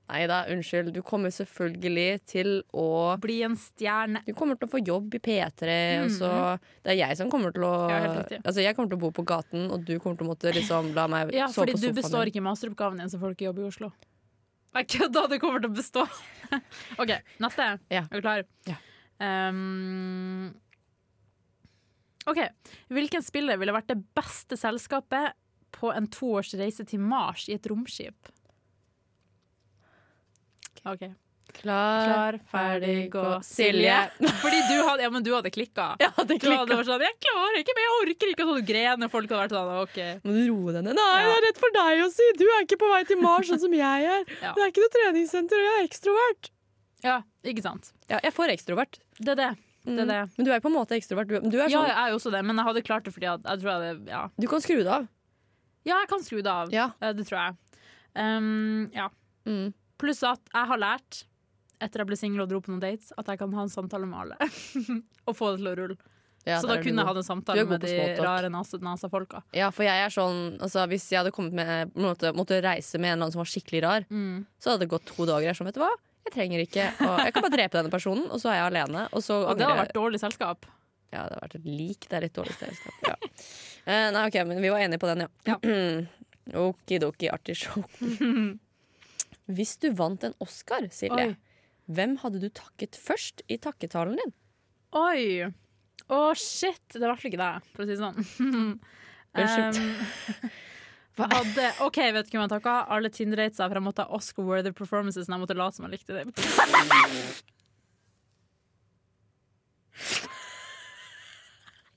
Nei 0.08 0.22
da, 0.28 0.38
unnskyld. 0.48 0.88
Du 0.96 1.02
kommer 1.04 1.32
selvfølgelig 1.34 2.20
til 2.32 2.50
å 2.72 2.88
Bli 3.20 3.42
en 3.44 3.56
stjerne. 3.60 4.22
Du 4.24 4.32
kommer 4.36 4.56
til 4.56 4.68
å 4.68 4.72
få 4.72 4.80
jobb 4.80 5.18
i 5.18 5.20
P3, 5.20 5.74
og 6.04 6.12
så 6.14 6.30
Det 6.84 6.94
er 6.94 7.00
jeg 7.02 7.18
som 7.20 7.32
kommer 7.32 7.52
til 7.52 7.66
å. 7.68 7.72
Ja. 7.92 7.98
Altså, 8.40 8.62
jeg 8.64 8.76
kommer 8.76 8.92
til 8.94 8.96
å 8.96 9.02
bo 9.02 9.10
på 9.18 9.24
gaten, 9.28 9.66
og 9.68 9.84
du 9.84 9.98
kommer 9.98 10.16
til 10.16 10.24
å 10.24 10.30
måtte 10.30 10.54
liksom 10.56 10.94
la 10.96 11.04
meg 11.12 11.34
Ja, 11.36 11.50
sove 11.52 11.66
fordi 11.66 11.76
du 11.82 11.98
består 11.98 12.24
din. 12.24 12.32
ikke 12.32 12.44
masteroppgaven 12.46 13.02
din, 13.02 13.12
så 13.12 13.20
får 13.20 13.34
du 13.34 13.36
ikke 13.36 13.48
jobb 13.50 13.60
i 13.60 13.66
Oslo. 13.68 13.90
Jeg 14.78 14.88
kødda, 14.94 15.26
du 15.28 15.36
kommer 15.42 15.60
til 15.64 15.70
å 15.70 15.76
bestå. 15.76 16.06
OK, 17.02 17.12
neste. 17.44 17.68
Ja. 17.92 18.06
Er 18.08 18.16
du 18.16 18.24
klar? 18.24 18.46
Ja. 18.68 18.78
Um, 19.18 20.54
OK. 22.28 22.40
Hvilken 22.92 23.24
spiller 23.24 23.60
ville 23.60 23.76
vært 23.76 23.92
det 23.92 24.00
beste 24.16 24.56
selskapet 24.60 25.36
på 25.76 25.92
en 25.92 26.08
toårsreise 26.12 26.84
til 26.88 27.00
Mars 27.04 27.48
i 27.48 27.56
et 27.56 27.68
romskip? 27.68 28.32
OK. 30.84 31.08
Klar, 31.58 32.04
Klar, 32.04 32.36
ferdig, 32.52 33.08
gå. 33.10 33.22
Silje. 33.42 33.94
Fordi 34.42 34.58
du 34.68 34.74
hadde, 34.84 35.02
ja, 35.02 35.08
men 35.10 35.24
du 35.24 35.30
hadde 35.32 35.48
klikka. 35.50 35.94
Ja, 35.98 36.10
det 36.12 36.26
Du 36.26 36.34
hadde 36.34 36.36
klikka. 36.44 36.76
vært 36.76 36.90
sånn 36.90 37.00
'Jeg 37.02 37.16
klarer 37.24 37.56
ikke, 37.62 37.72
men 37.74 37.84
jeg 37.86 37.94
orker 38.02 38.28
ikke'. 38.34 38.44
Og 38.44 38.50
så 38.52 38.56
du 38.60 38.66
gren, 38.68 39.02
og 39.06 39.10
folk 39.10 39.30
hadde 39.32 39.40
vært 39.48 39.54
sånn 39.56 39.70
OK. 39.80 39.98
Må 40.28 40.34
du 40.36 40.42
roe 40.52 40.72
deg 40.76 40.84
ned? 40.84 40.94
Nei, 41.00 41.16
Ja. 41.18 41.24
det 41.24 41.38
er 41.38 41.46
rett 41.48 41.58
for 41.58 41.70
deg 41.72 42.02
å 42.04 42.10
si! 42.12 42.26
Du 42.36 42.44
er 42.44 42.60
ikke 42.66 42.76
på 42.78 42.90
vei 42.92 43.00
til 43.08 43.16
Mars 43.22 43.48
sånn 43.48 43.58
som 43.64 43.72
jeg 43.72 44.04
er. 44.04 44.22
Ja. 44.44 44.52
Det 44.52 44.60
er 44.60 44.68
ikke 44.70 44.84
noe 44.84 44.92
treningssenter, 44.98 45.56
og 45.56 45.66
jeg 45.72 45.80
er 45.80 45.88
ekstrovert. 45.88 46.50
Ja, 47.02 47.16
ikke 47.48 47.62
sant. 47.64 47.92
Ja, 48.12 48.20
jeg 48.22 48.34
får 48.36 48.52
ekstrovert. 48.52 49.00
Det 49.18 49.32
er 49.32 49.40
det. 49.40 49.50
Det 49.88 50.00
er 50.04 50.06
det. 50.12 50.20
Men 50.36 50.44
du 50.44 50.52
er 50.52 50.60
på 50.60 50.68
en 50.68 50.76
måte 50.76 50.92
ekstrovert. 51.00 51.28
Du, 51.32 51.40
du 51.48 51.56
er 51.62 51.70
Ja, 51.72 51.80
sånn 51.80 51.88
jeg 51.88 51.96
er 51.96 52.08
jo 52.12 52.16
også 52.20 52.30
det, 52.30 52.44
men 52.44 52.56
jeg 52.60 52.66
hadde 52.68 52.82
klart 52.84 53.04
det 53.08 53.14
fordi 53.16 53.24
jeg, 53.24 53.40
jeg 53.40 53.58
tror 53.62 53.70
jeg 53.72 53.78
hadde 53.80 54.08
ja. 54.12 54.22
Du 54.38 54.46
kan 54.46 54.60
skru 54.60 54.76
det 54.84 54.92
av. 54.92 55.08
ja, 55.88 55.96
jeg 56.04 56.08
kan 56.12 56.20
skru 56.20 56.42
det 56.44 56.52
av. 56.52 56.68
Ja. 56.76 56.90
Det 57.00 57.24
tror 57.24 57.40
jeg. 57.40 57.56
Um, 58.20 58.90
ja. 58.92 59.08
Mm. 59.48 59.72
Pluss 59.98 60.22
at 60.26 60.40
jeg 60.54 60.66
har 60.70 60.78
lært, 60.78 61.24
etter 61.80 62.02
jeg 62.02 62.06
ble 62.10 62.16
singel 62.18 62.42
og 62.44 62.48
dro 62.50 62.60
på 62.62 62.70
noen 62.72 62.80
dates, 62.82 63.12
at 63.18 63.26
jeg 63.30 63.38
kan 63.38 63.52
ha 63.54 63.62
en 63.66 63.72
samtale 63.72 64.06
med 64.06 64.18
alle. 64.18 64.36
og 65.28 65.36
få 65.36 65.52
det 65.54 65.60
til 65.62 65.70
å 65.72 65.74
rulle. 65.82 65.98
Ja, 66.46 66.60
så 66.62 66.68
da 66.70 66.76
kunne 66.80 67.02
jeg 67.02 67.08
hatt 67.10 67.18
en 67.20 67.26
samtale 67.26 67.64
med 67.68 67.82
de 67.82 67.94
rare 68.24 68.48
nasa- 68.48 68.78
nasa-folka. 68.80 69.42
Ja, 69.52 69.68
for 69.74 69.84
jeg 69.84 70.00
er 70.06 70.08
sånn 70.14 70.54
altså, 70.64 70.86
Hvis 70.88 71.04
jeg 71.10 71.18
hadde 71.20 71.32
kommet 71.34 71.52
med 71.58 71.92
måtte, 71.98 72.30
måtte 72.32 72.60
reise 72.64 72.96
med 72.96 73.10
en 73.10 73.18
eller 73.18 73.26
annen 73.26 73.34
som 73.34 73.42
var 73.42 73.50
skikkelig 73.50 73.82
rar, 73.84 74.06
Mm. 74.08 74.46
så 74.58 74.70
hadde 74.70 74.86
det 74.86 74.88
gått 74.94 75.04
to 75.10 75.26
dager. 75.26 75.44
Jeg 75.44 75.50
er 75.52 75.58
sånn, 75.58 75.68
vet 75.68 75.74
du 75.76 75.82
hva? 75.82 75.90
Jeg 76.24 76.32
trenger 76.38 76.62
ikke 76.64 76.86
å, 77.04 77.10
Jeg 77.24 77.34
kan 77.34 77.42
bare 77.44 77.56
drepe 77.56 77.76
denne 77.82 77.90
personen, 77.92 78.30
og 78.30 78.40
så 78.40 78.48
er 78.54 78.58
jeg 78.62 78.66
alene. 78.72 79.08
Og 79.12 79.20
så 79.26 79.42
Og 79.50 79.58
det 79.58 79.66
hadde 79.66 79.82
vært 79.82 79.94
dårlig 79.98 80.20
selskap. 80.22 80.64
Ja, 81.12 81.26
det 81.28 81.36
har 81.36 81.44
vært 81.48 81.54
et 81.58 81.64
lik. 81.68 82.08
Det 82.08 82.16
er 82.16 82.20
litt 82.28 82.34
dårlig 82.38 82.56
selskap. 82.56 82.94
Ja. 83.08 83.16
uh, 83.88 84.10
nei, 84.16 84.24
ok, 84.28 84.40
men 84.46 84.60
vi 84.62 84.68
var 84.72 84.78
enige 84.86 85.00
på 85.00 85.08
den, 85.10 85.26
ja. 85.48 85.58
Okidoki 86.64 87.28
artisjok. 87.32 87.90
Hvis 89.48 89.78
du 89.80 89.88
vant 89.96 90.24
en 90.26 90.34
Oscar, 90.44 90.84
Silje, 90.92 91.30
Oi. 91.32 91.36
hvem 91.88 92.18
hadde 92.22 92.42
du 92.42 92.48
takket 92.52 92.98
først 93.00 93.42
i 93.48 93.56
takketalen 93.56 94.18
din? 94.20 94.34
Oi! 94.98 95.48
Å, 96.08 96.18
shit! 96.36 96.82
Det 96.92 97.02
ble 97.02 97.16
ikke 97.16 97.40
deg, 97.40 97.68
for 97.74 97.84
å 97.84 97.88
si 97.88 97.94
det 97.94 98.00
sånn. 98.00 98.18
Unnskyld. 99.38 99.80
Um, 101.18 101.24
hadde, 101.34 101.68
OK, 101.84 101.98
vet 102.16 102.28
du 102.28 102.36
hvem 102.36 102.44
jeg 102.44 102.52
takka? 102.54 102.74
Alle 102.92 103.10
Tinder-datesa, 103.12 103.66
for 103.68 103.80
jeg 103.80 103.86
måtte 103.88 104.04
ha 104.04 104.16
Oscar-worthy 104.16 104.72
performances. 104.76 105.28
Og 105.28 105.36
jeg 105.36 105.44
måtte 105.44 105.58
late 105.58 105.78
som 105.78 105.88
jeg 105.88 105.98
likte 105.98 106.12
det. 106.16 106.24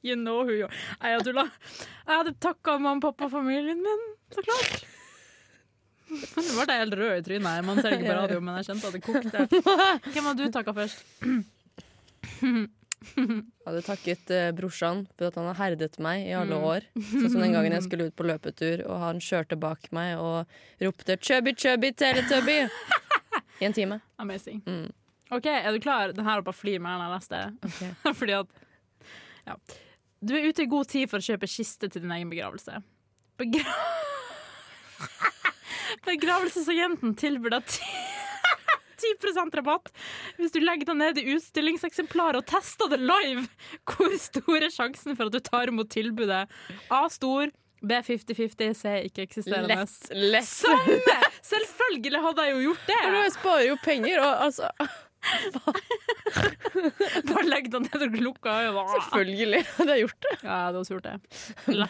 You 0.02 0.16
know 0.16 0.44
who 0.44 0.54
you 0.58 0.66
are. 0.66 0.74
Nei, 0.98 1.12
jeg 1.14 1.26
tulla. 1.28 1.44
Jeg 2.08 2.16
hadde 2.16 2.32
takka 2.42 2.74
mamma, 2.82 2.98
pappa 3.04 3.28
og 3.28 3.36
familien 3.36 3.84
min, 3.86 4.00
så 4.34 4.42
klart. 4.42 4.88
Nå 6.12 6.66
ble 6.66 6.74
jeg 6.76 6.82
helt 6.84 6.96
rød 7.00 7.14
i 7.16 7.24
trynet. 7.26 7.66
Man 7.66 7.78
ser 7.80 7.90
det 7.94 7.98
ikke 8.02 8.10
på 8.12 8.18
radio, 8.20 8.40
men 8.44 8.58
jeg 8.60 8.68
kjente 8.68 8.88
at 8.90 8.94
det 8.98 9.04
kokte. 9.06 9.40
Hvem 10.14 10.28
har 10.28 10.36
du 10.40 10.44
takka 10.52 10.74
først? 10.76 11.06
Jeg 12.42 13.48
hadde 13.66 13.82
takket 13.86 14.30
uh, 14.36 14.50
brorsan 14.54 15.06
for 15.18 15.30
at 15.32 15.38
han 15.40 15.48
har 15.50 15.58
herdet 15.58 15.96
meg 16.04 16.28
i 16.28 16.34
alle 16.38 16.58
Mm. 16.60 16.66
år. 16.70 16.86
Sånn 17.02 17.30
som 17.34 17.42
den 17.42 17.56
gangen 17.56 17.74
jeg 17.74 17.86
skulle 17.88 18.10
ut 18.12 18.16
på 18.20 18.28
løpetur, 18.28 18.84
og 18.86 19.00
han 19.02 19.22
kjørte 19.24 19.58
bak 19.60 19.88
meg 19.96 20.20
og 20.22 20.46
ropte 20.84 21.16
'chubby, 21.18 21.56
chubby, 21.58 21.92
teletubby' 21.98 22.70
i 23.62 23.66
en 23.66 23.74
time. 23.74 24.02
Amazing. 24.20 24.62
Mm. 24.68 24.92
OK, 25.32 25.46
er 25.48 25.72
du 25.72 25.80
klar? 25.80 26.12
Den 26.14 26.26
her 26.28 26.42
oppe 26.44 26.54
flir 26.54 26.80
mer 26.84 27.00
enn 27.00 27.08
jeg 27.08 27.16
leste. 27.16 28.14
Fordi 28.20 28.34
at 28.38 28.48
ja. 29.48 29.56
Du 30.22 30.36
er 30.38 30.46
ute 30.52 30.62
i 30.62 30.70
god 30.70 30.86
tid 30.92 31.10
for 31.10 31.18
å 31.18 31.26
kjøpe 31.26 31.48
kiste 31.50 31.88
til 31.90 32.02
din 32.04 32.12
egen 32.14 32.30
begravelse. 32.30 32.84
Begra 33.40 33.64
Begravelsesagenten 36.08 37.14
tilbyr 37.20 37.52
deg 37.58 37.64
10% 39.02 39.56
rabatt 39.60 39.88
hvis 40.40 40.54
du 40.56 40.60
legger 40.64 40.86
deg 40.92 40.98
ned 41.02 41.16
i 41.22 41.26
utstillingseksemplaret 41.36 42.38
og 42.42 42.46
tester 42.50 42.88
det 42.92 43.00
live. 43.04 43.44
Hvor 43.86 44.12
stor 44.22 44.58
er 44.60 44.72
sjansen 44.74 45.12
for 45.18 45.24
at 45.30 45.36
du 45.36 45.40
tar 45.46 45.66
imot 45.72 45.90
tilbudet? 45.94 46.44
A 46.90 46.92
stor, 47.14 47.46
B 47.82 47.92
50-50, 48.06 48.74
C 48.78 48.84
ikke 49.10 49.22
eksisterende. 49.28 49.76
Lett. 49.82 50.12
lett. 50.14 50.50
Samme! 50.50 50.98
Selvfølgelig 51.46 52.20
hadde 52.26 52.42
jeg 52.48 52.54
jo 52.56 52.60
gjort 52.70 52.86
det! 52.92 53.02
Men 53.08 53.20
Jeg 53.24 53.34
sparer 53.38 53.66
jo 53.70 53.76
penger, 53.86 54.18
og 54.26 54.32
altså 54.50 54.66
Bare 57.30 57.46
legg 57.46 57.66
deg 57.74 57.82
ned 57.86 58.00
og 58.08 58.12
lukk 58.26 58.44
øynene. 58.50 58.86
Selvfølgelig 58.96 59.62
hadde 59.76 59.92
jeg 59.98 60.02
gjort 60.08 60.22
det. 60.26 60.34
Ja, 60.42 60.56
hadde 60.68 60.78
også 60.82 60.94
gjort 60.98 61.10
det. 61.10 61.16
Hva 61.68 61.88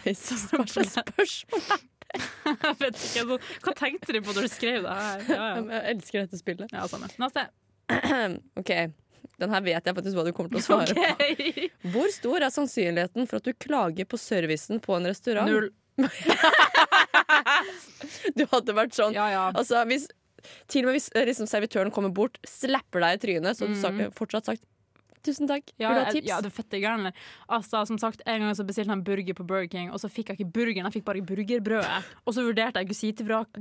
slags 0.68 0.92
spørsmål? 1.00 1.88
Jeg 2.16 2.76
vet 2.80 2.96
ikke, 2.98 3.22
altså, 3.22 3.38
Hva 3.64 3.72
tenkte 3.78 4.12
de 4.16 4.20
på 4.24 4.34
når 4.36 4.46
du 4.48 4.52
skrev 4.52 4.82
det 4.84 4.96
her? 4.98 5.22
Ja, 5.28 5.44
ja. 5.56 5.62
Jeg 5.72 5.96
elsker 5.96 6.24
dette 6.24 6.38
spillet. 6.40 6.72
ja 6.74 6.86
samme. 6.90 7.08
Neste. 7.22 7.46
OK, 8.60 8.72
den 9.42 9.50
her 9.54 9.62
vet 9.64 9.88
jeg 9.88 9.96
faktisk 9.96 10.18
hva 10.18 10.24
du 10.26 10.32
kommer 10.36 10.52
til 10.52 10.60
å 10.60 10.64
svare 10.66 10.94
på. 10.98 11.68
Hvor 11.94 12.08
stor 12.14 12.44
er 12.46 12.52
sannsynligheten 12.54 13.28
for 13.30 13.40
at 13.40 13.48
du 13.48 13.52
klager 13.64 14.08
på 14.12 14.20
servicen 14.20 14.80
på 14.84 14.96
en 14.98 15.08
restaurant? 15.10 15.48
Null. 15.50 15.70
Du 18.36 18.44
hadde 18.50 18.74
vært 18.76 18.94
sånn 18.96 19.14
Ja, 19.16 19.26
ja. 19.32 19.42
Altså, 19.56 19.82
hvis, 19.88 20.06
til 20.70 20.84
og 20.84 20.90
med 20.90 20.96
hvis 20.98 21.08
eh, 21.16 21.26
liksom, 21.28 21.46
servitøren 21.50 21.92
kommer 21.94 22.12
bort, 22.14 22.38
slapper 22.48 23.02
deg 23.04 23.18
i 23.18 23.20
trynet, 23.26 23.58
så 23.58 23.66
hadde 23.68 23.78
du 23.98 24.04
Mm. 24.08 24.12
fortsatt 24.16 24.48
sagt 24.48 24.64
'tusen 25.22 25.48
takk'. 25.48 25.72
Ja, 25.78 25.88
Vil 25.88 25.98
du 25.98 26.04
ha 26.04 26.12
tips? 26.12 26.28
ja, 26.28 26.40
du 26.40 26.50
fette. 26.50 27.12
Altså, 27.48 27.86
som 27.86 27.98
sagt, 27.98 28.22
En 28.26 28.40
gang 28.40 28.54
så 28.54 28.66
bestilte 28.66 28.90
jeg 28.90 28.98
en 28.98 29.04
burger 29.04 29.34
på 29.34 29.46
Burger 29.46 29.68
King, 29.68 29.90
og 29.90 30.00
så 30.00 30.10
fikk 30.10 30.28
jeg 30.28 30.40
ikke 30.40 30.52
burgeren, 30.52 30.90
jeg 30.90 31.02
fikk 31.02 31.04
bare 31.04 31.22
burgerbrødet. 31.22 32.04
Og 32.26 32.34
så 32.34 32.42
vurderte 32.42 32.78
jeg 32.78 32.88
ikke 32.88 32.98
å 32.98 33.02
si 33.02 33.12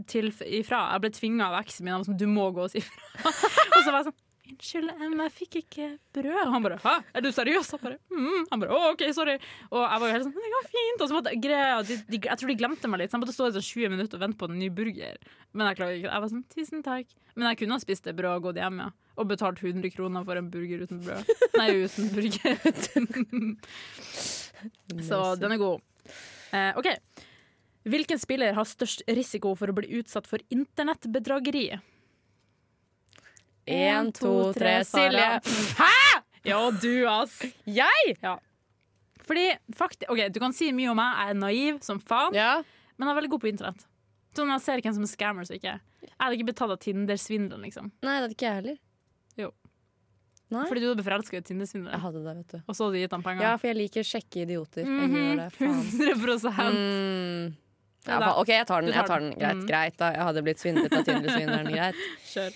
til 0.07 0.33
ifra. 0.61 0.91
Jeg 0.93 1.01
ble 1.01 1.09
tvinga 1.09 1.47
av 1.51 1.63
eksen 1.63 1.85
min. 1.85 1.93
Han 1.93 2.01
var 2.01 2.09
sånn, 2.11 2.17
du 2.17 2.27
må 2.27 2.51
gå 2.51 2.65
og 2.65 2.71
si 2.71 2.79
ifra. 2.79 3.01
og 3.75 3.79
så 3.83 3.91
var 3.91 4.01
jeg 4.01 4.11
sånn 4.11 4.19
Unnskyld, 4.51 4.91
men 4.99 5.21
jeg 5.23 5.31
fikk 5.31 5.57
ikke 5.61 5.85
brød. 6.15 6.39
Og 6.43 6.53
han 6.53 6.63
bare 6.63 6.77
'hæ, 6.83 7.03
er 7.15 7.21
du 7.21 7.29
seriøs?' 7.31 7.71
Han 7.71 7.79
bare, 7.79 7.97
mm. 8.11 8.47
Han 8.51 8.59
bare 8.59 8.71
'å, 8.71 8.91
OK, 8.91 9.01
sorry'. 9.15 9.39
Og 9.71 9.79
jeg 9.79 9.99
var 10.01 10.07
jo 10.07 10.13
helt 10.13 10.25
sånn 10.25 10.33
'det 10.35 10.53
går 10.55 10.67
fint'. 10.75 11.01
Og 11.01 11.07
så 11.07 11.15
måtte, 11.15 11.41
greia, 11.41 11.81
de, 11.83 11.95
de, 12.09 12.19
jeg 12.19 12.37
tror 12.37 12.47
de 12.47 12.55
glemte 12.59 12.89
meg 12.89 12.99
litt, 12.99 13.11
så 13.11 13.17
jeg 13.17 13.23
måtte 13.23 13.37
stå 13.37 13.47
i 13.47 13.55
sånn 13.55 13.69
20 13.69 13.89
minutter 13.89 14.15
og 14.17 14.23
vente 14.25 14.37
på 14.37 14.49
en 14.49 14.59
ny 14.59 14.69
burger. 14.69 15.17
Men 15.53 15.67
jeg 15.67 15.77
klager 15.77 15.95
ikke. 15.97 16.11
Jeg 16.11 16.21
var 16.21 16.29
sånn 16.29 16.45
'tusen 16.51 16.83
takk'. 16.83 17.15
Men 17.35 17.47
jeg 17.47 17.57
kunne 17.59 17.73
ha 17.73 17.79
spist 17.79 18.03
det 18.03 18.15
brødet 18.15 18.37
og 18.37 18.43
gått 18.43 18.59
hjem, 18.59 18.79
ja. 18.79 18.89
Og 19.21 19.27
betalt 19.29 19.61
100 19.61 19.91
kroner 19.93 20.25
for 20.25 20.39
en 20.39 20.47
burger 20.49 20.81
uten 20.87 21.01
brød. 21.05 21.29
Nei, 21.59 21.67
uten 21.85 22.07
burger. 22.15 22.57
Så 25.07 25.19
den 25.41 25.53
er 25.55 25.61
god. 25.61 25.81
Eh, 26.53 26.71
OK. 26.79 26.89
Hvilken 27.91 28.19
spiller 28.21 28.53
har 28.57 28.67
størst 28.69 29.01
risiko 29.09 29.53
for 29.57 29.71
å 29.71 29.75
bli 29.77 29.89
utsatt 30.01 30.27
for 30.29 30.41
internettbedrageri? 30.53 31.67
En, 33.71 34.11
to, 34.13 34.51
tre. 34.57 34.79
Silje. 34.85 35.27
Hæ?! 35.77 35.93
Ja, 36.45 36.59
du, 36.73 36.91
ass. 37.09 37.35
Jeg? 37.69 38.15
Ja. 38.21 38.35
Fordi 39.21 39.47
faktisk, 39.77 40.09
ok, 40.09 40.23
Du 40.33 40.39
kan 40.41 40.53
si 40.57 40.71
mye 40.73 40.89
om 40.91 40.97
meg, 40.97 41.13
jeg 41.21 41.29
er 41.35 41.39
naiv 41.39 41.81
som 41.85 41.99
faen, 42.01 42.33
Ja. 42.33 42.55
men 42.97 43.07
jeg 43.07 43.13
er 43.13 43.19
veldig 43.21 43.29
god 43.35 43.43
på 43.43 43.51
internett. 43.51 43.85
Sånn 44.35 44.49
Jeg 44.49 44.61
ser 44.65 44.81
hvem 44.81 44.93
som 44.95 45.03
er 45.05 45.11
scammers 45.11 45.51
og 45.51 45.57
ikke. 45.59 45.75
Jeg 46.01 46.15
hadde 46.17 46.37
ikke 46.39 46.49
betalt 46.49 46.71
av 46.73 46.79
Tinder-svindelen, 46.81 47.61
liksom. 47.67 47.91
Nei, 48.01 48.15
det 48.17 48.23
hadde 48.25 48.35
ikke 48.37 48.47
jeg 48.49 48.57
heller. 48.61 48.77
Nei. 50.51 50.65
Fordi 50.67 50.81
du 50.83 50.87
hadde 50.91 51.03
forelska 51.07 51.37
i 51.37 51.39
Jeg 51.39 51.45
Tinder-svindler, 51.47 51.99
hadde 52.03 52.21
det, 52.25 52.35
vet 52.41 52.47
du. 52.51 52.57
og 52.67 52.75
så 52.75 52.83
hadde 52.83 52.93
du 52.97 52.99
gitt 53.05 53.13
ham 53.15 53.23
penger. 53.23 53.41
Ja, 53.45 53.51
for 53.57 53.67
jeg 53.71 53.77
liker 53.79 54.03
kjekke 54.03 54.41
idioter. 54.43 54.83
Jeg 54.83 54.87
Mhm, 54.91 55.15
gjør 55.15 55.37
det, 55.39 55.51
faen. 55.55 55.85
100 56.11 56.75
Mm. 56.75 57.55
Ja, 58.07 58.19
faen. 58.19 58.35
OK, 58.41 58.47
jeg 58.51 58.67
tar 58.67 58.81
den. 58.81 58.91
Jeg 58.91 59.05
tar 59.07 59.19
den. 59.23 59.31
Greit, 59.39 59.55
Mm. 59.61 59.65
greit 59.69 59.97
da. 59.97 60.11
Jeg 60.11 60.23
hadde 60.27 60.43
blitt 60.43 60.59
svindlet 60.59 60.91
av 60.97 61.03
Tinder-svindleren. 61.05 61.71
Greit. 61.71 61.95
Kjør. 62.33 62.51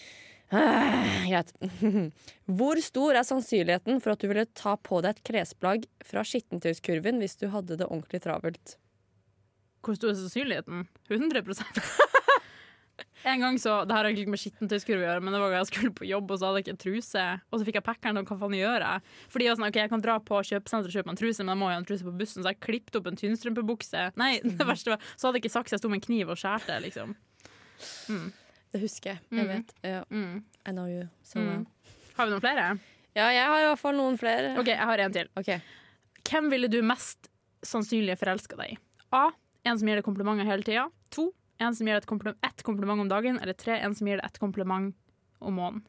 Greit. 1.31 1.53
Hvor 2.59 2.81
stor 2.83 3.15
er 3.15 3.23
sannsynligheten 3.25 4.01
for 4.03 4.11
at 4.13 4.19
du 4.19 4.27
ville 4.27 4.45
ta 4.53 4.75
på 4.75 5.01
deg 5.01 5.15
et 5.15 5.23
klesplagg 5.23 5.85
fra 6.03 6.21
skittentøyskurven 6.27 7.17
hvis 7.23 7.37
du 7.39 7.47
hadde 7.53 7.77
det 7.79 7.87
ordentlig 7.87 8.21
travelt? 8.25 8.75
Hvor 9.85 9.95
stor 9.95 10.09
er 10.11 10.19
sannsynligheten? 10.19 10.87
100 11.09 11.41
En 13.25 13.39
gang 13.41 13.55
så, 13.57 13.87
Det 13.87 13.95
har 13.95 14.05
egentlig 14.05 14.25
ikke 14.27 14.33
med 14.35 14.41
skittentøyskurv 14.43 14.99
å 15.01 15.05
gjøre, 15.07 15.21
men 15.25 15.33
det 15.33 15.39
var 15.41 15.49
da 15.49 15.57
jeg 15.63 15.65
skulle 15.71 15.91
på 15.97 16.05
jobb, 16.05 16.29
og 16.29 16.37
så 16.37 16.45
hadde 16.45 16.59
jeg 16.61 16.65
ikke 16.67 16.81
truse. 16.83 17.23
Og 17.49 17.57
så 17.59 17.65
fikk 17.65 17.79
jeg 17.79 17.85
packeren, 17.87 18.19
og 18.21 18.27
hva 18.29 18.37
faen 18.37 18.53
gjør 18.53 18.83
jeg? 18.85 19.01
Fordi 19.33 19.45
jeg 19.47 19.49
var 19.49 19.57
sånn, 19.59 19.69
ok, 19.71 19.79
jeg 19.81 19.89
kan 19.89 20.03
dra 20.05 20.17
på 20.21 20.41
kjøpesenteret 20.45 20.85
og 20.91 20.93
kjøpe 20.93 21.09
meg 21.09 21.15
en 21.15 21.21
truse, 21.23 21.39
men 21.41 21.53
jeg 21.55 21.59
må 21.63 21.65
jo 21.65 21.73
ha 21.73 21.79
en 21.81 21.87
truse 21.89 22.05
på 22.05 22.13
bussen, 22.19 22.43
så 22.45 22.51
jeg 22.53 22.59
klippet 22.61 22.99
opp 23.01 23.07
en 23.09 23.17
tynnstrømpebukse. 23.17 24.03
Nei, 24.21 24.31
det 24.45 24.67
verste 24.69 24.93
var, 24.93 24.99
så 25.17 25.27
hadde 25.27 25.39
jeg 25.41 25.45
ikke 25.47 25.55
saks, 25.57 25.73
jeg 25.73 25.81
sto 25.81 25.89
med 25.89 25.97
en 26.03 26.05
kniv 26.05 26.29
og 26.29 26.37
skjærte, 26.37 26.77
liksom. 26.85 27.15
Det 28.71 28.81
husker 28.81 29.09
jeg. 29.15 29.19
Jeg 29.31 29.45
Mm. 29.45 29.47
vet. 29.47 29.73
Ja, 29.83 30.03
Mm. 30.11 30.43
I 30.67 30.71
know 30.71 30.85
you 30.87 31.07
so 31.23 31.39
Mm. 31.39 31.47
well. 31.47 31.65
Har 32.17 32.25
vi 32.25 32.31
noen 32.31 32.41
flere? 32.41 32.79
Ja, 33.15 33.29
jeg 33.31 33.45
har 33.47 33.59
i 33.59 33.65
hvert 33.73 33.79
fall 33.79 33.95
noen 33.95 34.17
flere. 34.19 34.57
OK, 34.59 34.67
jeg 34.67 34.77
har 34.77 34.97
en 34.99 35.11
til. 35.11 35.27
Okay. 35.37 35.61
Hvem 36.23 36.49
ville 36.51 36.67
du 36.67 36.81
mest 36.81 37.29
sannsynlig 37.63 38.17
forelska 38.19 38.57
deg 38.57 38.73
i? 38.73 38.77
A. 39.13 39.31
En 39.65 39.77
som 39.79 39.87
gir 39.87 39.95
deg 39.95 40.03
komplimenter 40.03 40.45
hele 40.45 40.63
tida. 40.63 40.89
To. 41.11 41.31
En 41.57 41.75
som 41.75 41.87
gir 41.87 41.95
deg 41.95 42.03
et 42.03 42.09
kompliment, 42.09 42.37
ett 42.43 42.63
kompliment 42.67 43.01
om 43.01 43.09
dagen. 43.09 43.39
Eller 43.39 43.55
tre. 43.57 43.79
En 43.79 43.95
som 43.95 44.07
gir 44.07 44.19
deg 44.19 44.25
ett 44.27 44.39
kompliment 44.41 44.95
om 45.39 45.59
måneden. 45.59 45.83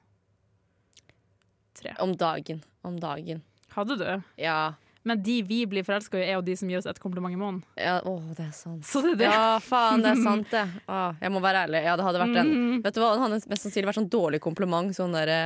Tre. 1.77 1.95
Om 2.01 2.17
dagen. 2.17 2.63
Om 2.87 3.01
dagen. 3.01 3.43
Hadde 3.75 3.97
du? 4.01 4.11
Ja. 4.41 4.75
Men 5.07 5.23
de 5.23 5.43
vi 5.47 5.67
blir 5.67 5.85
forelska 5.87 6.19
i, 6.19 6.25
er 6.25 6.39
jo 6.39 6.45
de 6.47 6.57
som 6.59 6.71
gir 6.71 6.81
oss 6.81 6.89
et 6.91 6.99
kompliment 6.99 7.35
i 7.35 7.39
måneden. 7.39 7.61
ja. 7.79 7.99
Å, 8.03 8.15
det 8.35 8.49
er 8.49 8.55
sant. 8.57 8.87
Så 8.89 9.03
det 9.05 9.13
det. 9.21 9.29
Ja, 9.31 9.59
faen, 9.63 10.03
det 10.03 10.15
er 10.17 10.23
sant, 10.25 10.49
det. 10.51 10.65
Å, 10.91 11.03
jeg 11.23 11.31
må 11.35 11.43
være 11.45 11.67
ærlig. 11.67 11.83
Ja, 11.85 11.95
det 11.99 12.07
hadde 12.09 12.23
vært 12.25 12.41
en 12.43 12.51
mm. 12.51 12.81
Vet 12.87 12.97
du 12.97 13.03
hva, 13.03 13.13
det 13.15 13.23
hadde 13.23 13.39
mest 13.53 13.67
sannsynlig 13.67 13.91
vært 13.91 14.01
sånn 14.01 14.11
dårlig 14.11 14.41
kompliment. 14.43 14.97
Sånn 14.97 15.15
derre 15.15 15.39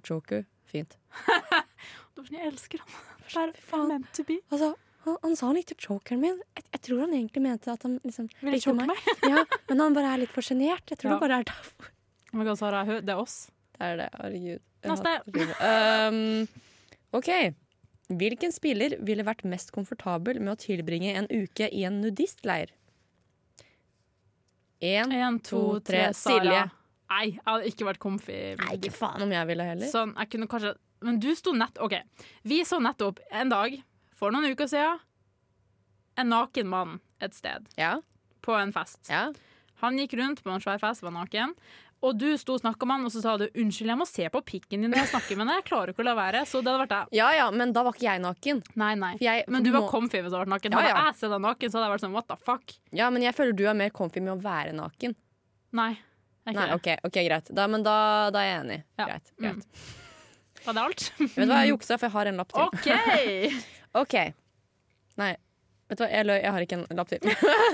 Choku. 0.00 0.40
Fint. 0.72 0.96
Jeg 2.32 2.48
elsker 2.48 2.82
han. 2.82 3.54
faen. 3.60 3.86
Meant 3.88 4.10
to 4.16 4.24
be. 4.26 4.38
Altså, 4.50 4.72
han, 5.04 5.16
han 5.22 5.36
sa 5.38 5.48
han 5.48 5.56
likte 5.58 5.74
chokeren 5.80 6.20
min. 6.22 6.38
Jeg, 6.56 6.64
jeg 6.76 6.82
tror 6.88 7.00
han 7.04 7.14
egentlig 7.16 7.42
mente 7.44 7.72
at 7.72 7.82
han 7.86 7.98
liksom 8.04 8.28
likte 8.42 8.60
choke 8.68 8.86
meg? 8.86 9.08
Ja, 9.32 9.44
men 9.70 9.80
han 9.84 9.96
bare 9.96 10.12
er 10.14 10.22
litt 10.24 10.32
for 10.34 10.42
sjenert. 10.46 10.84
Jeg 10.92 10.98
tror 11.02 11.12
Ja. 11.12 11.16
det 11.18 11.24
bare 11.26 11.40
er 11.42 11.48
derfor. 11.50 11.90
Oh 12.32 12.38
my 12.40 12.54
Sara, 12.56 12.84
hø- 12.88 13.00
det 13.04 13.12
er 13.16 13.20
oss. 13.20 13.38
Det 13.76 13.88
er 13.90 13.96
det. 14.02 14.10
Herregud. 14.20 14.62
Neste. 14.88 15.16
Um, 15.62 16.48
OK. 17.18 17.28
Hvilken 18.12 18.52
spiller 18.52 18.96
ville 19.00 19.24
vært 19.24 19.44
mest 19.48 19.70
komfortabel 19.72 20.40
med 20.42 20.52
å 20.54 20.58
tilbringe 20.60 21.12
en 21.16 21.28
uke 21.30 21.68
i 21.72 21.84
en 21.88 22.00
nudistleir? 22.02 22.72
Én, 24.82 25.12
En, 25.14 25.38
to, 25.40 25.78
tre, 25.86 26.08
Silje. 26.16 26.64
Nei, 27.12 27.26
jeg 27.28 27.42
hadde 27.46 27.68
ikke 27.70 27.86
vært 27.86 28.00
comfy. 28.02 28.38
Nei, 28.58 28.72
ikke 28.78 28.90
faen 28.96 29.22
om 29.22 29.30
jeg 29.34 29.46
ville 29.50 29.66
heller. 29.68 29.90
Sånn, 29.92 30.14
jeg 30.18 30.30
kunne 30.32 30.48
kanskje 30.50 30.72
Men 31.02 31.18
du 31.22 31.28
sto 31.34 31.52
nett 31.54 31.78
OK. 31.82 31.94
Vi 32.46 32.60
så 32.66 32.78
nettopp 32.82 33.18
en 33.34 33.50
dag 33.52 33.74
for 34.22 34.30
noen 34.34 34.52
uker 34.54 34.70
siden 34.70 35.00
en 36.22 36.28
naken 36.30 36.68
mann 36.70 36.98
et 37.24 37.34
sted 37.34 37.66
Ja, 37.78 37.96
på 38.44 38.54
en 38.60 38.70
fest. 38.74 39.00
ja. 39.10 39.30
Han 39.82 39.96
gikk 39.98 40.12
rundt 40.20 40.44
på 40.44 40.50
en 40.54 40.60
svær 40.62 40.78
fest, 40.78 41.02
var 41.02 41.10
naken. 41.10 41.56
Og 42.02 42.16
du 42.18 42.28
sto 42.38 42.54
og 42.56 42.60
snakka 42.62 42.86
med 42.86 42.96
han, 42.98 43.04
og 43.06 43.12
så 43.14 43.20
sa 43.22 43.36
du 43.38 43.44
'unnskyld, 43.48 43.86
jeg 43.90 43.98
må 43.98 44.06
se 44.06 44.28
på 44.30 44.40
pikken 44.44 44.82
din 44.82 44.90
når 44.90 44.98
jeg 45.02 45.08
snakker 45.14 45.36
med 45.38 45.46
deg'. 45.46 45.58
Jeg 45.62 45.64
klarer 45.70 45.88
ikke 45.90 46.02
å 46.02 46.06
la 46.06 46.14
være. 46.18 46.40
Så 46.46 46.62
det 46.62 46.70
hadde 46.70 46.82
vært 46.86 46.94
deg. 46.94 47.08
ja, 47.18 47.30
ja, 47.34 47.50
men 47.50 47.72
da 47.72 47.82
var 47.82 47.92
ikke 47.92 48.06
jeg 48.10 48.20
naken. 48.22 48.62
Nei, 48.76 48.94
nei. 48.94 49.16
Jeg, 49.20 49.44
Men 49.48 49.62
du 49.62 49.70
var 49.72 49.80
må- 49.82 49.90
comfy 49.90 50.18
hvis 50.22 50.30
du 50.30 50.36
hadde 50.36 50.46
vært 50.46 50.54
naken. 50.54 50.70
Ja, 50.72 50.78
Hadde 50.78 50.88
ja. 50.94 51.04
jeg 51.06 51.14
sett 51.14 51.30
deg 51.30 51.40
naken, 51.40 51.70
så 51.70 51.74
hadde 51.78 51.86
jeg 51.88 51.94
vært 51.94 52.04
sånn 52.06 52.12
what 52.12 52.26
the 52.28 52.36
fuck. 52.36 52.72
Ja, 52.92 53.10
men 53.10 53.22
jeg 53.22 53.34
føler 53.34 53.52
du 53.56 53.64
er 53.66 53.74
mer 53.74 53.90
comfy 53.90 54.20
med 54.20 54.34
å 54.38 54.42
være 54.42 54.72
naken. 54.74 55.14
Nei. 55.72 55.90
jeg 56.46 56.54
er 56.54 56.58
Nei, 56.58 56.66
ikke 56.66 56.82
det. 56.82 56.98
ok, 57.02 57.06
ok, 57.06 57.28
greit. 57.28 57.54
Da, 57.54 57.66
men 57.68 57.82
da, 57.82 58.30
da 58.30 58.38
er 58.38 58.50
jeg 58.50 58.64
enig. 58.66 58.84
Ja. 58.98 59.06
Greit. 59.06 59.32
greit. 59.40 59.66
Var 60.64 60.74
det 60.74 60.82
alt? 60.82 61.12
Vet 61.18 61.34
du 61.34 61.46
hva, 61.46 61.62
jeg 61.66 61.70
juksa, 61.74 61.98
for 61.98 62.06
jeg 62.06 62.12
har 62.12 62.26
en 62.26 62.36
lapp 62.36 62.52
til. 62.52 62.62
OK! 62.62 63.64
OK. 63.98 64.14
Nei, 65.20 65.32
vet 65.88 65.98
du 65.98 66.04
hva, 66.04 66.10
jeg 66.12 66.26
løy. 66.28 66.38
Jeg 66.40 66.52
har 66.54 66.64
ikke 66.64 66.78
en 66.80 66.86
lapp 66.96 67.10
til. 67.12 67.20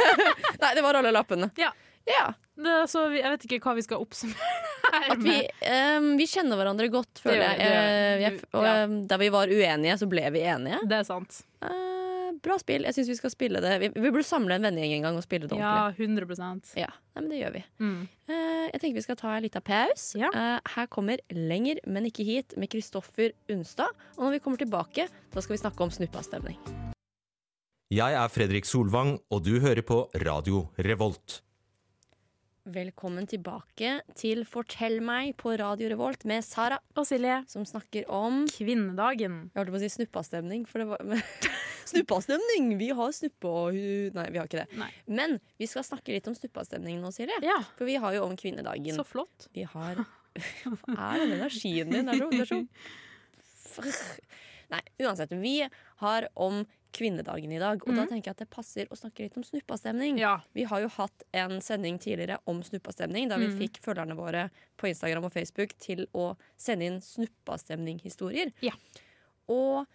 Nei, 0.62 0.72
det 0.74 0.82
var 0.82 0.98
alle 0.98 1.12
lappene. 1.14 1.50
Ja. 1.60 1.70
Ja. 2.08 2.30
Det, 2.58 2.74
så 2.90 3.04
vi, 3.12 3.20
jeg 3.20 3.30
vet 3.34 3.44
ikke 3.46 3.58
hva 3.68 3.74
vi 3.76 3.82
skal 3.84 4.00
oppsummere 4.02 4.54
her 4.88 5.10
At 5.12 5.20
vi, 5.22 5.34
um, 5.68 6.06
vi 6.18 6.24
kjenner 6.26 6.56
hverandre 6.58 6.86
godt, 6.90 7.20
føler 7.22 7.42
jeg. 7.44 7.58
det. 7.60 7.66
Eh, 7.68 8.22
jeg. 8.24 8.38
Og 8.56 8.64
Ja. 8.64 8.72
ehm, 8.86 8.94
der 9.10 9.20
vi 9.20 9.28
var 9.34 9.52
uenige, 9.52 9.98
så 10.00 10.08
ble 10.10 10.24
vi 10.34 10.40
enige. 10.48 10.80
Det 10.88 10.96
er 11.02 11.04
sant. 11.06 11.42
Eh, 11.62 11.68
bra 12.44 12.56
spill. 12.60 12.86
Jeg 12.88 12.96
syns 12.96 13.10
vi 13.12 13.16
skal 13.18 13.32
spille 13.32 13.62
det. 13.64 13.72
Vi, 13.82 13.88
vi 13.94 14.10
burde 14.12 14.26
samle 14.26 14.58
en 14.58 14.66
vennegjeng 14.68 14.98
en 14.98 15.08
gang 15.08 15.18
og 15.20 15.24
spille 15.26 15.48
det 15.50 15.58
Ja, 15.58 15.88
ordentlig. 15.88 16.28
100 16.28 16.78
Ja, 16.80 16.90
Nei, 17.14 17.22
men 17.22 17.30
det 17.32 17.40
gjør 17.42 17.56
vi. 17.58 17.64
mm. 17.82 17.98
Uh, 18.28 18.66
jeg 18.68 18.80
tenker 18.82 18.98
vi 18.98 19.06
skal 19.06 19.16
ta 19.16 19.32
en 19.36 19.46
liten 19.46 19.64
pause. 19.64 20.18
Ja. 20.20 20.28
Uh, 20.34 20.70
her 20.76 20.86
kommer 20.92 21.22
Lenger, 21.32 21.80
men 21.86 22.06
ikke 22.10 22.26
hit 22.26 22.54
med 22.60 22.70
Kristoffer 22.72 23.32
Unstad. 23.50 23.90
Og 24.18 24.26
når 24.26 24.36
vi 24.36 24.44
kommer 24.44 24.60
tilbake, 24.60 25.08
da 25.08 25.44
skal 25.44 25.56
vi 25.56 25.62
snakke 25.64 25.84
om 25.86 25.90
snuppastemning. 25.94 26.60
Jeg 27.88 28.12
er 28.20 28.28
Fredrik 28.28 28.68
Solvang, 28.68 29.16
og 29.32 29.44
du 29.46 29.54
hører 29.64 29.80
på 29.80 30.02
Radio 30.20 30.66
Revolt. 30.76 31.40
Velkommen 32.68 33.24
tilbake 33.24 33.94
til 34.12 34.42
Fortell 34.44 34.98
meg 35.00 35.30
på 35.40 35.54
Radio 35.56 35.88
Revolt 35.88 36.26
med 36.28 36.44
Sara, 36.44 36.76
Og 37.00 37.06
Silje, 37.08 37.38
som 37.48 37.64
snakker 37.64 38.04
om 38.12 38.42
kvinnedagen. 38.52 39.38
Jeg 39.54 39.56
holdt 39.62 39.72
på 39.72 39.78
å 39.78 39.80
si 39.80 39.88
snuppastemning, 39.94 40.66
for 40.68 40.82
det 40.82 40.88
var 40.90 41.00
Snuppastemning! 41.88 42.70
Vi 42.80 42.88
har 42.94 43.12
snuppe 43.16 43.48
og 43.50 43.76
hu... 43.76 44.10
Nei, 44.16 44.26
vi 44.34 44.38
har 44.40 44.46
ikke 44.48 44.62
det. 44.64 44.78
Nei. 44.80 44.90
Men 45.06 45.38
vi 45.60 45.66
skal 45.70 45.86
snakke 45.86 46.12
litt 46.14 46.28
om 46.30 46.36
snuppastemning 46.36 47.00
nå, 47.02 47.10
Silje. 47.14 47.38
Ja, 47.44 47.58
For 47.78 47.88
vi 47.88 47.96
har 48.00 48.14
jo 48.16 48.24
om 48.28 48.36
kvinnedagen. 48.38 48.94
så 48.96 49.04
flott. 49.08 49.48
Vi 49.56 49.64
har 49.68 50.04
Hva 50.84 51.12
er 51.14 51.24
den 51.24 51.36
energien 51.40 51.90
din? 51.90 52.06
Det 52.06 52.14
er 52.14 52.50
så, 52.52 52.62
det 53.80 53.88
er 53.88 53.92
så 53.96 54.20
Nei, 54.68 54.82
uansett. 55.00 55.30
Vi 55.40 55.62
har 56.02 56.26
om 56.36 56.58
kvinnedagen 56.92 57.52
i 57.52 57.58
dag, 57.60 57.80
og 57.84 57.88
da 57.94 58.02
Mhm. 58.02 58.08
tenker 58.10 58.28
jeg 58.28 58.34
at 58.36 58.42
det 58.42 58.50
passer 58.52 58.88
å 58.92 58.96
snakke 58.96 59.24
litt 59.24 59.36
om 59.36 59.44
snuppastemning. 59.44 60.18
Ja. 60.20 60.34
Vi 60.52 60.64
har 60.68 60.80
jo 60.82 60.88
hatt 60.92 61.22
en 61.32 61.60
sending 61.64 61.96
tidligere 62.00 62.36
om 62.48 62.60
snuppastemning, 62.64 63.28
da 63.30 63.36
vi 63.40 63.48
mm. 63.48 63.58
fikk 63.60 63.80
følgerne 63.84 64.16
våre 64.16 64.50
på 64.76 64.88
Instagram 64.90 65.24
og 65.28 65.32
Facebook 65.32 65.72
til 65.80 66.04
å 66.12 66.34
sende 66.60 66.84
inn 66.88 67.00
snuppastemning-historier. 67.04 68.52
Ja. 68.64 68.72
Og 69.48 69.86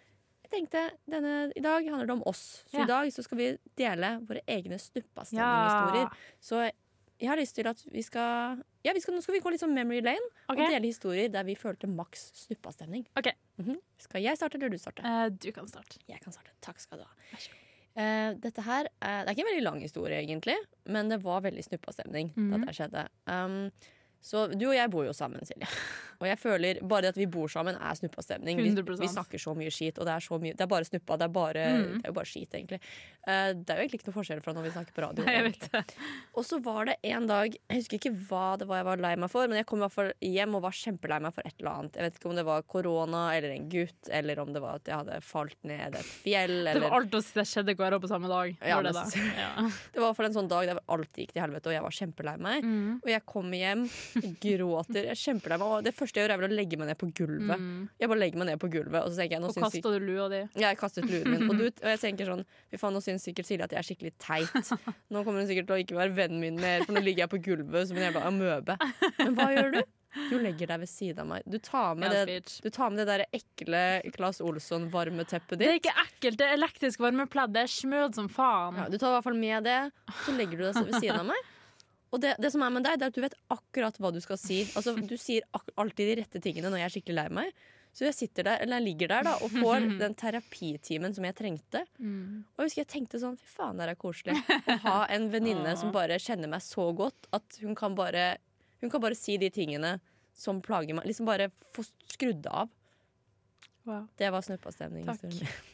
jeg 0.44 0.50
tenkte 0.52 0.84
denne, 1.10 1.34
i 1.56 1.62
dag 1.64 1.86
handler 1.88 2.06
det 2.10 2.14
om 2.18 2.22
oss, 2.30 2.64
så 2.70 2.78
Ja. 2.78 2.84
i 2.84 2.90
dag 2.90 3.10
så 3.12 3.24
skal 3.24 3.38
vi 3.40 3.46
dele 3.80 4.18
våre 4.28 4.42
egne 4.46 4.78
snuppastemning-historier. 4.78 6.08
Ja. 6.08 6.10
Så 6.40 6.70
jeg 7.20 7.28
har 7.30 7.38
lyst 7.38 7.54
til 7.56 7.66
at 7.70 7.80
vi 7.92 8.02
skal 8.02 8.62
Ja, 8.84 8.92
vi 8.92 9.00
skal, 9.00 9.14
nå 9.14 9.22
skal 9.24 9.32
vi 9.34 9.40
gå 9.40 9.50
litt 9.50 9.60
sånn 9.62 9.72
memory 9.72 10.02
lane 10.04 10.20
okay. 10.48 10.60
og 10.66 10.70
dele 10.74 10.90
historier 10.90 11.30
der 11.32 11.44
vi 11.48 11.54
følte 11.56 11.88
maks 11.88 12.26
snuppastemning. 12.44 13.06
Ok. 13.16 13.30
-hmm. 13.58 13.78
Skal 13.98 14.20
jeg 14.22 14.36
starte, 14.36 14.56
eller 14.58 14.68
du 14.68 14.76
starte? 14.78 15.00
Uh, 15.02 15.28
du 15.30 15.50
kan 15.52 15.66
starte. 15.66 15.98
Jeg 16.06 16.20
kan 16.20 16.32
starte. 16.32 16.50
Takk 16.60 16.78
skal 16.80 16.98
du 16.98 17.04
ha. 17.04 17.10
Vær 17.32 17.38
så 17.40 17.50
god. 17.50 17.60
Uh, 17.96 18.34
dette 18.40 18.60
her 18.62 18.84
eh, 19.00 19.24
Det 19.24 19.28
er 19.28 19.34
ikke 19.34 19.40
en 19.46 19.54
veldig 19.54 19.62
lang 19.62 19.80
historie, 19.80 20.18
egentlig, 20.20 20.56
men 20.86 21.08
det 21.08 21.22
var 21.22 21.40
veldig 21.40 21.62
snuppastemning 21.64 22.34
da 22.34 22.40
Mhm. 22.58 22.66
det 22.66 22.74
skjedde. 22.74 23.08
Um, 23.26 23.70
så 24.24 24.46
du 24.48 24.70
og 24.70 24.76
jeg 24.76 24.88
bor 24.92 25.04
jo 25.04 25.12
sammen, 25.12 25.44
Silje. 25.44 25.68
Og 26.22 26.28
jeg 26.30 26.38
føler 26.40 26.78
bare 26.88 27.04
det 27.04 27.10
at 27.12 27.18
vi 27.18 27.26
bor 27.28 27.50
sammen, 27.50 27.76
er 27.76 27.96
snuppastemning. 27.98 28.60
Vi, 28.62 28.70
vi 28.72 29.08
snakker 29.10 29.40
så 29.40 29.52
mye 29.58 29.72
skit, 29.74 29.98
og 29.98 30.08
det 30.08 30.14
er 30.14 30.24
så 30.24 30.38
mye 30.40 30.54
Det 30.56 30.64
er 30.64 30.70
bare 30.70 30.86
snuppa. 30.88 31.18
Det 31.20 31.26
er, 31.26 31.32
bare, 31.34 31.64
mm. 31.74 31.90
det 31.98 32.06
er 32.06 32.12
jo 32.12 32.16
bare 32.16 32.30
skit, 32.30 32.54
egentlig. 32.56 32.78
Uh, 33.26 33.50
det 33.52 33.74
er 33.74 33.80
jo 33.80 33.84
egentlig 33.84 34.00
ikke 34.00 34.08
noe 34.08 34.16
forskjell 34.18 34.40
fra 34.44 34.54
når 34.56 34.66
vi 34.66 34.72
snakker 34.74 34.96
på 34.96 35.04
radio. 35.04 35.26
Nei. 35.28 35.82
Og 36.38 36.46
så 36.48 36.60
var 36.64 36.88
det 36.88 36.96
en 37.08 37.26
dag 37.28 37.54
Jeg 37.54 37.78
husker 37.78 38.00
ikke 38.00 38.12
hva 38.28 38.54
det 38.60 38.68
var 38.68 38.80
jeg 38.80 38.88
var 38.88 39.02
lei 39.04 39.12
meg 39.20 39.32
for, 39.32 39.48
men 39.50 39.60
jeg 39.60 39.68
kom 39.68 39.80
i 39.80 39.84
hvert 39.84 39.96
fall 39.96 40.10
hjem 40.24 40.56
og 40.58 40.64
var 40.64 40.76
kjempelei 40.78 41.20
meg 41.24 41.36
for 41.36 41.48
et 41.48 41.60
eller 41.60 41.72
annet. 41.72 41.98
Jeg 41.98 42.06
vet 42.06 42.18
ikke 42.18 42.30
om 42.30 42.38
det 42.38 42.46
var 42.48 42.66
korona 42.74 43.22
eller 43.36 43.54
en 43.54 43.68
gutt, 43.72 44.10
eller 44.20 44.42
om 44.42 44.52
det 44.56 44.64
var 44.64 44.80
at 44.80 44.90
jeg 44.90 45.02
hadde 45.02 45.20
falt 45.24 45.58
ned 45.68 45.98
et 46.00 46.10
fjell. 46.24 46.56
Det 46.68 46.84
var 46.84 46.98
alt 47.00 47.18
som 47.28 47.48
skjedde 47.52 47.76
hver 47.80 47.98
på 48.00 48.10
samme 48.10 48.32
dag. 48.32 48.56
Ja, 48.60 48.80
det 48.84 48.94
det? 48.96 49.06
Ja. 49.36 49.52
Det 49.94 50.00
var 50.00 50.08
i 50.08 50.10
hvert 50.10 50.18
fall 50.18 50.26
en 50.26 50.36
sånn 50.36 50.50
dag 50.50 50.66
der 50.68 50.80
alt 50.90 51.18
gikk 51.18 51.32
til 51.34 51.42
helvete, 51.44 51.70
og 51.70 51.74
jeg 51.74 51.84
var 51.84 51.94
kjempelei 51.94 52.34
meg. 52.42 52.64
Mm. 52.66 52.90
Og 53.02 53.10
jeg 53.10 53.22
kom 53.28 53.52
hjem, 53.54 53.84
gråter, 54.44 55.08
jeg 55.10 55.20
kjemper 55.20 55.56
meg. 55.60 55.74
Det 55.86 55.94
første 55.96 56.20
jeg 56.20 56.26
gjør, 56.28 56.34
er 56.36 56.42
vel 56.42 56.48
å 56.52 56.58
legge 56.60 56.78
meg 56.80 56.90
ned 56.90 57.00
på 57.00 57.08
gulvet. 57.16 57.64
Mm. 57.64 57.88
Jeg 58.00 58.12
bare 58.12 58.22
legger 58.22 58.42
meg 58.42 58.50
ned 58.52 58.62
på 58.62 58.70
gulvet, 58.74 59.00
og 59.02 59.10
så 59.10 59.22
tenker 59.22 59.38
jeg 59.38 59.44
nå 59.44 59.50
Og 59.50 59.56
syns 59.56 59.66
kasta 59.66 59.94
du 59.94 60.06
lua 60.06 60.28
di? 60.32 60.42
jeg 60.64 60.80
kastet 60.80 61.10
luen 61.10 61.30
min. 61.32 61.48
Og, 61.48 61.58
du, 61.58 61.66
og 61.84 61.90
jeg 61.94 62.02
tenker 62.04 62.30
sånn 62.30 62.44
Fy 62.70 62.80
faen, 62.80 62.96
nå 62.96 63.02
syns 63.04 63.26
sikkert 63.26 63.50
Silje 63.50 63.66
at 63.66 63.74
jeg 63.74 63.82
er 63.82 63.88
skikkelig 63.90 64.14
teit. 64.22 64.72
Nå 65.12 65.24
kommer 65.26 65.42
hun 65.42 65.50
sikkert 65.50 65.70
til 65.70 65.76
å 65.76 65.82
ikke 65.82 65.98
være 65.98 66.16
vennen 66.16 66.40
min 66.42 66.60
mer, 66.60 66.86
for 66.86 66.96
nå 66.96 67.02
ligger 67.04 67.26
jeg 67.26 67.34
på 67.34 67.42
gulvet 67.50 67.90
som 67.90 68.00
en 68.00 68.08
jævla 68.08 68.24
amøbe. 68.30 68.78
Men 69.20 69.36
hva 69.38 69.50
gjør 69.54 69.76
du? 69.78 69.84
Du 70.30 70.36
legger 70.38 70.70
deg 70.70 70.82
ved 70.84 70.90
siden 70.90 71.24
av 71.24 71.30
meg. 71.32 71.46
Du 71.50 71.56
tar 71.58 71.96
med, 71.98 72.12
Ja, 72.14 72.26
det, 72.28 72.60
du 72.62 72.70
tar 72.70 72.92
med 72.92 73.02
det 73.02 73.06
der 73.08 73.24
ekle 73.34 73.80
Claes 74.14 74.38
Olsson-varmeteppet 74.44 75.58
Det 75.58 75.66
er 75.66 75.80
ikke 75.80 75.94
ekkelt, 76.04 76.38
det 76.38 76.46
er 76.46 76.54
elektrisk 76.58 77.02
varmepledd. 77.02 77.54
Det 77.54 77.64
er 77.64 77.72
smød 77.72 78.14
som 78.20 78.30
faen. 78.30 78.78
Ja, 78.78 78.86
du 78.90 78.98
tar 78.98 79.10
i 79.10 79.16
hvert 79.16 79.26
fall 79.26 79.38
med 79.38 79.66
det, 79.66 79.80
så 80.22 80.36
legger 80.36 80.60
du 80.60 80.66
deg 80.68 80.78
ved 80.86 81.00
siden 81.00 81.24
av 81.24 81.28
meg. 81.32 81.50
Og 82.14 82.20
det, 82.22 82.36
det 82.38 82.50
som 82.54 82.62
er 82.62 82.70
med 82.70 82.84
deg, 82.86 82.98
det 83.00 83.08
er 83.08 83.10
at 83.10 83.16
du 83.16 83.24
vet 83.24 83.34
akkurat 83.50 83.96
hva 83.98 84.12
du 84.14 84.20
skal 84.22 84.38
si. 84.38 84.60
Altså, 84.78 84.94
du 84.94 85.16
sier 85.18 85.46
alltid 85.74 86.12
de 86.12 86.18
rette 86.20 86.42
tingene 86.44 86.70
når 86.70 86.84
jeg 86.84 86.86
er 86.86 86.94
skikkelig 86.94 87.16
lei 87.18 87.30
meg. 87.40 87.64
Så 87.94 88.06
jeg 88.08 88.14
sitter 88.16 88.46
der, 88.48 88.62
eller 88.62 88.80
jeg 88.80 88.86
ligger 88.88 89.10
der 89.12 89.26
da, 89.28 89.32
og 89.42 89.52
får 89.54 89.84
den 90.02 90.14
terapitimen 90.18 91.14
som 91.14 91.26
jeg 91.26 91.36
trengte. 91.38 91.84
Og 91.98 92.62
jeg 92.62 92.70
husker 92.70 92.82
jeg 92.84 92.90
tenkte 92.90 93.20
sånn, 93.22 93.36
fy 93.38 93.50
faen, 93.50 93.78
det 93.78 93.90
er 93.92 93.98
koselig. 93.98 94.38
Å 94.66 94.78
ha 94.86 94.96
en 95.14 95.28
venninne 95.30 95.74
som 95.78 95.92
bare 95.94 96.18
kjenner 96.22 96.50
meg 96.50 96.62
så 96.66 96.88
godt 96.96 97.28
at 97.34 97.60
hun 97.62 97.74
kan 97.78 97.94
bare, 97.98 98.32
hun 98.82 98.90
kan 98.94 99.02
bare 99.02 99.18
si 99.18 99.36
de 99.42 99.50
tingene 99.54 99.96
som 100.34 100.62
plager 100.62 100.98
meg. 100.98 101.06
Liksom 101.10 101.26
bare 101.28 101.50
få 101.74 101.86
skrudd 102.14 102.46
av. 102.50 102.70
Wow. 103.84 104.06
Det 104.18 104.30
var 104.32 104.42
snuppastemning. 104.42 105.06
Takk. 105.06 105.26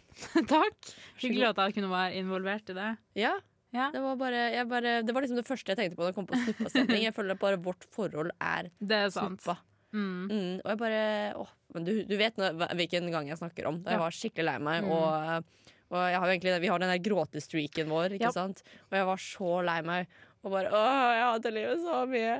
Takk. 0.50 0.92
Hyggelig 1.22 1.52
at 1.52 1.60
jeg 1.64 1.78
kunne 1.78 1.92
være 1.92 2.20
involvert 2.20 2.72
i 2.72 2.76
det. 2.76 2.90
Ja, 3.20 3.36
Ja. 3.72 3.90
det 3.94 4.00
var, 4.02 4.16
bare, 4.18 4.64
bare, 4.66 5.02
det 5.06 5.12
var 5.14 5.22
liksom 5.22 5.36
det 5.38 5.46
første 5.46 5.70
jeg 5.70 5.78
tenkte 5.78 5.96
på 5.96 6.02
da 6.02 6.08
jeg 6.10 6.16
kom 6.16 6.26
på 6.26 6.38
snuppastemning. 6.44 7.02
Jeg 7.04 7.14
føler 7.14 7.36
at 7.36 7.42
bare 7.42 7.56
vårt 7.62 7.84
forhold 7.94 8.32
er 8.42 8.70
Det 8.80 8.96
er 8.96 9.10
sant. 9.14 9.40
snuppa. 9.40 9.58
Mm. 9.92 10.26
Mm, 10.30 10.60
og 10.64 10.68
jeg 10.70 10.78
bare 10.78 11.02
å, 11.38 11.46
men 11.74 11.84
du, 11.86 11.92
du 12.06 12.16
vet 12.18 12.36
nå, 12.38 12.50
hvilken 12.78 13.10
gang 13.10 13.26
jeg 13.30 13.38
snakker 13.38 13.66
om. 13.66 13.80
Da 13.82 13.90
jeg 13.96 14.02
var 14.02 14.10
skikkelig 14.14 14.44
lei 14.46 14.58
meg. 14.62 14.84
Mm. 14.84 14.90
Og, 14.90 15.44
og 15.90 15.96
har 15.98 16.28
egentlig, 16.30 16.60
vi 16.62 16.68
har 16.70 16.78
den 16.82 16.90
der 16.92 17.02
gråtestreaken 17.02 17.88
vår, 17.90 18.14
ikke 18.18 18.28
Ja. 18.28 18.34
sant? 18.34 18.62
Og 18.90 18.98
jeg 18.98 19.06
var 19.06 19.16
så 19.22 19.54
lei 19.66 19.80
meg. 19.82 20.06
Og 20.44 20.50
bare 20.54 20.70
Å, 20.70 20.82
jeg 21.14 21.24
hater 21.26 21.50
livet 21.56 21.82
så 21.86 21.96
mye. 22.10 22.36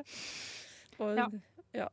Og 1.00 1.16
Ja. 1.18 1.26
ja. 1.74 1.88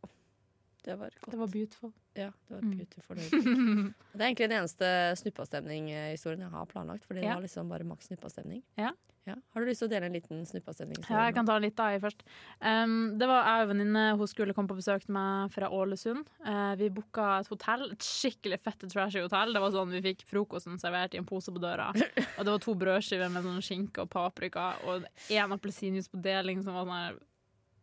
Det 0.88 0.95
var 0.97 1.09
godt. 1.19 1.31
Det 1.33 1.38
var 1.41 1.47
beautiful. 1.51 1.91
Ja, 2.15 2.29
det 2.47 2.53
var 2.55 2.61
Mm. 2.61 2.77
beautiful. 2.77 3.15
Det 3.17 4.21
er 4.21 4.27
egentlig 4.29 4.47
den 4.49 4.57
eneste 4.61 4.88
snuppastemning-historien 5.19 6.39
jeg 6.45 6.49
har 6.53 6.65
planlagt. 6.65 7.03
Fordi 7.05 7.21
det 7.21 7.27
Ja. 7.27 7.33
var 7.35 7.41
liksom 7.43 7.67
bare 7.69 7.83
maks 7.83 8.07
snuppastemning. 8.07 8.61
Ja. 8.77 8.91
Har 9.36 9.63
du 9.63 9.67
lyst 9.67 9.82
til 9.84 9.89
å 9.89 9.91
dele 9.91 10.07
en 10.07 10.15
liten 10.15 10.43
snuppavstemning? 10.47 10.99
Ja, 11.09 11.25
jeg 11.28 11.36
kan 11.36 11.47
ta 11.47 11.57
litt 11.59 11.80
av 11.84 11.95
i 11.95 11.99
først. 12.01 12.23
Um, 12.61 13.17
det 13.19 13.28
var 13.30 13.47
jeg 13.49 13.65
og 13.65 13.71
venninne 13.73 14.03
hun 14.19 14.30
skulle 14.32 14.55
komme 14.55 14.71
på 14.71 14.78
besøk 14.80 15.07
meg 15.13 15.51
fra 15.53 15.69
Ålesund. 15.73 16.30
Uh, 16.45 16.73
vi 16.80 16.89
booka 16.93 17.28
et 17.41 17.51
hotell, 17.51 17.88
et 17.95 18.07
skikkelig 18.07 18.59
fette 18.63 18.89
trashy 18.91 19.23
hotell. 19.23 19.53
Det 19.55 19.63
var 19.63 19.73
sånn 19.75 19.91
Vi 19.97 20.03
fikk 20.05 20.23
frokosten 20.30 20.80
servert 20.82 21.17
i 21.17 21.21
en 21.21 21.28
pose 21.28 21.53
på 21.53 21.63
døra. 21.63 21.89
Og 21.93 22.41
det 22.41 22.53
var 22.53 22.63
to 22.63 22.75
brødskiver 22.80 23.32
med 23.34 23.47
sånn 23.47 23.63
skinke 23.65 24.05
og 24.05 24.11
paprika 24.13 24.71
og 24.88 25.07
én 25.34 25.55
appelsinjuice 25.55 26.11
på 26.13 26.21
deling 26.23 26.63
som 26.65 26.78
var 26.78 26.88
sånn 26.88 27.21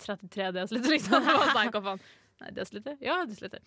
33 0.05 0.51
dl, 0.55 0.66
liksom. 0.95 1.22
Det 1.22 1.38
var 1.38 1.55
sånn, 1.55 1.70
hva 1.74 1.84
faen? 1.90 2.05
Nei, 2.42 2.51
desiliter? 2.57 2.99
Ja, 3.05 3.20
desiliter. 3.28 3.62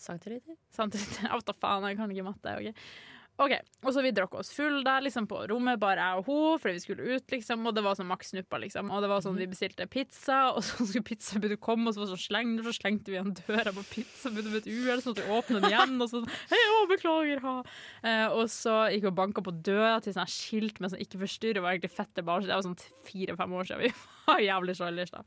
Centiliter? 0.00 0.56
Samtidig, 0.74 1.06
jeg 1.20 1.30
vet 1.30 1.48
da 1.50 1.54
faen, 1.56 1.86
jeg 1.90 1.98
kan 2.00 2.12
ikke 2.14 2.26
matte. 2.26 2.58
ok 2.58 3.18
Ok, 3.40 3.54
og 3.86 3.94
så 3.94 4.02
Vi 4.04 4.12
drakk 4.12 4.34
oss 4.36 4.50
full 4.52 4.82
der 4.84 5.00
liksom 5.04 5.24
på 5.30 5.38
rommet, 5.48 5.80
bare 5.80 6.04
jeg 6.04 6.20
og 6.20 6.26
hun, 6.28 6.60
fordi 6.60 6.76
vi 6.76 6.82
skulle 6.84 7.14
ut. 7.16 7.32
liksom 7.32 7.64
Og 7.66 7.74
det 7.76 7.84
var 7.86 7.96
sånn 7.96 8.10
maks 8.10 8.34
snuppa. 8.34 8.60
liksom 8.60 8.90
Og 8.92 9.00
det 9.00 9.10
var 9.12 9.24
sånn 9.24 9.38
Vi 9.40 9.48
bestilte 9.48 9.86
pizza, 9.90 10.40
og 10.54 10.60
så 10.66 10.84
skulle 10.84 11.06
pizzabudet 11.08 11.60
komme, 11.62 11.88
og 11.88 11.96
så 11.96 12.02
var 12.02 12.10
det 12.10 12.16
sånn 12.16 12.26
sleng, 12.26 12.52
så 12.66 12.74
slengte 12.76 13.12
vi 13.12 13.16
igjen 13.16 13.32
døra 13.40 13.72
på 13.76 13.86
pizzabudet 13.94 14.52
med 14.52 14.60
et 14.60 14.68
uhell, 14.68 15.00
så 15.00 15.12
måtte 15.12 15.24
vi 15.24 15.38
åpne 15.38 15.62
den 15.62 15.70
igjen. 15.70 15.96
Og 15.96 16.12
så 16.12 16.20
sånn 16.20 16.36
Hei, 16.52 16.60
å, 16.74 16.84
beklager, 16.90 17.42
ha. 17.46 17.56
Eh, 18.04 18.26
og 18.36 18.44
så 18.52 18.76
gikk 18.92 19.06
vi 19.08 19.12
og 19.14 19.18
banka 19.22 19.44
på 19.46 19.56
døra 19.70 19.96
til 20.04 20.16
sånn 20.16 20.28
skilt 20.30 20.80
med 20.80 20.92
sånn 20.92 21.00
'ikke 21.00 21.22
forstyrre', 21.24 21.64
var 21.64 21.72
egentlig 21.72 21.96
fette 21.96 22.24
barn. 22.26 22.44
Det 22.44 22.52
var 22.52 22.66
sånn 22.66 22.78
fire-fem 23.08 23.56
år 23.56 23.64
siden. 23.72 23.88
Vi 23.88 23.94
var 24.28 24.44
jævlig 24.44 24.76
childish 24.76 25.16
da. 25.16 25.24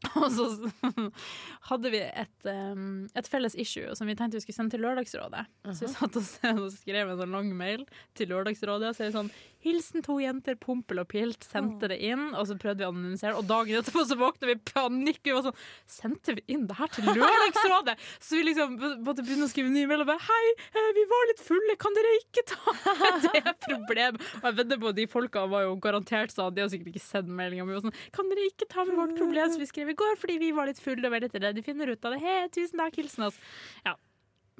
Og 0.16 0.30
så 0.32 0.46
hadde 1.68 1.90
vi 1.92 2.00
et, 2.00 2.48
um, 2.48 3.04
et 3.16 3.28
felles 3.28 3.56
issue 3.60 3.92
som 3.96 4.08
vi 4.08 4.16
tenkte 4.16 4.38
vi 4.38 4.44
skulle 4.46 4.56
sende 4.56 4.74
til 4.74 4.84
Lørdagsrådet. 4.84 5.44
Så 5.74 5.84
vi 5.84 5.92
satt 5.92 6.16
og, 6.16 6.30
og 6.54 6.70
skrev 6.78 7.12
en 7.12 7.20
sånn 7.20 7.36
lang 7.36 7.50
mail 7.56 7.84
til 8.16 8.32
Lørdagsrådet. 8.32 8.92
og 8.94 8.96
sa 8.96 9.10
sånn 9.12 9.32
Hilsen 9.60 10.00
to 10.04 10.14
jenter, 10.22 10.56
Pompel 10.56 11.02
og 11.02 11.08
Pilt. 11.10 11.44
Sendte 11.44 11.90
det 11.92 11.98
inn, 12.08 12.30
og 12.32 12.46
så 12.48 12.54
prøvde 12.56 12.80
vi 12.80 12.86
å 12.86 12.92
anonymisere. 12.94 13.34
Og 13.36 13.44
dagen 13.48 13.76
etterpå 13.76 14.04
så 14.08 14.16
våkna 14.16 14.48
vi 14.48 14.54
i 14.56 14.60
panikk. 14.70 15.20
Vi 15.26 15.34
var 15.36 15.44
sånn 15.44 15.58
Sendte 15.90 16.34
vi 16.38 16.44
inn 16.54 16.64
det 16.70 16.78
her 16.78 16.88
til 16.94 17.04
Lørdagsrådet? 17.10 17.96
Så 18.24 18.38
vi 18.38 18.46
liksom 18.48 18.78
måtte 19.04 19.24
begynne 19.26 19.44
å 19.44 19.50
skrive 19.52 19.72
ny 19.72 19.84
mail 19.90 20.04
og 20.04 20.08
bare 20.08 20.24
Hei, 20.30 20.46
eh, 20.72 20.88
vi 20.96 21.04
var 21.10 21.28
litt 21.28 21.42
fulle, 21.44 21.76
kan 21.80 21.96
dere 21.98 22.14
ikke 22.22 22.46
ta 22.54 22.74
det 23.26 23.54
problemet? 23.66 24.24
Og 24.40 24.48
jeg 24.48 24.58
vedder 24.62 24.80
på 24.80 24.94
de 24.96 25.06
folka 25.12 25.44
var 25.52 25.66
jo 25.66 25.76
garantert 25.82 26.32
sånn, 26.32 26.54
de 26.56 26.64
har 26.64 26.72
sikkert 26.72 26.94
ikke 26.94 27.04
sett 27.04 27.28
meldinga 27.28 27.68
var 27.68 27.84
Sånn, 27.84 28.00
kan 28.16 28.32
dere 28.32 28.48
ikke 28.48 28.70
ta 28.70 28.86
med 28.88 28.96
vårt 28.96 29.16
problem 29.20 29.52
som 29.52 29.60
vi 29.60 29.68
skrev 29.68 29.92
i 29.92 29.98
går 29.98 30.16
fordi 30.20 30.40
vi 30.40 30.54
var 30.56 30.70
litt 30.70 30.80
fulle 30.80 31.04
og 31.04 31.16
veldig 31.18 31.32
redde? 31.36 31.52
De 31.60 31.66
finner 31.66 31.92
ut 31.92 32.08
av 32.08 32.16
det. 32.16 32.24
Hei, 32.24 32.40
tusen 32.54 32.80
takk, 32.80 32.96
hilsen 33.00 33.28
oss. 33.28 33.38
Ja. 33.84 33.98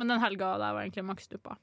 Men 0.01 0.13
den 0.13 0.23
helga 0.23 0.55
der 0.61 0.77
var 0.77 0.85
egentlig 0.85 1.05
maks 1.09 1.29
duppa. 1.33 1.57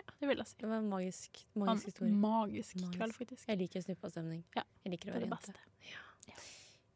Ja. 0.00 0.14
det 0.20 0.28
vil 0.30 0.40
jeg 0.40 0.46
si. 0.50 0.56
Det 0.60 0.68
var 0.70 0.78
en 0.80 0.88
magisk, 0.90 1.42
En 1.56 1.78
historie. 1.78 2.12
magisk 2.12 2.76
Magisk. 2.80 2.96
kveld, 2.96 3.12
faktisk. 3.18 3.48
Jeg 3.48 3.58
liker 3.60 3.84
snuppastemning. 3.84 4.42
Ja, 4.56 4.62
Jeg 4.84 4.92
liker 4.96 5.10
å 5.12 5.18
være 5.18 5.28
jente. 5.28 5.60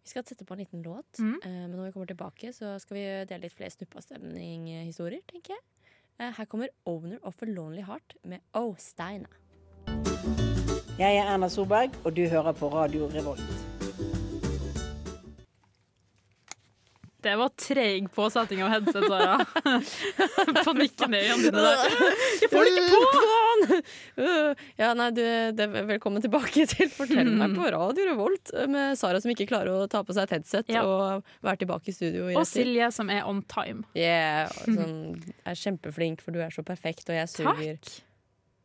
Vi 0.04 0.10
skal 0.12 0.24
sette 0.28 0.44
på 0.44 0.52
en 0.52 0.58
liten 0.60 0.82
låt, 0.84 1.18
mm. 1.18 1.38
eh, 1.44 1.48
men 1.50 1.70
når 1.78 1.86
vi 1.86 1.92
kommer 1.92 2.06
tilbake, 2.10 2.50
så 2.52 2.74
skal 2.80 2.94
vi 2.98 3.04
dele 3.30 3.40
litt 3.46 3.54
flere 3.56 3.70
snuppastemning-historier, 3.72 5.22
tenker 5.30 5.54
jeg. 5.54 5.62
Eh, 6.20 6.30
Her 6.36 6.44
kommer 6.44 6.68
'Owner 6.86 7.18
of 7.22 7.40
a 7.42 7.46
Lonely 7.46 7.82
Heart' 7.82 8.16
med 8.24 8.40
O. 8.54 8.74
Steina. 8.78 9.28
Jeg 10.98 11.16
er 11.16 11.24
Erna 11.34 11.48
Solberg, 11.48 11.90
og 12.04 12.14
du 12.14 12.28
hører 12.28 12.52
på 12.52 12.68
Radio 12.72 13.08
Revolt. 13.08 13.73
Det 17.24 17.32
var 17.40 17.48
treig 17.56 18.10
påsetting 18.12 18.60
av 18.64 18.68
headset, 18.74 19.04
Sara. 19.08 19.38
Panikken 20.66 21.14
i 21.16 21.20
øynene 21.24 21.48
dine 21.48 21.62
der. 21.64 21.94
Jeg 22.42 22.50
får 22.52 22.66
det 22.68 22.72
ikke 22.74 22.90
på! 22.90 23.80
Ja, 24.82 24.90
nei, 24.98 25.06
du, 25.16 25.22
det 25.56 25.66
velkommen 25.88 26.20
tilbake 26.22 26.66
til 26.68 26.90
Fortell 26.92 27.30
meg 27.32 27.54
på 27.56 27.64
Radio 27.72 28.04
Revolt 28.10 28.50
med 28.70 28.98
Sara 29.00 29.20
som 29.24 29.32
ikke 29.32 29.46
klarer 29.48 29.72
å 29.72 29.86
ta 29.90 30.02
på 30.04 30.12
seg 30.16 30.26
et 30.28 30.34
headset 30.36 30.72
Ja. 30.74 30.82
og 30.84 31.24
være 31.46 31.62
tilbake 31.62 31.88
i 31.88 31.94
studio 31.96 32.26
i 32.28 32.36
Og. 32.36 32.44
Silje, 32.50 32.90
som 32.92 33.08
er 33.14 33.24
on 33.30 33.40
time. 33.50 33.86
Yeah, 33.96 34.52
sånn, 34.66 35.22
er 35.48 35.56
kjempeflink, 35.58 36.20
for 36.24 36.36
du 36.36 36.42
er 36.44 36.52
så 36.54 36.64
perfekt, 36.66 37.08
og 37.08 37.16
jeg 37.16 37.30
suger. 37.32 37.78
Takk. 37.80 37.94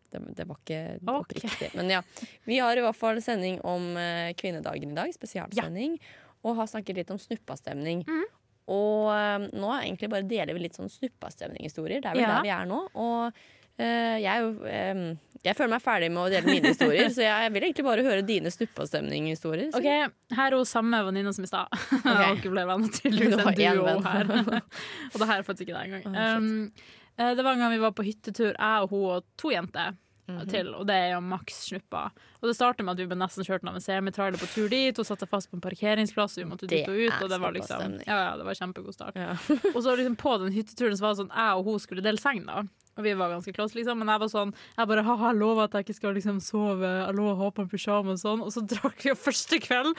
Det, 0.10 0.24
det 0.36 0.48
var 0.50 0.58
ikke 0.66 0.82
Ok. 1.06 1.14
oppriktig. 1.30 1.70
Men 1.78 1.94
ja. 1.96 2.02
Vi 2.50 2.58
har 2.60 2.76
i 2.76 2.84
hvert 2.84 2.98
fall 2.98 3.22
sending 3.24 3.60
om 3.62 3.92
eh, 4.02 4.34
kvinnedagen 4.40 4.92
i 4.92 4.98
dag. 4.98 5.14
Spesialsending. 5.16 5.96
Og 6.44 6.56
har 6.58 6.68
snakket 6.72 6.98
litt 7.04 7.12
om 7.14 7.20
snuppastemning. 7.22 8.04
Mhm. 8.08 8.28
Og 8.70 9.08
eh, 9.14 9.48
nå 9.58 9.72
egentlig 9.80 10.10
bare 10.12 10.28
deler 10.30 10.56
vi 10.58 10.66
litt 10.68 10.78
sånn 10.78 10.92
snuppastemning-historier. 10.94 12.04
Det 12.04 12.12
er 12.12 12.18
vel 12.18 12.26
Ja. 12.26 12.36
der 12.36 12.46
vi 12.46 12.52
er 12.54 12.70
nå. 12.70 12.82
Og 12.94 13.40
eh, 13.80 14.20
jeg 14.22 14.52
eh, 14.70 15.02
Jeg 15.40 15.56
føler 15.56 15.72
meg 15.72 15.82
ferdig 15.86 16.10
med 16.12 16.22
å 16.26 16.30
dele 16.34 16.52
mine 16.52 16.74
historier, 16.74 17.08
så 17.16 17.24
jeg 17.24 17.52
vil 17.56 17.64
egentlig 17.64 17.86
bare 17.88 18.04
høre 18.04 18.26
dine 18.28 18.52
snuppastemning-historier. 18.52 19.70
Ok, 19.78 19.88
Her 20.36 20.52
er 20.52 20.58
hun 20.58 20.68
samme 20.68 21.00
venninna 21.08 21.32
som 21.34 21.48
i 21.48 21.50
stad. 21.50 21.72
Og 21.96 22.10
dere 22.10 22.52
ble 22.52 22.66
Du 22.68 23.24
en 23.24 23.80
duo 23.80 23.96
her. 24.04 24.34
og 25.14 25.18
det 25.22 25.30
her 25.32 25.38
er 25.40 25.48
faktisk 25.48 25.70
ikke 25.70 25.80
det 25.80 25.86
engang. 25.88 26.12
Oh. 26.12 26.36
Um, 26.36 26.72
det 27.20 27.44
var 27.44 27.56
en 27.56 27.64
gang 27.64 27.72
vi 27.72 27.82
var 27.84 27.96
på 27.96 28.04
hyttetur, 28.08 28.52
jeg 28.52 28.84
og 28.84 28.92
hun 28.92 29.08
og 29.16 29.26
to 29.40 29.52
jenter. 29.52 29.96
Mhm. 30.30 30.50
til, 30.50 30.74
og 30.76 30.88
det 30.88 30.96
er 30.96 31.10
jo 31.16 31.22
maks 31.22 31.68
snuppa. 31.70 32.12
Og 32.42 32.48
det 32.48 32.56
startet 32.56 32.86
med 32.86 32.94
at 32.94 33.02
vi 33.02 33.08
ble 33.10 33.18
nesten 33.20 33.44
kjørt 33.44 33.66
av 33.68 33.76
en 33.76 33.82
semitrailer 33.82 34.38
på 34.40 34.48
tur 34.54 34.70
dit. 34.70 34.96
Hun 34.96 35.06
satte 35.06 35.28
fast 35.28 35.50
på 35.52 35.58
en 35.58 35.62
parkeringsplass, 35.62 36.38
og 36.38 36.44
vi 36.44 36.50
måtte 36.50 36.68
dit 36.68 36.88
og 36.88 36.96
ut. 36.96 37.22
Og 37.24 37.30
det 37.30 37.40
var 37.42 37.52
liksom. 37.52 38.00
Ja, 38.06 38.20
ja, 38.30 38.38
det 38.38 38.46
var 38.46 38.54
kjempegod 38.54 38.94
start. 38.94 39.16
Ja. 39.16 39.34
og 39.76 39.82
så 39.84 39.96
liksom 39.96 40.16
på 40.16 40.38
den 40.44 40.54
hytteturen 40.54 40.96
så 40.98 41.02
var 41.08 41.16
det 41.16 41.24
sånn 41.24 41.34
jeg 41.34 41.58
og 41.58 41.66
hun 41.66 41.80
skulle 41.80 42.06
dele 42.06 42.22
seng, 42.22 42.46
da. 42.46 42.64
Og 43.00 43.06
vi 43.06 43.14
var 43.16 43.32
ganske 43.32 43.54
close, 43.56 43.76
liksom. 43.78 43.98
Men 44.02 44.12
jeg 44.12 44.20
var 44.20 44.28
sånn 44.28 44.54
Jeg 44.78 44.88
bare 44.88 45.04
ha-ha, 45.08 45.32
lover 45.32 45.64
at 45.70 45.74
jeg 45.78 45.88
ikke 45.88 45.96
skal 45.96 46.14
liksom 46.18 46.42
sove. 46.44 46.84
Jeg 46.84 47.16
lover 47.16 47.32
å 47.38 47.44
ha 47.46 47.50
på 47.56 47.64
en 47.64 47.70
pysjamas 47.72 48.26
og 48.26 48.26
sånn. 48.26 48.42
Og 48.44 48.52
så 48.52 48.64
drakk 48.68 49.04
vi 49.04 49.10
jo 49.14 49.16
første 49.16 49.60
kveld. 49.64 49.96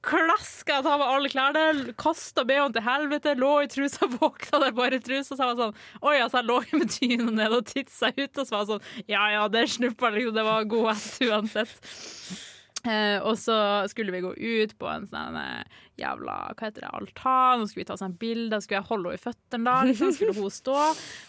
Klaska 0.00 0.78
jeg 0.78 0.86
av 0.88 1.02
meg 1.02 1.10
alle 1.12 1.28
klærne, 1.28 1.92
kasta 2.00 2.44
BH-en 2.48 2.72
til 2.72 2.84
helvete, 2.86 3.34
lå 3.36 3.50
i 3.66 3.68
trusa, 3.68 4.08
våkna 4.20 4.62
der 4.62 4.76
bare 4.76 4.96
i 4.96 5.02
trusa. 5.04 5.34
Så 5.34 5.42
jeg 5.42 5.50
var 5.50 5.58
sånn 5.58 5.74
Oi, 6.00 6.14
altså, 6.16 6.40
jeg 6.40 6.48
lå 6.48 6.56
jo 6.70 6.80
med 6.80 6.94
dyna 6.94 7.34
nede 7.36 7.58
og 7.60 7.68
titsa 7.68 8.12
ut, 8.16 8.30
og 8.32 8.40
så 8.40 8.54
var 8.54 8.62
jeg 8.62 8.70
sånn 8.72 9.10
Ja 9.12 9.26
ja, 9.34 9.42
det 9.52 9.66
snuppa, 9.74 10.12
liksom. 10.14 10.38
Det 10.38 10.46
var 10.46 10.70
god 10.72 10.94
ass 10.94 11.10
uansett. 11.26 11.92
Eh, 12.88 13.18
og 13.28 13.34
så 13.36 13.54
skulle 13.92 14.12
vi 14.14 14.22
gå 14.24 14.30
ut 14.32 14.70
på 14.80 14.86
en 14.88 15.02
sånn 15.10 15.34
eh, 15.36 15.64
jævla 16.00 16.36
hva 16.56 16.64
heter 16.64 16.86
det, 16.86 16.92
altan, 16.96 17.60
og 17.60 17.68
skulle 17.68 17.82
vi 17.82 17.88
ta 17.90 17.96
sånn 18.00 18.14
bilde, 18.16 18.56
skulle 18.64 18.78
jeg 18.78 18.88
holde 18.88 19.10
henne 19.10 19.20
i 19.20 19.20
føttene 19.20 19.66
da, 19.68 19.74
liksom, 19.84 20.14
skulle 20.16 20.32
hun 20.38 20.54
stå. 20.54 20.76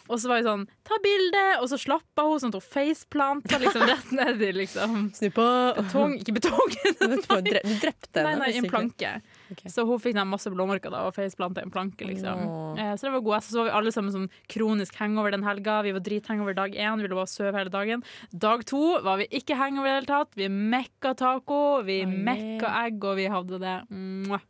Og 0.08 0.16
så 0.16 0.32
var 0.32 0.40
vi 0.40 0.46
sånn 0.48 0.64
Ta 0.88 1.00
bilde! 1.04 1.44
Og 1.60 1.68
så 1.74 1.80
slappa 1.82 2.24
hun 2.30 2.40
sånn 2.40 2.54
at 2.56 2.60
hun 2.62 2.68
faceplanta 2.72 3.60
liksom 3.60 3.84
rett 3.90 4.14
ned 4.16 4.42
i 4.48 4.52
liksom 4.62 4.96
Snuppa! 5.18 5.50
betong 5.82 6.16
Ikke 6.22 6.38
betong! 6.40 6.72
Du 6.92 7.76
drepte 7.84 8.24
Nei, 8.24 8.32
henne. 8.32 8.40
nei, 8.46 8.52
i 8.56 8.60
en 8.62 8.68
planke. 8.72 9.12
Ok. 9.52 9.66
Så 9.72 9.84
hun 9.88 10.00
fikk 10.00 10.16
masse 10.28 10.52
blåmerker 10.54 10.94
da, 10.94 11.04
og 11.08 11.16
faceplanta 11.16 11.64
en 11.64 11.74
planke, 11.74 12.08
liksom. 12.08 12.44
Eh, 12.80 12.94
så 12.96 13.08
det 13.08 13.14
var 13.18 13.24
god. 13.26 13.44
Så 13.44 13.60
var 13.60 13.68
vi 13.70 13.74
alle 13.80 13.92
sammen 13.92 14.14
sånn 14.16 14.30
kronisk 14.52 14.96
hangover 15.02 15.34
den 15.36 15.44
helga. 15.44 15.82
Vi 15.84 15.92
var 15.96 16.04
drithangover 16.06 16.56
dag 16.58 16.76
én, 16.76 17.02
ville 17.02 17.18
bare 17.18 17.32
sove 17.32 17.52
hele 17.58 17.74
dagen. 17.74 18.06
Dag 18.32 18.64
to 18.70 19.02
var 19.04 19.20
vi 19.20 19.28
ikke 19.42 19.60
hangover 19.60 19.90
i 19.90 19.92
det 19.92 19.98
hele 20.00 20.12
tatt. 20.14 20.38
Vi 20.40 20.48
mekka 20.52 21.16
taco, 21.20 21.82
vi 21.88 22.02
Oi. 22.06 22.14
mekka 22.30 22.72
egg, 22.86 23.04
og 23.04 23.20
vi 23.20 23.28
hadde 23.32 23.60
det. 23.62 23.76
Mwah. 23.92 24.48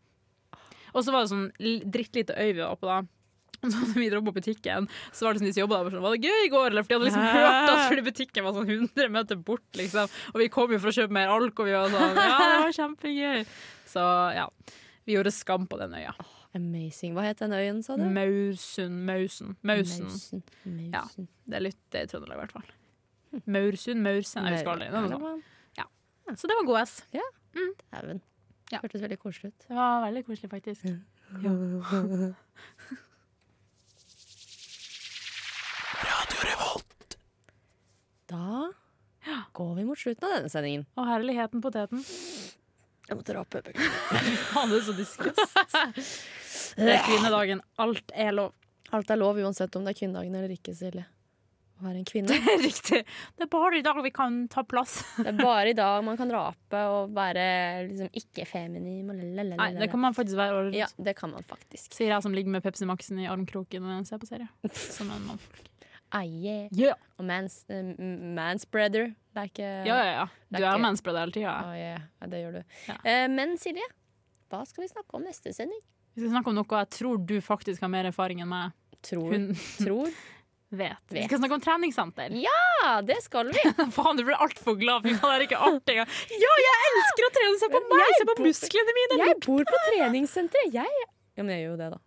Og 0.91 1.05
så 1.05 1.13
var 1.15 1.23
det 1.23 1.31
sånn 1.31 1.49
drittlite 1.87 2.35
øy 2.35 2.51
vi 2.51 2.61
var 2.61 2.77
på 2.77 2.89
da. 2.89 3.01
Så 3.61 3.77
da 3.77 3.93
vi 3.93 4.09
dro 4.09 4.21
på 4.25 4.33
butikken, 4.33 4.87
så 5.13 5.25
var 5.25 5.35
det 5.35 5.41
sånn 5.41 5.51
de 5.51 5.53
som 5.53 5.61
jobba 5.61 5.83
der, 5.83 5.93
sånn 5.93 6.01
Var 6.01 6.15
det 6.17 6.29
gøy 6.29 6.45
i 6.47 6.51
går, 6.53 6.71
eller? 6.71 6.85
For 6.85 6.89
de 6.89 6.97
hadde 6.97 7.07
liksom 7.09 7.27
hørt 7.29 7.69
oss, 7.69 7.83
fordi 7.91 8.05
butikken 8.07 8.47
var 8.47 8.55
sånn 8.57 8.71
100 8.73 9.11
meter 9.13 9.41
bort, 9.49 9.67
liksom. 9.77 10.15
Og 10.33 10.39
vi 10.41 10.47
kom 10.53 10.73
jo 10.73 10.79
for 10.81 10.89
å 10.89 10.95
kjøpe 10.97 11.13
mer 11.17 11.29
alk, 11.33 11.61
og 11.61 11.69
vi 11.69 11.75
var 11.77 11.93
sånn 11.93 12.17
Ja, 12.17 12.39
det 12.41 12.55
var 12.63 12.73
kjempegøy. 12.79 13.43
Så 13.91 14.05
ja. 14.37 14.47
Vi 15.05 15.15
gjorde 15.15 15.31
skam 15.33 15.67
på 15.67 15.77
den 15.81 15.93
øya. 15.97 16.13
Amazing. 16.55 17.15
Hva 17.15 17.23
het 17.25 17.39
den 17.41 17.53
øyen, 17.55 17.79
sa 17.85 17.95
du? 17.97 18.03
Mausun. 18.03 18.99
Mausen. 19.07 19.55
Mausen. 19.63 20.05
Mausen. 20.11 20.43
Ja. 20.93 21.05
Det 21.47 21.57
er 21.57 21.65
litt 21.65 21.79
det 21.93 22.03
i 22.05 22.11
Trøndelag, 22.11 22.37
i 22.37 22.43
hvert 22.45 22.55
fall. 22.59 22.69
Maursund, 23.47 24.03
Maursen, 24.03 24.43
jeg 24.45 24.57
husker 24.59 24.73
aldri. 24.73 24.89
Det 24.91 24.99
var 24.99 25.07
god 25.07 25.19
sånt. 25.21 25.47
Så 26.39 26.47
det 26.47 26.55
var 26.55 26.67
GS. 26.69 26.93
Dæven. 27.91 28.21
Ja. 28.71 28.79
Hørtes 28.79 29.01
veldig 29.03 29.17
koselig 29.19 29.51
ut. 29.51 29.65
Det 29.67 29.75
var 29.75 30.05
veldig 30.05 30.25
koselig, 30.25 30.49
faktisk. 30.51 30.85
Da 38.31 38.71
går 39.53 39.75
vi 39.75 39.83
mot 39.85 39.99
slutten 39.99 40.23
av 40.27 40.35
denne 40.37 40.49
sendingen. 40.51 40.85
Og 40.95 41.07
herligheten 41.09 41.61
poteten. 41.63 41.99
Jeg 43.11 43.19
måtte 43.19 43.33
rape. 43.35 43.59
Faen, 44.53 44.71
det 44.71 44.77
er 44.79 44.85
så 44.87 44.93
disgust. 44.95 45.41
Det 46.79 46.87
er 46.87 47.01
kvinnedagen. 47.03 47.59
Alt 47.83 48.13
er 48.15 48.31
lov. 48.31 48.53
Alt 48.95 49.09
er 49.11 49.17
lov 49.19 49.39
uansett 49.43 49.75
om 49.75 49.83
det 49.83 49.91
er 49.91 49.97
kvinnedagen 49.99 50.37
eller 50.39 50.53
ikke, 50.53 50.71
Silje. 50.75 51.03
Å 51.81 51.83
være 51.83 51.99
en 51.99 52.05
kvinne. 52.07 52.37
Riktig. 52.63 53.01
Det 53.35 53.43
er 53.43 53.49
bare 53.51 53.79
i 53.79 53.83
dag 53.83 53.99
vi 54.05 54.11
kan 54.15 54.37
ta 54.51 54.63
plass. 54.63 55.01
Det 55.17 55.33
er 55.33 55.39
bare 55.39 55.73
i 55.73 55.75
dag 55.75 56.03
man 56.07 56.19
kan 56.19 56.31
rape 56.31 56.83
og 56.93 57.11
være 57.17 57.43
liksom 57.89 58.15
ikke 58.21 58.45
feminin. 58.47 59.11
lalalala. 59.11 59.57
Nei, 59.65 59.81
det 59.83 59.89
kan 59.91 60.03
man 60.03 60.15
faktisk 60.15 60.39
være. 60.39 60.61
året 60.61 60.79
Ja, 60.79 60.87
det 60.95 61.17
kan 61.19 61.33
man 61.35 61.43
faktisk. 61.49 61.91
Sier 61.97 62.13
jeg 62.13 62.23
som 62.23 62.37
ligger 62.37 62.55
med 62.55 62.63
Pepsi 62.63 62.87
Max-en 62.87 63.19
i 63.25 63.27
armkroken 63.31 63.91
og 63.91 64.07
ser 64.07 64.21
på 64.23 64.31
serie. 64.31 64.47
Som 64.71 65.11
en 65.11 65.27
mann. 65.33 65.43
Ah, 66.11 66.25
yeah. 66.27 66.67
Yeah. 66.75 66.95
Og 67.19 67.25
mans, 67.25 67.61
uh, 67.71 67.93
manspreader. 68.35 69.13
Det 69.31 69.39
er 69.45 69.47
ikke 69.51 69.69
Ja, 69.87 69.95
ja, 70.03 70.11
ja. 70.17 70.25
Du 70.51 70.57
er 70.57 70.65
er 70.65 70.73
ikke- 70.75 70.81
hele 71.21 71.31
tida. 71.37 71.53
Oh, 71.63 71.75
yeah. 71.77 72.01
ja, 72.21 72.27
det 72.27 72.41
gjør 72.43 72.53
du. 72.59 72.63
Ja. 72.89 72.97
Uh, 73.05 73.27
men 73.31 73.55
Silje, 73.57 73.87
hva 74.51 74.65
skal 74.67 74.83
vi 74.83 74.89
snakke 74.91 75.15
om 75.15 75.23
neste 75.23 75.53
sending? 75.55 75.79
Vi 76.15 76.21
skal 76.25 76.33
snakke 76.35 76.51
om 76.51 76.55
noe 76.59 76.67
jeg 76.81 76.89
tror 76.97 77.17
du 77.25 77.37
faktisk 77.39 77.79
har 77.81 77.89
mer 77.93 78.05
erfaring 78.11 78.41
enn 78.43 78.49
meg. 78.51 78.73
Tror, 79.01 79.31
Hun 79.31 79.53
tror 79.79 80.11
vet. 80.71 80.99
Vi 81.11 81.23
skal 81.25 81.39
snakke 81.39 81.55
om 81.57 81.63
treningssenter. 81.63 82.35
Ja, 82.43 82.99
det 83.01 83.21
skal 83.23 83.47
vi! 83.51 83.63
Faen, 83.95 84.19
du 84.19 84.23
ble 84.27 84.35
altfor 84.35 84.75
glad. 84.79 85.03
Fy 85.07 85.15
faen, 85.15 85.31
det 85.31 85.39
er 85.39 85.47
ikke 85.47 85.63
artig 85.63 85.95
engang. 85.95 86.11
Ja, 86.43 86.51
jeg 86.67 86.91
elsker 86.91 87.27
å 87.27 87.31
trene! 87.39 87.57
Se 87.63 87.71
på 87.71 87.81
meg! 87.87 88.13
Se 88.19 88.27
på 88.29 88.37
musklene 88.43 88.95
mine! 88.99 89.19
Jeg 89.23 89.39
bor 89.47 89.63
på 89.71 89.81
treningssenteret. 89.87 90.75
Jeg 90.75 91.07
Ja, 91.39 91.43
men 91.43 91.55
jeg 91.55 91.63
gjør 91.65 91.71
jo 91.71 91.81
det, 91.85 91.89
da. 91.95 91.99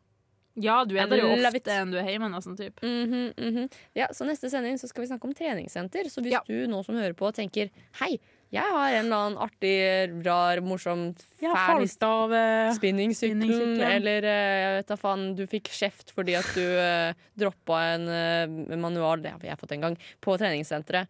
Ja, 0.55 0.85
du 0.87 0.95
er 0.95 1.09
der 1.11 1.19
jo 1.19 1.33
ofte 1.35 1.75
enn 1.75 1.91
du 1.91 1.99
er 1.99 2.07
hjemme, 2.13 2.31
nesten. 2.31 2.57
Typ. 2.57 2.79
mm 2.83 3.33
-hmm. 3.37 3.73
Ja, 3.95 4.09
så 4.13 4.25
neste 4.25 4.51
sending 4.51 4.79
så 4.79 4.89
skal 4.89 5.03
vi 5.03 5.09
snakke 5.09 5.25
om 5.25 5.35
treningssenter. 5.35 6.09
Så 6.09 6.23
hvis 6.23 6.33
Ja. 6.33 6.41
du 6.47 6.67
nå 6.67 6.85
som 6.85 6.95
hører 6.95 7.15
på 7.15 7.33
tenker 7.33 7.71
Hei, 8.01 8.19
jeg 8.55 8.71
har 8.71 8.93
en 8.95 9.09
eller 9.09 9.17
annen 9.17 9.39
artig, 9.43 10.25
rar, 10.27 10.61
morsom, 10.61 11.09
fæl 11.41 11.89
av 12.07 12.33
eh, 12.33 12.73
Spinningsykkelen. 12.77 13.81
eller 13.83 14.23
eh, 14.23 14.59
jeg 14.63 14.77
vet 14.77 14.93
da 14.93 14.97
faen, 15.01 15.25
du 15.35 15.43
fikk 15.51 15.71
kjeft 15.75 16.13
fordi 16.15 16.37
at 16.39 16.47
du 16.55 16.63
uh, 16.63 17.11
droppa 17.41 17.81
en 17.97 18.07
eh, 18.09 18.77
manual, 18.77 19.25
det 19.25 19.33
har 19.35 19.41
jeg 19.43 19.59
fått 19.59 19.73
en 19.73 19.81
gang, 19.89 19.99
på 20.23 20.37
treningssenteret. 20.39 21.09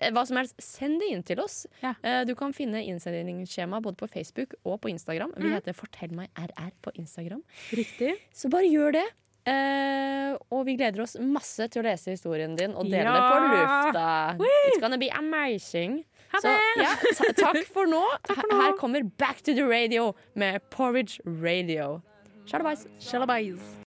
Eh, 0.00 0.10
Hva 0.16 0.26
som 0.26 0.36
helst, 0.40 0.54
send 0.64 0.98
det 1.00 1.10
inn 1.12 1.22
til 1.22 1.40
oss. 1.40 1.66
Ja. 1.82 1.94
Eh, 2.02 2.24
Du 2.24 2.34
kan 2.34 2.52
finne 2.56 2.80
innsendingsskjema 2.88 3.80
både 3.84 3.96
på 4.00 4.08
Facebook 4.08 4.54
og 4.64 4.80
på 4.80 4.88
Instagram. 4.90 5.32
Vi 5.36 5.50
heter 5.52 5.74
Fortell 5.76 6.12
meg 6.16 6.30
RR 6.36 6.70
på 6.82 6.92
Instagram. 6.96 7.42
Riktig. 7.76 8.14
Så 8.32 8.48
bare 8.50 8.64
gjør 8.70 8.92
det. 8.98 9.06
Uh, 9.48 10.36
og 10.52 10.66
vi 10.66 10.74
gleder 10.76 11.00
oss 11.00 11.14
masse 11.18 11.64
til 11.72 11.80
å 11.80 11.86
lese 11.86 12.12
historien 12.12 12.52
din 12.58 12.74
og 12.76 12.84
dele 12.84 13.08
Ja. 13.08 13.14
det 13.14 13.22
på 13.32 13.38
lufta. 13.56 14.36
It's 14.68 14.80
gonna 14.82 14.98
be 15.00 15.08
amazing. 15.16 16.04
Så 16.42 16.52
ja, 16.76 16.92
ta 17.16 17.32
takk 17.32 17.64
for 17.74 17.86
nå. 17.88 18.02
Her 18.28 18.76
kommer 18.78 19.02
Back 19.18 19.40
to 19.42 19.54
the 19.56 19.64
Radio 19.64 20.14
med 20.36 20.60
Porridge 20.70 21.18
Radio. 21.26 22.02
Shalabais. 22.46 22.86
Shalabais. 23.00 23.76